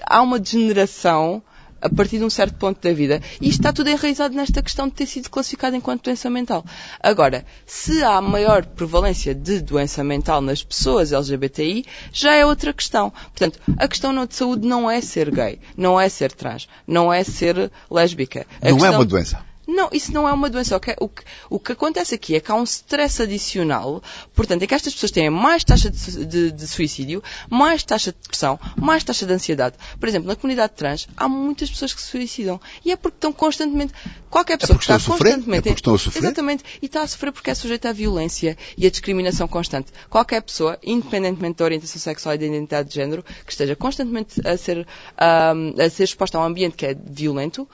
há 0.03 0.21
uma 0.21 0.39
degeneração 0.39 1.43
a 1.81 1.89
partir 1.89 2.17
de 2.17 2.23
um 2.23 2.29
certo 2.29 2.55
ponto 2.55 2.81
da 2.81 2.93
vida. 2.93 3.21
E 3.41 3.49
isto 3.49 3.59
está 3.59 3.73
tudo 3.73 3.89
enraizado 3.89 4.35
nesta 4.35 4.61
questão 4.61 4.87
de 4.87 4.93
ter 4.93 5.05
sido 5.05 5.29
classificado 5.29 5.75
enquanto 5.75 6.03
doença 6.03 6.29
mental. 6.29 6.65
Agora, 7.01 7.45
se 7.65 8.03
há 8.03 8.21
maior 8.21 8.65
prevalência 8.65 9.33
de 9.33 9.61
doença 9.61 10.03
mental 10.03 10.41
nas 10.41 10.63
pessoas 10.63 11.11
LGBTI, 11.11 11.85
já 12.11 12.33
é 12.33 12.45
outra 12.45 12.73
questão. 12.73 13.09
Portanto, 13.09 13.59
a 13.77 13.87
questão 13.87 14.25
de 14.25 14.35
saúde 14.35 14.67
não 14.67 14.89
é 14.89 15.01
ser 15.01 15.31
gay, 15.31 15.59
não 15.75 15.99
é 15.99 16.09
ser 16.09 16.31
trans, 16.31 16.67
não 16.85 17.11
é 17.11 17.23
ser 17.23 17.71
lésbica. 17.89 18.45
A 18.61 18.69
não 18.69 18.77
questão... 18.77 18.93
é 18.93 18.97
uma 18.97 19.05
doença. 19.05 19.47
Não, 19.67 19.89
isso 19.91 20.13
não 20.13 20.27
é 20.27 20.31
uma 20.31 20.49
doença. 20.49 20.77
O 20.77 20.79
que, 20.79 20.95
o, 20.99 21.09
que, 21.09 21.23
o 21.49 21.59
que, 21.59 21.71
acontece 21.73 22.15
aqui 22.15 22.35
é 22.35 22.39
que 22.39 22.49
há 22.49 22.55
um 22.55 22.63
stress 22.63 23.21
adicional. 23.21 24.01
Portanto, 24.33 24.63
é 24.63 24.67
que 24.67 24.73
estas 24.73 24.93
pessoas 24.93 25.11
têm 25.11 25.29
mais 25.29 25.63
taxa 25.63 25.89
de, 25.89 26.25
de, 26.25 26.51
de, 26.51 26.67
suicídio, 26.67 27.21
mais 27.49 27.83
taxa 27.83 28.11
de 28.11 28.17
depressão, 28.17 28.57
mais 28.77 29.03
taxa 29.03 29.25
de 29.25 29.33
ansiedade. 29.33 29.75
Por 29.99 30.07
exemplo, 30.07 30.27
na 30.27 30.35
comunidade 30.35 30.73
trans, 30.73 31.07
há 31.17 31.27
muitas 31.27 31.69
pessoas 31.69 31.93
que 31.93 32.01
se 32.01 32.07
suicidam. 32.07 32.61
E 32.85 32.91
é 32.91 32.95
porque 32.95 33.17
estão 33.17 33.33
constantemente. 33.33 33.93
Qualquer 34.29 34.53
é 34.53 34.57
pessoa 34.57 34.75
é 34.75 34.79
que 34.79 34.83
está 34.91 34.99
constantemente. 34.99 35.69
É 35.69 35.73
estão 35.73 35.95
a 35.95 35.97
sofrer? 35.99 36.23
Exatamente. 36.23 36.63
E 36.81 36.85
está 36.85 37.01
a 37.01 37.07
sofrer 37.07 37.33
porque 37.33 37.49
é 37.49 37.55
sujeita 37.55 37.89
à 37.89 37.93
violência 37.93 38.57
e 38.77 38.87
à 38.87 38.89
discriminação 38.89 39.47
constante. 39.47 39.91
Qualquer 40.09 40.41
pessoa, 40.41 40.79
independentemente 40.81 41.57
da 41.57 41.65
orientação 41.65 41.99
sexual 41.99 42.35
e 42.35 42.37
da 42.37 42.45
identidade 42.45 42.87
de 42.87 42.95
género, 42.95 43.23
que 43.45 43.51
esteja 43.51 43.75
constantemente 43.75 44.39
a 44.47 44.55
ser, 44.55 44.87
um, 44.87 45.81
a 45.81 45.89
ser 45.89 46.03
exposta 46.03 46.37
a 46.37 46.41
um 46.41 46.43
ambiente 46.45 46.77
que 46.77 46.85
é 46.85 46.95
violento, 46.95 47.67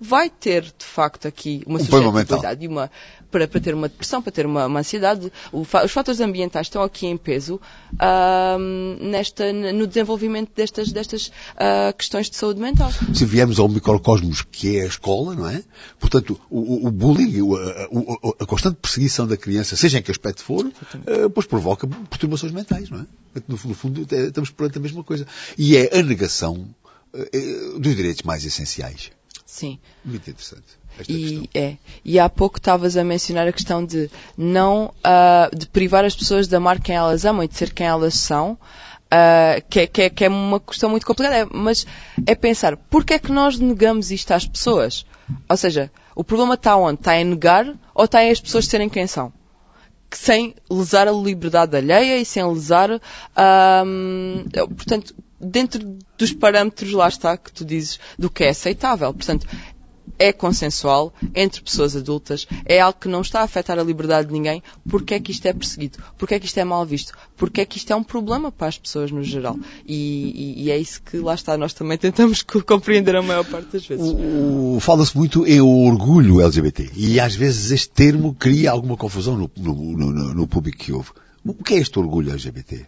vai 0.00 0.28
ter, 0.28 0.62
de 0.62 0.84
facto, 0.84 1.26
aqui 1.26 1.62
uma 1.66 1.78
um 1.78 1.84
suscetibilidade 1.84 2.64
e 2.64 2.68
uma, 2.68 2.90
para, 3.30 3.48
para, 3.48 3.60
ter 3.60 3.74
uma 3.74 3.88
depressão, 3.88 4.22
para 4.22 4.32
ter 4.32 4.46
uma, 4.46 4.66
uma 4.66 4.80
ansiedade. 4.80 5.32
O, 5.52 5.60
os 5.62 5.92
fatores 5.92 6.20
ambientais 6.20 6.66
estão 6.66 6.82
aqui 6.82 7.06
em 7.06 7.16
peso 7.16 7.60
uh, 7.94 8.58
nesta, 9.00 9.52
no 9.52 9.86
desenvolvimento 9.86 10.50
destas, 10.54 10.92
destas 10.92 11.28
uh, 11.28 11.96
questões 11.96 12.28
de 12.28 12.36
saúde 12.36 12.60
mental. 12.60 12.90
Se 13.14 13.24
viemos 13.24 13.58
ao 13.58 13.68
microcosmos 13.68 14.42
que 14.42 14.78
é 14.78 14.82
a 14.82 14.86
escola, 14.86 15.34
não 15.34 15.48
é? 15.48 15.62
Portanto, 15.98 16.38
o, 16.50 16.86
o 16.86 16.90
bullying, 16.90 17.40
a, 17.54 18.42
a, 18.42 18.46
constante 18.46 18.76
perseguição 18.76 19.26
da 19.26 19.36
criança, 19.36 19.76
seja 19.76 19.98
em 19.98 20.02
que 20.02 20.10
aspecto 20.10 20.42
for, 20.42 20.66
uh, 20.66 21.30
pois 21.34 21.46
provoca 21.46 21.86
perturbações 21.86 22.52
mentais, 22.52 22.90
não 22.90 23.00
é? 23.00 23.06
No, 23.48 23.58
no 23.64 23.74
fundo, 23.74 24.06
é, 24.10 24.26
estamos 24.26 24.50
perante 24.50 24.78
a 24.78 24.80
mesma 24.80 25.02
coisa. 25.02 25.26
E 25.58 25.76
é 25.76 25.98
a 25.98 26.02
negação 26.02 26.68
uh, 27.14 27.78
dos 27.78 27.96
direitos 27.96 28.22
mais 28.22 28.44
essenciais. 28.44 29.10
Sim. 29.56 29.78
Muito 30.04 30.28
interessante. 30.28 30.66
Esta 30.98 31.10
e, 31.10 31.40
questão. 31.40 31.48
é. 31.54 31.76
e 32.04 32.18
há 32.18 32.28
pouco 32.28 32.58
estavas 32.58 32.94
a 32.94 33.02
mencionar 33.02 33.48
a 33.48 33.52
questão 33.52 33.82
de 33.82 34.10
não 34.36 34.92
uh, 34.98 35.56
de 35.56 35.66
privar 35.66 36.04
as 36.04 36.14
pessoas 36.14 36.46
de 36.46 36.54
amar 36.54 36.78
quem 36.78 36.94
elas 36.94 37.24
amam 37.24 37.42
e 37.42 37.48
de 37.48 37.56
ser 37.56 37.72
quem 37.72 37.86
elas 37.86 38.12
são, 38.12 38.52
uh, 38.52 39.62
que, 39.70 39.80
é, 39.80 39.86
que, 39.86 40.02
é, 40.02 40.10
que, 40.10 40.24
é, 40.26 40.28
uma 40.28 40.60
questão 40.60 40.90
muito 40.90 41.06
complicada. 41.06 41.36
É, 41.36 41.46
mas 41.50 41.86
é 42.26 42.34
pensar, 42.34 42.76
porquê 42.76 43.14
é 43.14 43.18
que 43.18 43.32
nós 43.32 43.58
negamos 43.58 44.10
isto 44.10 44.30
às 44.32 44.46
pessoas? 44.46 45.06
Ou 45.48 45.56
seja, 45.56 45.90
o 46.14 46.22
problema 46.22 46.52
está 46.52 46.76
onde? 46.76 47.00
Está 47.00 47.18
em 47.18 47.24
negar 47.24 47.66
ou 47.94 48.04
está 48.04 48.22
em 48.22 48.30
as 48.30 48.42
pessoas 48.42 48.66
serem 48.66 48.90
quem 48.90 49.06
são? 49.06 49.32
Sem 50.10 50.54
lesar 50.70 51.08
a 51.08 51.12
liberdade 51.12 51.76
alheia 51.76 52.18
e 52.18 52.24
sem 52.24 52.44
lesar, 52.44 53.00
portanto, 54.76 55.14
dentro 55.40 55.98
dos 56.16 56.32
parâmetros, 56.32 56.92
lá 56.92 57.08
está, 57.08 57.36
que 57.36 57.52
tu 57.52 57.64
dizes, 57.64 58.00
do 58.18 58.30
que 58.30 58.44
é 58.44 58.50
aceitável. 58.50 59.12
Portanto, 59.12 59.46
é 60.18 60.32
consensual 60.32 61.12
entre 61.34 61.60
pessoas 61.60 61.96
adultas, 61.96 62.46
é 62.64 62.80
algo 62.80 62.98
que 62.98 63.08
não 63.08 63.20
está 63.20 63.40
a 63.40 63.44
afetar 63.44 63.78
a 63.78 63.82
liberdade 63.82 64.28
de 64.28 64.32
ninguém, 64.32 64.62
porque 64.88 65.14
é 65.14 65.20
que 65.20 65.30
isto 65.30 65.46
é 65.46 65.52
perseguido, 65.52 65.98
porque 66.16 66.34
é 66.34 66.40
que 66.40 66.46
isto 66.46 66.58
é 66.58 66.64
mal 66.64 66.84
visto, 66.86 67.12
porque 67.36 67.60
é 67.60 67.64
que 67.64 67.78
isto 67.78 67.92
é 67.92 67.96
um 67.96 68.02
problema 68.02 68.50
para 68.50 68.68
as 68.68 68.78
pessoas 68.78 69.10
no 69.10 69.22
geral. 69.22 69.58
E, 69.86 69.94
e, 70.56 70.64
e 70.64 70.70
é 70.70 70.78
isso 70.78 71.02
que 71.02 71.18
lá 71.18 71.34
está, 71.34 71.56
nós 71.56 71.72
também 71.72 71.98
tentamos 71.98 72.42
compreender 72.42 73.16
a 73.16 73.22
maior 73.22 73.44
parte 73.44 73.72
das 73.72 73.86
vezes. 73.86 74.06
Fala-se 74.80 75.16
muito 75.16 75.46
em 75.46 75.60
orgulho 75.60 76.40
LGBT 76.40 76.90
e 76.94 77.20
às 77.20 77.34
vezes 77.34 77.70
este 77.70 77.88
termo 77.90 78.34
cria 78.34 78.70
alguma 78.70 78.96
confusão 78.96 79.36
no, 79.36 79.50
no, 79.56 79.74
no, 79.74 80.34
no 80.34 80.46
público 80.46 80.78
que 80.78 80.92
ouve. 80.92 81.10
O 81.44 81.54
que 81.62 81.74
é 81.74 81.78
este 81.78 81.98
orgulho 81.98 82.32
LGBT? 82.32 82.86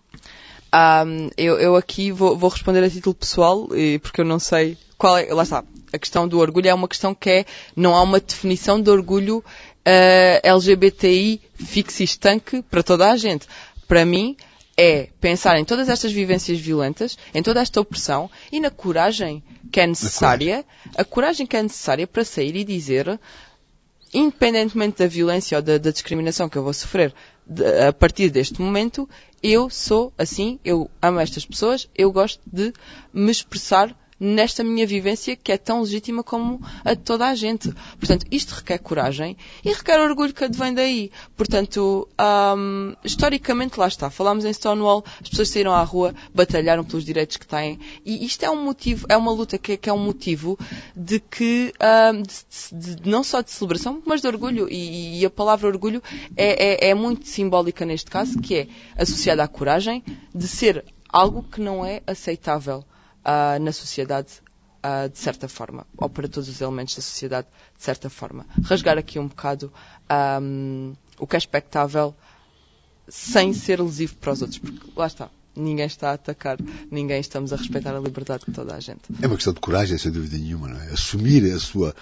Um, 0.75 1.31
eu, 1.37 1.59
eu, 1.59 1.77
aqui 1.77 2.13
vou, 2.13 2.37
vou, 2.37 2.51
responder 2.51 2.85
a 2.85 2.91
título 2.91 3.15
pessoal, 3.15 3.69
porque 4.03 4.21
eu 4.21 4.25
não 4.25 4.39
sei 4.39 4.77
qual 4.97 5.17
é. 5.17 5.33
Lá 5.33 5.43
está. 5.43 5.65
A 5.93 5.99
questão 5.99 6.29
do 6.29 6.39
orgulho 6.39 6.69
é 6.69 6.75
uma 6.75 6.89
questão 6.89 7.15
que 7.15 7.31
é. 7.31 7.45
Não 7.75 7.95
há 7.95 8.03
uma 8.03 8.21
definição 8.21 8.81
de 8.81 8.91
orgulho 8.91 9.39
uh, 9.39 10.41
LGBTI 10.43 11.41
fixe 11.55 12.03
e 12.03 12.05
estanque 12.05 12.63
para 12.63 12.83
toda 12.83 13.11
a 13.11 13.17
gente. 13.17 13.47
Para 13.87 14.05
mim, 14.05 14.37
é 14.77 15.09
pensar 15.21 15.59
em 15.59 15.65
todas 15.65 15.89
estas 15.89 16.13
vivências 16.13 16.59
violentas, 16.59 17.19
em 17.35 17.43
toda 17.43 17.61
esta 17.61 17.81
opressão 17.81 18.31
e 18.53 18.61
na 18.61 18.71
coragem 18.71 19.43
que 19.73 19.81
é 19.81 19.87
necessária, 19.87 20.65
a 20.95 21.05
coragem 21.05 21.47
que 21.47 21.57
é 21.57 21.63
necessária 21.63 22.07
para 22.07 22.25
sair 22.25 22.55
e 22.55 22.63
dizer, 22.63 23.19
independentemente 24.15 24.99
da 24.99 25.07
violência 25.07 25.59
ou 25.59 25.63
da, 25.63 25.79
da 25.79 25.91
discriminação 25.91 26.49
que 26.49 26.57
eu 26.57 26.63
vou 26.63 26.73
sofrer 26.73 27.13
a 27.89 27.93
partir 27.93 28.31
deste 28.31 28.61
momento, 28.61 29.09
eu 29.43 29.71
sou 29.71 30.13
assim, 30.19 30.59
eu 30.65 30.91
amo 31.01 31.21
estas 31.21 31.47
pessoas, 31.47 31.89
eu 31.95 32.13
gosto 32.13 32.41
de 32.47 32.73
me 33.13 33.31
expressar 33.31 33.97
nesta 34.19 34.65
minha 34.65 34.87
vivência 34.87 35.37
que 35.37 35.53
é 35.53 35.57
tão 35.57 35.83
legítima 35.83 36.23
como 36.23 36.61
a 36.85 36.95
de 36.95 37.03
toda 37.03 37.27
a 37.27 37.35
gente. 37.35 37.73
Portanto, 37.99 38.27
isto 38.31 38.55
requer 38.55 38.79
coragem 38.79 39.37
e 39.65 39.73
requer 39.73 40.01
orgulho 40.01 40.35
que 40.35 40.45
advém 40.45 40.75
daí. 40.75 41.11
Portanto, 41.37 42.09
um, 42.57 42.95
historicamente 43.05 43.79
lá 43.79 43.87
está. 43.87 44.11
Falámos 44.11 44.45
em 44.45 44.53
Stonewall, 44.53 45.05
as 45.21 45.29
pessoas 45.29 45.49
saíram 45.51 45.73
à 45.73 45.83
rua, 45.83 46.15
batalharam 46.35 46.85
pelos 46.85 47.05
direitos 47.05 47.37
que 47.37 47.47
têm 47.47 47.79
e 48.05 48.25
isto 48.25 48.45
é 48.45 48.51
um 48.51 48.65
motivo, 48.65 49.07
é 49.09 49.17
uma 49.17 49.33
luta 49.33 49.59
que, 49.59 49.77
que 49.77 49.89
é 49.89 49.93
um 49.93 49.99
motivo 49.99 50.59
de 50.97 51.21
que, 51.21 51.73
um, 51.81 52.23
de, 52.23 52.95
de, 52.97 53.09
não 53.09 53.23
só 53.23 53.41
de 53.41 53.51
celebração, 53.51 54.03
mas 54.05 54.21
de 54.21 54.27
orgulho. 54.27 54.69
E, 54.71 55.21
e 55.21 55.25
a 55.27 55.31
palavra 55.31 55.69
orgulho 55.69 56.03
é, 56.37 56.87
é, 56.87 56.91
é 56.91 56.95
muito 56.95 57.27
simbólica 57.29 57.85
neste 57.85 58.11
caso, 58.11 58.41
que 58.41 58.57
é 58.57 58.69
associada 58.97 59.43
à 59.43 59.49
coragem 59.49 60.03
de 60.35 60.49
ser 60.49 60.85
algo 61.09 61.43
que 61.43 61.61
não 61.61 61.85
é 61.85 62.03
aceitável 62.07 62.85
uh, 63.25 63.59
na 63.61 63.73
sociedade 63.73 64.29
uh, 64.85 65.09
de 65.09 65.19
certa 65.19 65.49
forma, 65.49 65.87
ou 65.97 66.09
para 66.09 66.29
todos 66.29 66.49
os 66.49 66.61
elementos 66.61 66.97
da 66.97 67.03
sociedade 67.03 67.49
de 67.77 67.85
certa 67.85 68.11
forma. 68.11 68.47
Rasgar 68.65 68.99
aqui 68.99 69.19
um 69.19 69.29
bocado 69.29 69.73
um, 70.41 70.95
o 71.19 71.27
que 71.27 71.37
é 71.37 71.39
expectável 71.39 72.15
sem 73.09 73.53
ser 73.53 73.81
lesivo 73.81 74.17
para 74.17 74.33
os 74.33 74.43
outros, 74.43 74.59
porque 74.59 74.93
lá 74.95 75.07
está 75.07 75.31
ninguém 75.61 75.87
está 75.87 76.11
a 76.11 76.13
atacar, 76.15 76.59
ninguém 76.91 77.21
estamos 77.21 77.53
a 77.53 77.57
respeitar 77.57 77.95
a 77.95 78.01
liberdade 78.01 78.45
de 78.47 78.53
toda 78.53 78.75
a 78.75 78.81
gente. 78.81 79.01
É 79.21 79.27
uma 79.27 79.37
questão 79.37 79.53
de 79.53 79.61
coragem, 79.61 79.99
sem 79.99 80.11
dúvida 80.11 80.37
nenhuma, 80.37 80.69
não 80.69 80.81
é? 80.81 80.93
Assumir 80.93 81.45
a 81.53 81.59
sua. 81.59 81.95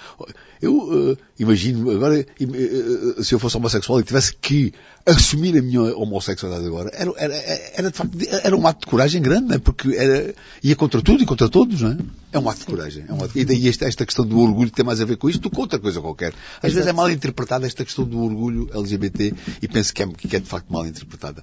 Eu 0.61 0.77
uh, 0.77 1.19
imagino, 1.39 1.91
agora, 1.91 2.27
uh, 2.41 3.25
se 3.25 3.35
eu 3.35 3.39
fosse 3.39 3.57
homossexual 3.57 4.01
e 4.01 4.05
tivesse 4.05 4.35
que 4.35 4.73
assumir 5.05 5.57
a 5.57 5.63
minha 5.63 5.97
homossexualidade 5.97 6.67
agora, 6.67 6.91
era, 6.93 7.13
era, 7.17 7.35
era 7.75 7.91
de 7.91 7.97
facto, 7.97 8.19
era 8.29 8.57
um 8.57 8.67
ato 8.67 8.81
de 8.81 8.87
coragem 8.87 9.23
grande, 9.23 9.47
não 9.47 9.55
é? 9.55 9.59
Porque 9.59 9.95
era, 9.97 10.35
ia 10.63 10.75
contra 10.75 11.01
tudo 11.01 11.23
e 11.23 11.27
contra 11.27 11.49
todos, 11.49 11.81
não 11.81 11.93
é? 11.93 11.97
É 12.33 12.39
um 12.39 12.49
ato 12.49 12.61
de 12.61 12.67
coragem. 12.67 13.05
É 13.09 13.13
um 13.13 13.23
ato, 13.23 13.39
e 13.39 13.45
daí 13.45 13.69
esta, 13.69 13.87
esta 13.87 14.05
questão 14.05 14.27
do 14.27 14.39
orgulho 14.39 14.71
tem 14.71 14.85
mais 14.85 15.01
a 15.01 15.05
ver 15.05 15.17
com 15.17 15.31
isto 15.31 15.41
do 15.41 15.51
que 15.51 15.61
outra 15.61 15.79
coisa 15.79 16.01
qualquer. 16.01 16.35
Às 16.59 16.65
Exato. 16.65 16.75
vezes 16.75 16.87
é 16.89 16.93
mal 16.93 17.11
interpretada 17.11 17.67
esta 17.67 17.85
questão 17.85 18.05
do 18.05 18.21
orgulho 18.21 18.69
LGBT 18.75 19.33
e 19.63 19.69
penso 19.69 19.95
que 19.95 20.03
é, 20.03 20.07
que 20.09 20.37
é 20.37 20.41
de 20.41 20.49
facto 20.49 20.73
mal 20.73 20.87
interpretada. 20.87 21.43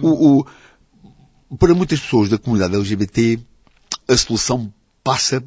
O, 0.00 0.38
o 0.38 0.46
para 1.58 1.74
muitas 1.74 2.00
pessoas 2.00 2.28
da 2.28 2.38
comunidade 2.38 2.74
LGBT, 2.74 3.38
a 4.08 4.16
solução 4.16 4.72
passa, 5.04 5.44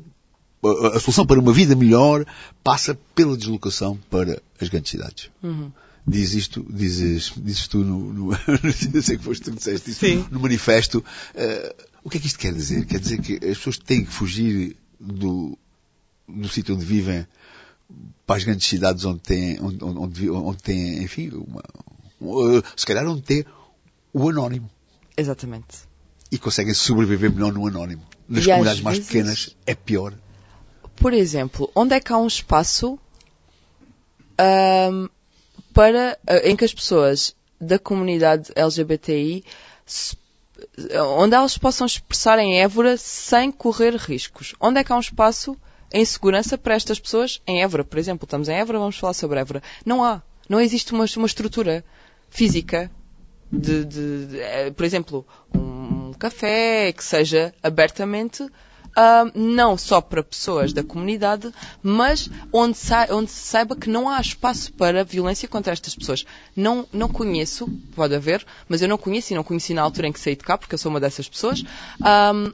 a, 0.94 1.00
solução 1.00 1.26
para 1.26 1.40
uma 1.40 1.54
vida 1.54 1.76
melhor 1.76 2.26
passa 2.64 2.98
pela 3.14 3.38
deslocação 3.38 3.98
para 4.10 4.42
as 4.60 4.70
grandes 4.70 4.92
cidades. 4.92 5.30
Uhum. 5.42 5.72
Diz 6.08 6.34
isto, 6.34 6.64
dizes, 6.70 7.34
dizes 7.36 7.68
tu 7.68 7.80
no, 7.80 8.14
no 8.14 8.38
sei 9.02 9.18
que 9.18 9.24
foste 9.24 9.44
tu 9.44 9.52
que 9.52 9.58
disseste 9.58 9.90
isso, 9.90 10.00
Sim. 10.02 10.26
no 10.30 10.40
manifesto. 10.40 11.00
Uh, 11.00 11.86
o 12.04 12.10
que 12.10 12.18
é 12.18 12.20
que 12.22 12.28
isto 12.28 12.38
quer 12.38 12.54
dizer? 12.54 12.86
Quer 12.86 13.00
dizer 13.00 13.20
que 13.22 13.34
as 13.36 13.58
pessoas 13.58 13.80
têm 13.80 14.06
que 14.06 14.12
fugir 14.12 14.76
do, 15.00 15.58
do 16.30 16.48
sítio 16.48 16.76
onde 16.76 16.86
vivem 16.86 17.26
para 18.28 18.36
as 18.36 18.44
grandes 18.44 18.68
cidades 18.68 19.04
onde 19.04 19.20
têm, 19.22 19.60
onde, 19.60 19.84
onde, 19.84 20.30
onde 20.30 20.62
têm, 20.62 21.04
enfim, 21.04 21.32
uma, 21.32 22.64
se 22.76 22.86
calhar 22.86 23.08
onde 23.08 23.24
tem 23.24 23.44
o 24.14 24.30
anónimo. 24.30 24.70
Exatamente 25.18 25.88
e 26.36 26.40
conseguem 26.40 26.74
sobreviver 26.74 27.32
melhor 27.32 27.54
no 27.54 27.66
anónimo. 27.66 28.04
Nas 28.28 28.44
e 28.44 28.48
comunidades 28.48 28.82
mais 28.82 28.98
vezes, 28.98 29.12
pequenas 29.12 29.58
é 29.66 29.74
pior. 29.74 30.14
Por 30.98 31.14
exemplo, 31.14 31.72
onde 31.74 31.96
é 31.96 32.00
que 32.00 32.12
há 32.12 32.18
um 32.18 32.28
espaço 32.28 33.00
um, 34.92 35.10
para, 35.74 36.18
uh, 36.30 36.48
em 36.48 36.56
que 36.56 36.66
as 36.66 36.74
pessoas 36.74 37.36
da 37.60 37.80
comunidade 37.80 38.52
LGBTI 38.56 39.44
onde 41.18 41.36
elas 41.36 41.58
possam 41.58 41.86
expressar 41.86 42.40
em 42.40 42.60
Évora 42.60 42.98
sem 42.98 43.52
correr 43.52 43.96
riscos. 43.96 44.54
Onde 44.60 44.80
é 44.80 44.84
que 44.84 44.92
há 44.92 44.96
um 44.96 45.02
espaço 45.02 45.58
em 45.94 46.04
segurança 46.04 46.58
para 46.58 46.76
estas 46.76 47.00
pessoas? 47.00 47.42
Em 47.48 47.62
Évora, 47.62 47.84
por 47.84 47.98
exemplo. 47.98 48.26
Estamos 48.26 48.50
em 48.50 48.56
Évora, 48.56 48.80
vamos 48.80 48.98
falar 48.98 49.14
sobre 49.14 49.40
Évora. 49.40 49.62
Não 49.86 50.04
há. 50.04 50.22
Não 50.50 50.60
existe 50.60 50.94
uma, 50.94 51.06
uma 51.18 51.26
estrutura 51.28 51.84
física 52.30 52.92
de, 53.52 53.86
de, 53.86 54.26
de, 54.26 54.40
eh, 54.40 54.72
por 54.72 54.86
exemplo, 54.86 55.26
um 55.54 55.95
café 56.18 56.92
que 56.92 57.04
seja 57.04 57.54
abertamente 57.62 58.44
uh, 58.96 59.32
não 59.34 59.78
só 59.78 60.02
para 60.02 60.24
pessoas 60.24 60.74
da 60.74 60.84
comunidade, 60.84 61.52
mas 61.84 62.30
onde, 62.52 62.78
sa 62.78 63.08
onde 63.12 63.30
se 63.30 63.48
saiba 63.48 63.76
que 63.76 63.90
não 63.90 64.10
há 64.10 64.20
espaço 64.20 64.72
para 64.74 65.04
violência 65.04 65.48
contra 65.48 65.74
estas 65.74 65.96
pessoas. 65.96 66.26
Não, 66.56 66.88
não 66.92 67.10
conheço, 67.10 67.68
pode 67.96 68.16
haver, 68.16 68.46
mas 68.68 68.82
eu 68.82 68.88
não 68.88 68.98
conheço 68.98 69.34
e 69.34 69.36
não 69.36 69.44
conheci 69.44 69.74
na 69.74 69.82
altura 69.82 70.08
em 70.08 70.12
que 70.12 70.20
saí 70.20 70.36
de 70.36 70.44
cá, 70.44 70.58
porque 70.58 70.74
eu 70.74 70.80
sou 70.80 70.90
uma 70.90 71.00
dessas 71.00 71.28
pessoas, 71.28 71.64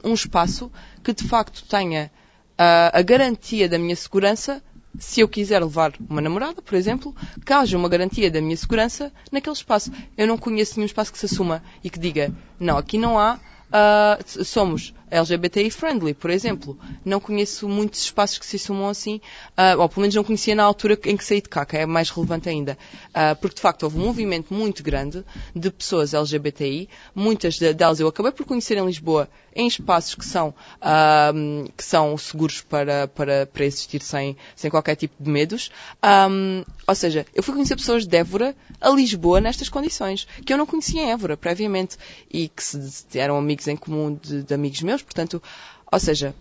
um, 0.04 0.10
um 0.10 0.14
espaço 0.14 0.70
que 1.02 1.12
de 1.12 1.24
facto 1.24 1.64
tenha 1.68 2.10
uh, 2.52 2.90
a 2.92 3.02
garantia 3.02 3.68
da 3.68 3.78
minha 3.78 3.96
segurança 3.96 4.62
se 4.98 5.20
eu 5.20 5.28
quiser 5.28 5.58
levar 5.58 5.94
uma 6.06 6.20
namorada, 6.20 6.60
por 6.60 6.74
exemplo, 6.74 7.16
que 7.46 7.52
haja 7.52 7.78
uma 7.78 7.88
garantia 7.88 8.30
da 8.30 8.42
minha 8.42 8.56
segurança 8.56 9.10
naquele 9.30 9.56
espaço. 9.56 9.90
Eu 10.18 10.26
não 10.26 10.36
conheço 10.36 10.74
nenhum 10.76 10.84
espaço 10.84 11.10
que 11.10 11.18
se 11.18 11.24
assuma 11.24 11.62
e 11.82 11.88
que 11.88 11.98
diga, 11.98 12.30
não, 12.60 12.76
aqui 12.76 12.98
não 12.98 13.18
há, 13.18 13.40
uh, 13.72 14.44
somos 14.44 14.94
LGBTI 15.12 15.70
friendly, 15.70 16.14
por 16.14 16.30
exemplo. 16.30 16.78
Não 17.04 17.20
conheço 17.20 17.68
muitos 17.68 18.00
espaços 18.00 18.38
que 18.38 18.46
se 18.46 18.56
assumam 18.56 18.88
assim, 18.88 19.20
uh, 19.50 19.78
ou 19.80 19.88
pelo 19.88 20.00
menos 20.00 20.14
não 20.14 20.24
conhecia 20.24 20.54
na 20.54 20.64
altura 20.64 20.98
em 21.04 21.16
que 21.16 21.24
saí 21.24 21.40
de 21.40 21.48
cá, 21.48 21.66
que 21.66 21.76
é 21.76 21.86
mais 21.86 22.08
relevante 22.10 22.48
ainda. 22.48 22.78
Uh, 23.08 23.36
porque 23.40 23.56
de 23.56 23.60
facto 23.60 23.82
houve 23.82 23.98
um 23.98 24.06
movimento 24.06 24.52
muito 24.52 24.82
grande 24.82 25.24
de 25.54 25.70
pessoas 25.70 26.14
LGBTI, 26.14 26.88
muitas 27.14 27.58
delas 27.58 28.00
eu 28.00 28.08
acabei 28.08 28.32
por 28.32 28.46
conhecer 28.46 28.78
em 28.78 28.86
Lisboa, 28.86 29.28
em 29.54 29.66
espaços 29.66 30.14
que 30.14 30.24
são, 30.24 30.48
uh, 30.48 31.72
que 31.76 31.84
são 31.84 32.16
seguros 32.16 32.62
para, 32.62 33.06
para, 33.08 33.46
para 33.46 33.64
existir 33.64 34.02
sem, 34.02 34.36
sem 34.56 34.70
qualquer 34.70 34.96
tipo 34.96 35.22
de 35.22 35.30
medos. 35.30 35.70
Um, 36.02 36.64
ou 36.86 36.94
seja, 36.94 37.26
eu 37.34 37.42
fui 37.42 37.54
conhecer 37.54 37.76
pessoas 37.76 38.06
de 38.06 38.16
Évora 38.16 38.56
a 38.80 38.90
Lisboa 38.90 39.40
nestas 39.40 39.68
condições, 39.68 40.26
que 40.44 40.52
eu 40.52 40.56
não 40.56 40.66
conhecia 40.66 41.02
em 41.02 41.10
Évora 41.10 41.36
previamente, 41.36 41.96
e 42.30 42.48
que 42.48 42.62
se, 42.62 43.04
eram 43.18 43.36
amigos 43.36 43.68
em 43.68 43.76
comum 43.76 44.14
de, 44.14 44.42
de 44.42 44.54
amigos 44.54 44.80
meus, 44.82 45.01
portanto, 45.04 45.42
ou 45.90 45.98
seja, 45.98 46.34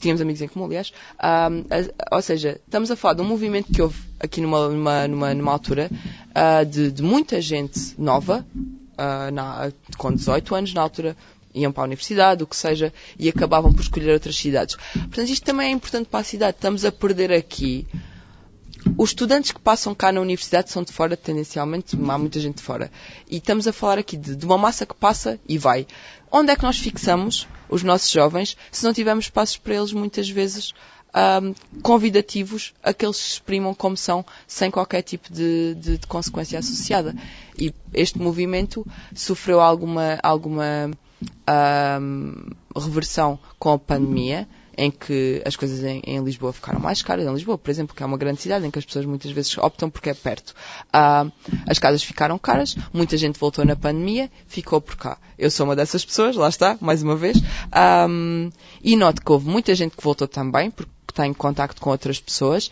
tínhamos 0.00 0.20
amigos 0.20 0.42
em 0.42 0.48
comum, 0.48 0.66
aliás, 0.66 0.92
um, 1.22 1.64
a, 2.10 2.16
ou 2.16 2.22
seja, 2.22 2.60
estamos 2.64 2.90
a 2.90 2.96
falar 2.96 3.14
de 3.14 3.22
um 3.22 3.24
movimento 3.24 3.72
que 3.72 3.80
houve 3.80 3.98
aqui 4.20 4.40
numa, 4.40 4.68
numa, 4.68 5.08
numa, 5.08 5.34
numa 5.34 5.52
altura 5.52 5.90
uh, 5.90 6.64
de, 6.66 6.90
de, 6.90 7.02
muita 7.02 7.40
gente 7.40 7.94
nova, 7.98 8.46
uh, 8.54 9.30
na, 9.32 9.72
com 9.96 10.12
18 10.12 10.54
anos 10.54 10.74
na 10.74 10.82
altura, 10.82 11.16
iam 11.54 11.72
para 11.72 11.84
a 11.84 11.86
universidade, 11.86 12.42
o 12.42 12.46
que 12.46 12.56
seja, 12.56 12.92
e 13.18 13.28
acabavam 13.28 13.72
por 13.72 13.80
escolher 13.80 14.12
outras 14.12 14.36
cidades. 14.36 14.76
Portanto, 14.92 15.30
isto 15.30 15.44
também 15.44 15.68
é 15.68 15.70
importante 15.70 16.06
para 16.08 16.20
a 16.20 16.24
cidade. 16.24 16.56
Estamos 16.56 16.84
a 16.84 16.92
perder 16.92 17.32
aqui. 17.32 17.86
Os 18.96 19.10
estudantes 19.10 19.52
que 19.52 19.60
passam 19.60 19.94
cá 19.94 20.12
na 20.12 20.20
universidade 20.20 20.70
são 20.70 20.82
de 20.82 20.92
fora, 20.92 21.16
tendencialmente, 21.16 21.96
há 21.96 22.18
muita 22.18 22.38
gente 22.40 22.56
de 22.56 22.62
fora. 22.62 22.90
E 23.28 23.36
estamos 23.36 23.66
a 23.66 23.72
falar 23.72 23.98
aqui 23.98 24.16
de, 24.16 24.36
de 24.36 24.46
uma 24.46 24.56
massa 24.56 24.86
que 24.86 24.94
passa 24.94 25.40
e 25.48 25.58
vai. 25.58 25.86
Onde 26.30 26.52
é 26.52 26.56
que 26.56 26.62
nós 26.62 26.78
fixamos 26.78 27.48
os 27.68 27.82
nossos 27.82 28.10
jovens 28.10 28.56
se 28.70 28.84
não 28.84 28.92
tivermos 28.92 29.26
espaços 29.26 29.56
para 29.56 29.74
eles 29.74 29.92
muitas 29.92 30.28
vezes 30.28 30.72
um, 31.14 31.80
convidativos 31.80 32.74
a 32.82 32.92
que 32.92 33.04
eles 33.04 33.16
se 33.16 33.32
exprimam 33.32 33.74
como 33.74 33.96
são, 33.96 34.24
sem 34.46 34.70
qualquer 34.70 35.02
tipo 35.02 35.32
de, 35.32 35.74
de, 35.74 35.98
de 35.98 36.06
consequência 36.06 36.58
associada. 36.58 37.14
E 37.58 37.74
este 37.92 38.18
movimento 38.18 38.86
sofreu 39.14 39.60
alguma, 39.60 40.18
alguma 40.22 40.90
um, 42.00 42.50
reversão 42.76 43.38
com 43.58 43.72
a 43.72 43.78
pandemia 43.78 44.46
em 44.76 44.90
que 44.90 45.42
as 45.44 45.56
coisas 45.56 45.82
em, 45.82 46.02
em, 46.04 46.22
Lisboa 46.22 46.52
ficaram 46.52 46.78
mais 46.78 47.02
caras. 47.02 47.26
Em 47.26 47.32
Lisboa, 47.32 47.56
por 47.56 47.70
exemplo, 47.70 47.94
que 47.94 48.02
é 48.02 48.06
uma 48.06 48.18
grande 48.18 48.40
cidade 48.40 48.66
em 48.66 48.70
que 48.70 48.78
as 48.78 48.84
pessoas 48.84 49.06
muitas 49.06 49.30
vezes 49.30 49.56
optam 49.58 49.88
porque 49.88 50.10
é 50.10 50.14
perto. 50.14 50.54
Uh, 50.88 51.32
as 51.66 51.78
casas 51.78 52.02
ficaram 52.02 52.38
caras, 52.38 52.76
muita 52.92 53.16
gente 53.16 53.38
voltou 53.38 53.64
na 53.64 53.74
pandemia, 53.74 54.30
ficou 54.46 54.80
por 54.80 54.96
cá. 54.96 55.18
Eu 55.38 55.50
sou 55.50 55.66
uma 55.66 55.76
dessas 55.76 56.04
pessoas, 56.04 56.36
lá 56.36 56.48
está, 56.48 56.76
mais 56.80 57.02
uma 57.02 57.16
vez. 57.16 57.38
Um, 58.08 58.50
e 58.82 58.96
noto 58.96 59.22
que 59.22 59.32
houve 59.32 59.48
muita 59.48 59.74
gente 59.74 59.96
que 59.96 60.02
voltou 60.02 60.28
também, 60.28 60.70
porque 60.70 60.92
está 61.08 61.26
em 61.26 61.32
contacto 61.32 61.80
com 61.80 61.90
outras 61.90 62.20
pessoas. 62.20 62.70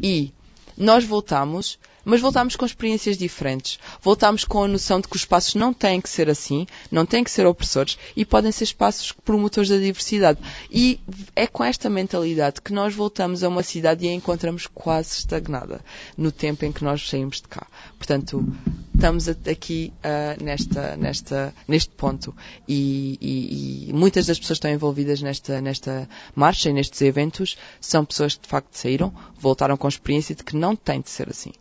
E 0.00 0.32
nós 0.76 1.04
voltamos 1.04 1.78
mas 2.04 2.20
voltámos 2.20 2.56
com 2.56 2.64
experiências 2.64 3.16
diferentes. 3.16 3.78
Voltámos 4.02 4.44
com 4.44 4.62
a 4.62 4.68
noção 4.68 5.00
de 5.00 5.08
que 5.08 5.16
os 5.16 5.22
espaços 5.22 5.54
não 5.54 5.72
têm 5.72 6.00
que 6.00 6.08
ser 6.08 6.28
assim, 6.28 6.66
não 6.90 7.04
têm 7.04 7.24
que 7.24 7.30
ser 7.30 7.46
opressores 7.46 7.98
e 8.16 8.24
podem 8.24 8.52
ser 8.52 8.64
espaços 8.64 9.12
promotores 9.12 9.68
da 9.68 9.76
diversidade. 9.76 10.38
E 10.70 11.00
é 11.34 11.46
com 11.46 11.64
esta 11.64 11.90
mentalidade 11.90 12.60
que 12.60 12.72
nós 12.72 12.94
voltamos 12.94 13.42
a 13.42 13.48
uma 13.48 13.62
cidade 13.62 14.06
e 14.06 14.08
a 14.08 14.12
encontramos 14.12 14.66
quase 14.66 15.18
estagnada 15.18 15.80
no 16.16 16.32
tempo 16.32 16.64
em 16.64 16.72
que 16.72 16.84
nós 16.84 17.08
saímos 17.08 17.36
de 17.36 17.48
cá. 17.48 17.66
Portanto, 17.98 18.46
estamos 18.94 19.28
aqui 19.28 19.92
uh, 19.98 20.42
nesta, 20.42 20.96
nesta, 20.96 21.54
neste 21.66 21.90
ponto 21.94 22.34
e, 22.66 23.18
e, 23.20 23.90
e, 23.90 23.92
muitas 23.92 24.26
das 24.26 24.38
pessoas 24.38 24.58
que 24.58 24.66
estão 24.66 24.70
envolvidas 24.70 25.20
nesta, 25.20 25.60
nesta 25.60 26.08
marcha 26.34 26.70
e 26.70 26.72
nestes 26.72 27.00
eventos 27.02 27.58
são 27.80 28.04
pessoas 28.04 28.36
que 28.36 28.42
de 28.42 28.48
facto 28.48 28.74
saíram, 28.74 29.12
voltaram 29.38 29.76
com 29.76 29.86
a 29.86 29.90
experiência 29.90 30.34
de 30.34 30.42
que 30.42 30.56
não 30.56 30.74
tem 30.74 31.00
de 31.00 31.10
ser 31.10 31.28
assim. 31.28 31.52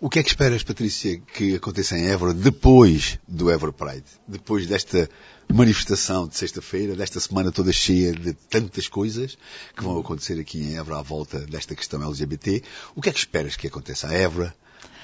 O 0.00 0.08
que 0.08 0.20
é 0.20 0.22
que 0.22 0.28
esperas, 0.28 0.62
Patrícia, 0.62 1.20
que 1.34 1.56
aconteça 1.56 1.98
em 1.98 2.06
Évora 2.06 2.32
depois 2.32 3.18
do 3.26 3.50
Évora 3.50 3.72
Pride? 3.72 4.04
Depois 4.28 4.64
desta 4.64 5.10
manifestação 5.52 6.28
de 6.28 6.36
sexta-feira, 6.36 6.94
desta 6.94 7.18
semana 7.18 7.50
toda 7.50 7.72
cheia 7.72 8.12
de 8.12 8.32
tantas 8.32 8.86
coisas 8.86 9.36
que 9.76 9.82
vão 9.82 9.98
acontecer 9.98 10.38
aqui 10.38 10.60
em 10.60 10.76
Évora 10.76 11.00
à 11.00 11.02
volta 11.02 11.40
desta 11.40 11.74
questão 11.74 12.00
LGBT. 12.00 12.62
O 12.94 13.02
que 13.02 13.08
é 13.08 13.12
que 13.12 13.18
esperas 13.18 13.56
que 13.56 13.66
aconteça 13.66 14.06
a 14.06 14.12
Évora 14.12 14.54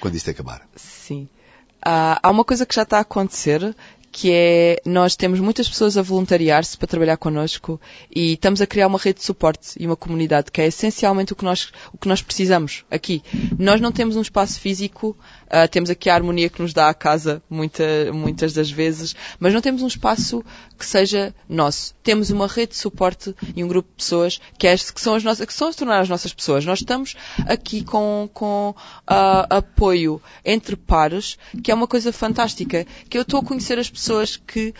quando 0.05 0.17
isto 0.17 0.31
acabar? 0.31 0.69
Sim. 0.77 1.31
Uh, 1.79 2.21
há 2.23 2.31
uma 2.31 2.45
coisa 2.45 2.67
que 2.67 2.75
já 2.75 2.83
está 2.83 2.99
a 2.99 3.01
acontecer, 3.01 3.75
que 4.13 4.31
é 4.31 4.83
nós 4.85 5.17
temos 5.17 5.41
muitas 5.41 5.67
pessoas 5.67 5.97
a 5.97 6.03
voluntariar-se 6.03 6.77
para 6.77 6.87
trabalhar 6.87 7.17
connosco 7.17 7.81
e 8.15 8.35
estamos 8.35 8.61
a 8.61 8.67
criar 8.67 8.87
uma 8.87 8.99
rede 8.99 9.21
de 9.21 9.25
suporte 9.25 9.75
e 9.81 9.87
uma 9.87 9.97
comunidade 9.97 10.53
que 10.53 10.61
é 10.61 10.67
essencialmente 10.67 11.33
o 11.33 11.37
que 11.37 11.43
nós, 11.43 11.73
o 11.91 11.97
que 11.97 12.07
nós 12.07 12.21
precisamos 12.21 12.85
aqui. 12.91 13.23
Nós 13.59 13.81
não 13.81 13.91
temos 13.91 14.15
um 14.15 14.21
espaço 14.21 14.61
físico, 14.61 15.17
uh, 15.55 15.69
temos 15.69 15.89
aqui 15.91 16.11
a 16.11 16.15
harmonia 16.15 16.49
que 16.49 16.61
nos 16.61 16.73
dá 16.73 16.89
a 16.89 16.95
casa 16.95 17.43
muita, 17.49 17.85
muitas 18.13 18.53
das 18.53 18.71
vezes, 18.71 19.15
mas 19.39 19.55
não 19.55 19.61
temos 19.61 19.83
um 19.83 19.87
espaço 19.87 20.45
que 20.77 20.85
seja 20.85 21.35
nosso. 21.49 21.95
Temos 22.03 22.31
uma 22.31 22.47
rede 22.49 22.73
de 22.73 22.79
suporte 22.79 23.35
e 23.55 23.63
um 23.63 23.69
grupo 23.69 23.89
de 23.89 23.97
pessoas 23.97 24.41
que, 24.59 24.67
é, 24.67 24.77
que 24.77 25.01
são 25.01 25.15
as 25.15 25.23
nossas, 25.23 25.47
que 25.47 25.55
são 25.55 25.71
se 25.71 25.79
tornar 25.79 26.01
as 26.01 26.09
nossas 26.09 26.35
pessoas. 26.35 26.65
Nós 26.65 26.81
estamos 26.81 27.15
aqui 27.47 27.85
com, 27.85 28.29
com 28.33 28.71
uh, 28.71 29.47
apoio 29.49 30.21
entre 30.45 30.77
pares, 30.77 31.39
que 31.63 31.71
é 31.71 31.75
uma 31.75 31.87
coisa 31.87 32.13
fantástica, 32.13 32.87
que 33.09 33.17
eu 33.17 33.23
estou 33.23 33.41
a 33.41 33.45
conhecer 33.45 33.79
as 33.79 33.89
pessoas 33.89 34.37
que 34.37 34.75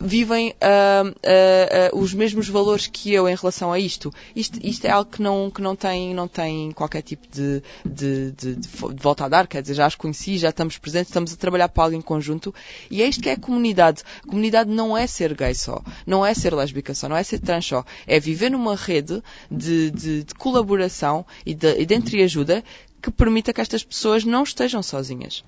vivem 0.00 0.50
uh, 0.50 1.08
uh, 1.08 1.96
uh, 1.96 2.00
os 2.00 2.14
mesmos 2.14 2.48
valores 2.48 2.86
que 2.86 3.12
eu 3.12 3.28
em 3.28 3.34
relação 3.34 3.72
a 3.72 3.78
isto. 3.78 4.12
Isto, 4.34 4.58
isto 4.62 4.86
é 4.86 4.90
algo 4.90 5.10
que 5.10 5.20
não, 5.20 5.50
que 5.50 5.60
não, 5.60 5.76
tem, 5.76 6.14
não 6.14 6.26
tem 6.26 6.72
qualquer 6.72 7.02
tipo 7.02 7.28
de, 7.28 7.62
de, 7.84 8.32
de, 8.32 8.56
de, 8.56 8.68
volta 8.96 9.26
a 9.26 9.28
dar, 9.28 9.46
quer 9.46 9.60
dizer, 9.60 9.74
já 9.74 9.86
as 9.86 9.94
conheci, 9.94 10.38
já 10.38 10.48
estamos 10.48 10.78
presentes, 10.78 11.10
estamos 11.10 11.32
a 11.32 11.36
trabalhar 11.36 11.68
para 11.68 11.84
algo 11.84 11.96
em 11.96 12.00
conjunto 12.00 12.54
e 12.90 13.02
é 13.02 13.06
isto 13.06 13.22
que 13.22 13.28
é 13.28 13.32
a 13.32 13.38
comunidade. 13.38 14.02
A 14.24 14.26
comunidade 14.26 14.70
não 14.70 14.96
é 14.96 15.06
ser 15.06 15.34
gay 15.34 15.54
só, 15.54 15.82
não 16.06 16.24
é 16.24 16.32
ser 16.32 16.54
lésbica 16.54 16.94
só, 16.94 17.08
não 17.08 17.16
é 17.16 17.22
ser 17.22 17.38
trans 17.38 17.66
só, 17.66 17.84
é 18.06 18.18
viver 18.18 18.50
numa 18.50 18.74
rede 18.74 19.22
de, 19.50 19.90
de, 19.90 20.24
de 20.24 20.34
colaboração 20.34 21.26
e 21.44 21.54
de, 21.54 21.80
e 21.80 21.84
de 21.84 21.94
entreajuda 21.94 22.64
que 23.02 23.10
permita 23.10 23.52
que 23.52 23.60
estas 23.60 23.84
pessoas 23.84 24.24
não 24.24 24.42
estejam 24.42 24.82
sozinhas. 24.82 25.44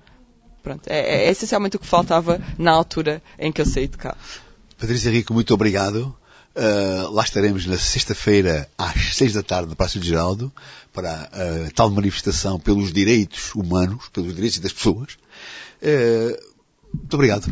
Pronto, 0.63 0.87
é, 0.87 1.25
é, 1.25 1.29
essencialmente 1.29 1.75
o 1.75 1.79
que 1.79 1.85
faltava 1.85 2.41
na 2.57 2.71
altura 2.71 3.21
em 3.37 3.51
que 3.51 3.59
eu 3.59 3.65
saí 3.65 3.85
de 3.85 3.97
cá. 3.97 4.15
Patrícia 4.83 5.09
Rico, 5.09 5.33
muito 5.33 5.53
obrigado. 5.53 6.13
Uh, 6.53 7.09
lá 7.11 7.23
estaremos 7.23 7.65
na 7.65 7.77
sexta-feira 7.77 8.69
às 8.77 9.15
seis 9.15 9.31
da 9.31 9.41
tarde 9.41 9.69
na 9.69 9.77
Praça 9.77 9.97
de 9.97 10.05
Geraldo 10.05 10.51
para 10.91 11.29
a 11.31 11.69
uh, 11.69 11.73
tal 11.73 11.89
manifestação 11.89 12.59
pelos 12.59 12.91
direitos 12.91 13.55
humanos, 13.55 14.09
pelos 14.11 14.35
direitos 14.35 14.59
das 14.59 14.73
pessoas. 14.73 15.13
Uh, 15.81 16.37
muito 16.93 17.13
obrigado 17.13 17.49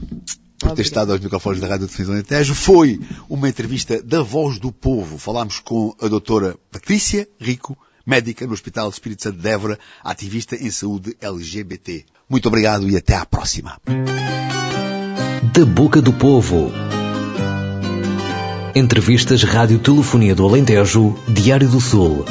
por 0.60 0.74
ter 0.74 0.82
estado 0.82 1.14
aos 1.14 1.22
microfones 1.22 1.62
da 1.62 1.68
Rádio 1.68 1.88
Defesa 1.88 2.08
do 2.08 2.16
Alentejo. 2.16 2.54
Foi 2.54 3.00
uma 3.30 3.48
entrevista 3.48 4.04
da 4.04 4.22
Voz 4.22 4.60
do 4.60 4.70
Povo. 4.70 5.18
Falámos 5.18 5.62
com 5.62 5.96
a 6.02 6.10
doutora 6.10 6.58
Patrícia 6.70 7.30
Rico, 7.40 7.78
médica 8.06 8.46
no 8.46 8.52
Hospital 8.52 8.90
de 8.90 8.96
Espírito 8.96 9.24
Santo 9.24 9.38
de 9.38 9.48
Évora, 9.48 9.80
ativista 10.04 10.58
em 10.58 10.70
saúde 10.70 11.16
LGBT. 11.22 12.04
Muito 12.30 12.50
obrigado 12.50 12.90
e 12.90 12.98
até 12.98 13.16
à 13.16 13.26
próxima. 13.26 13.80
Da 15.54 15.66
Boca 15.66 16.02
do 16.02 16.12
Povo. 16.12 16.70
Entrevistas 18.74 19.44
Rádio 19.44 19.80
Telefonia 19.80 20.34
do 20.34 20.46
Alentejo, 20.46 21.16
Diário 21.28 21.68
do 21.68 21.82
Sul. 21.82 22.26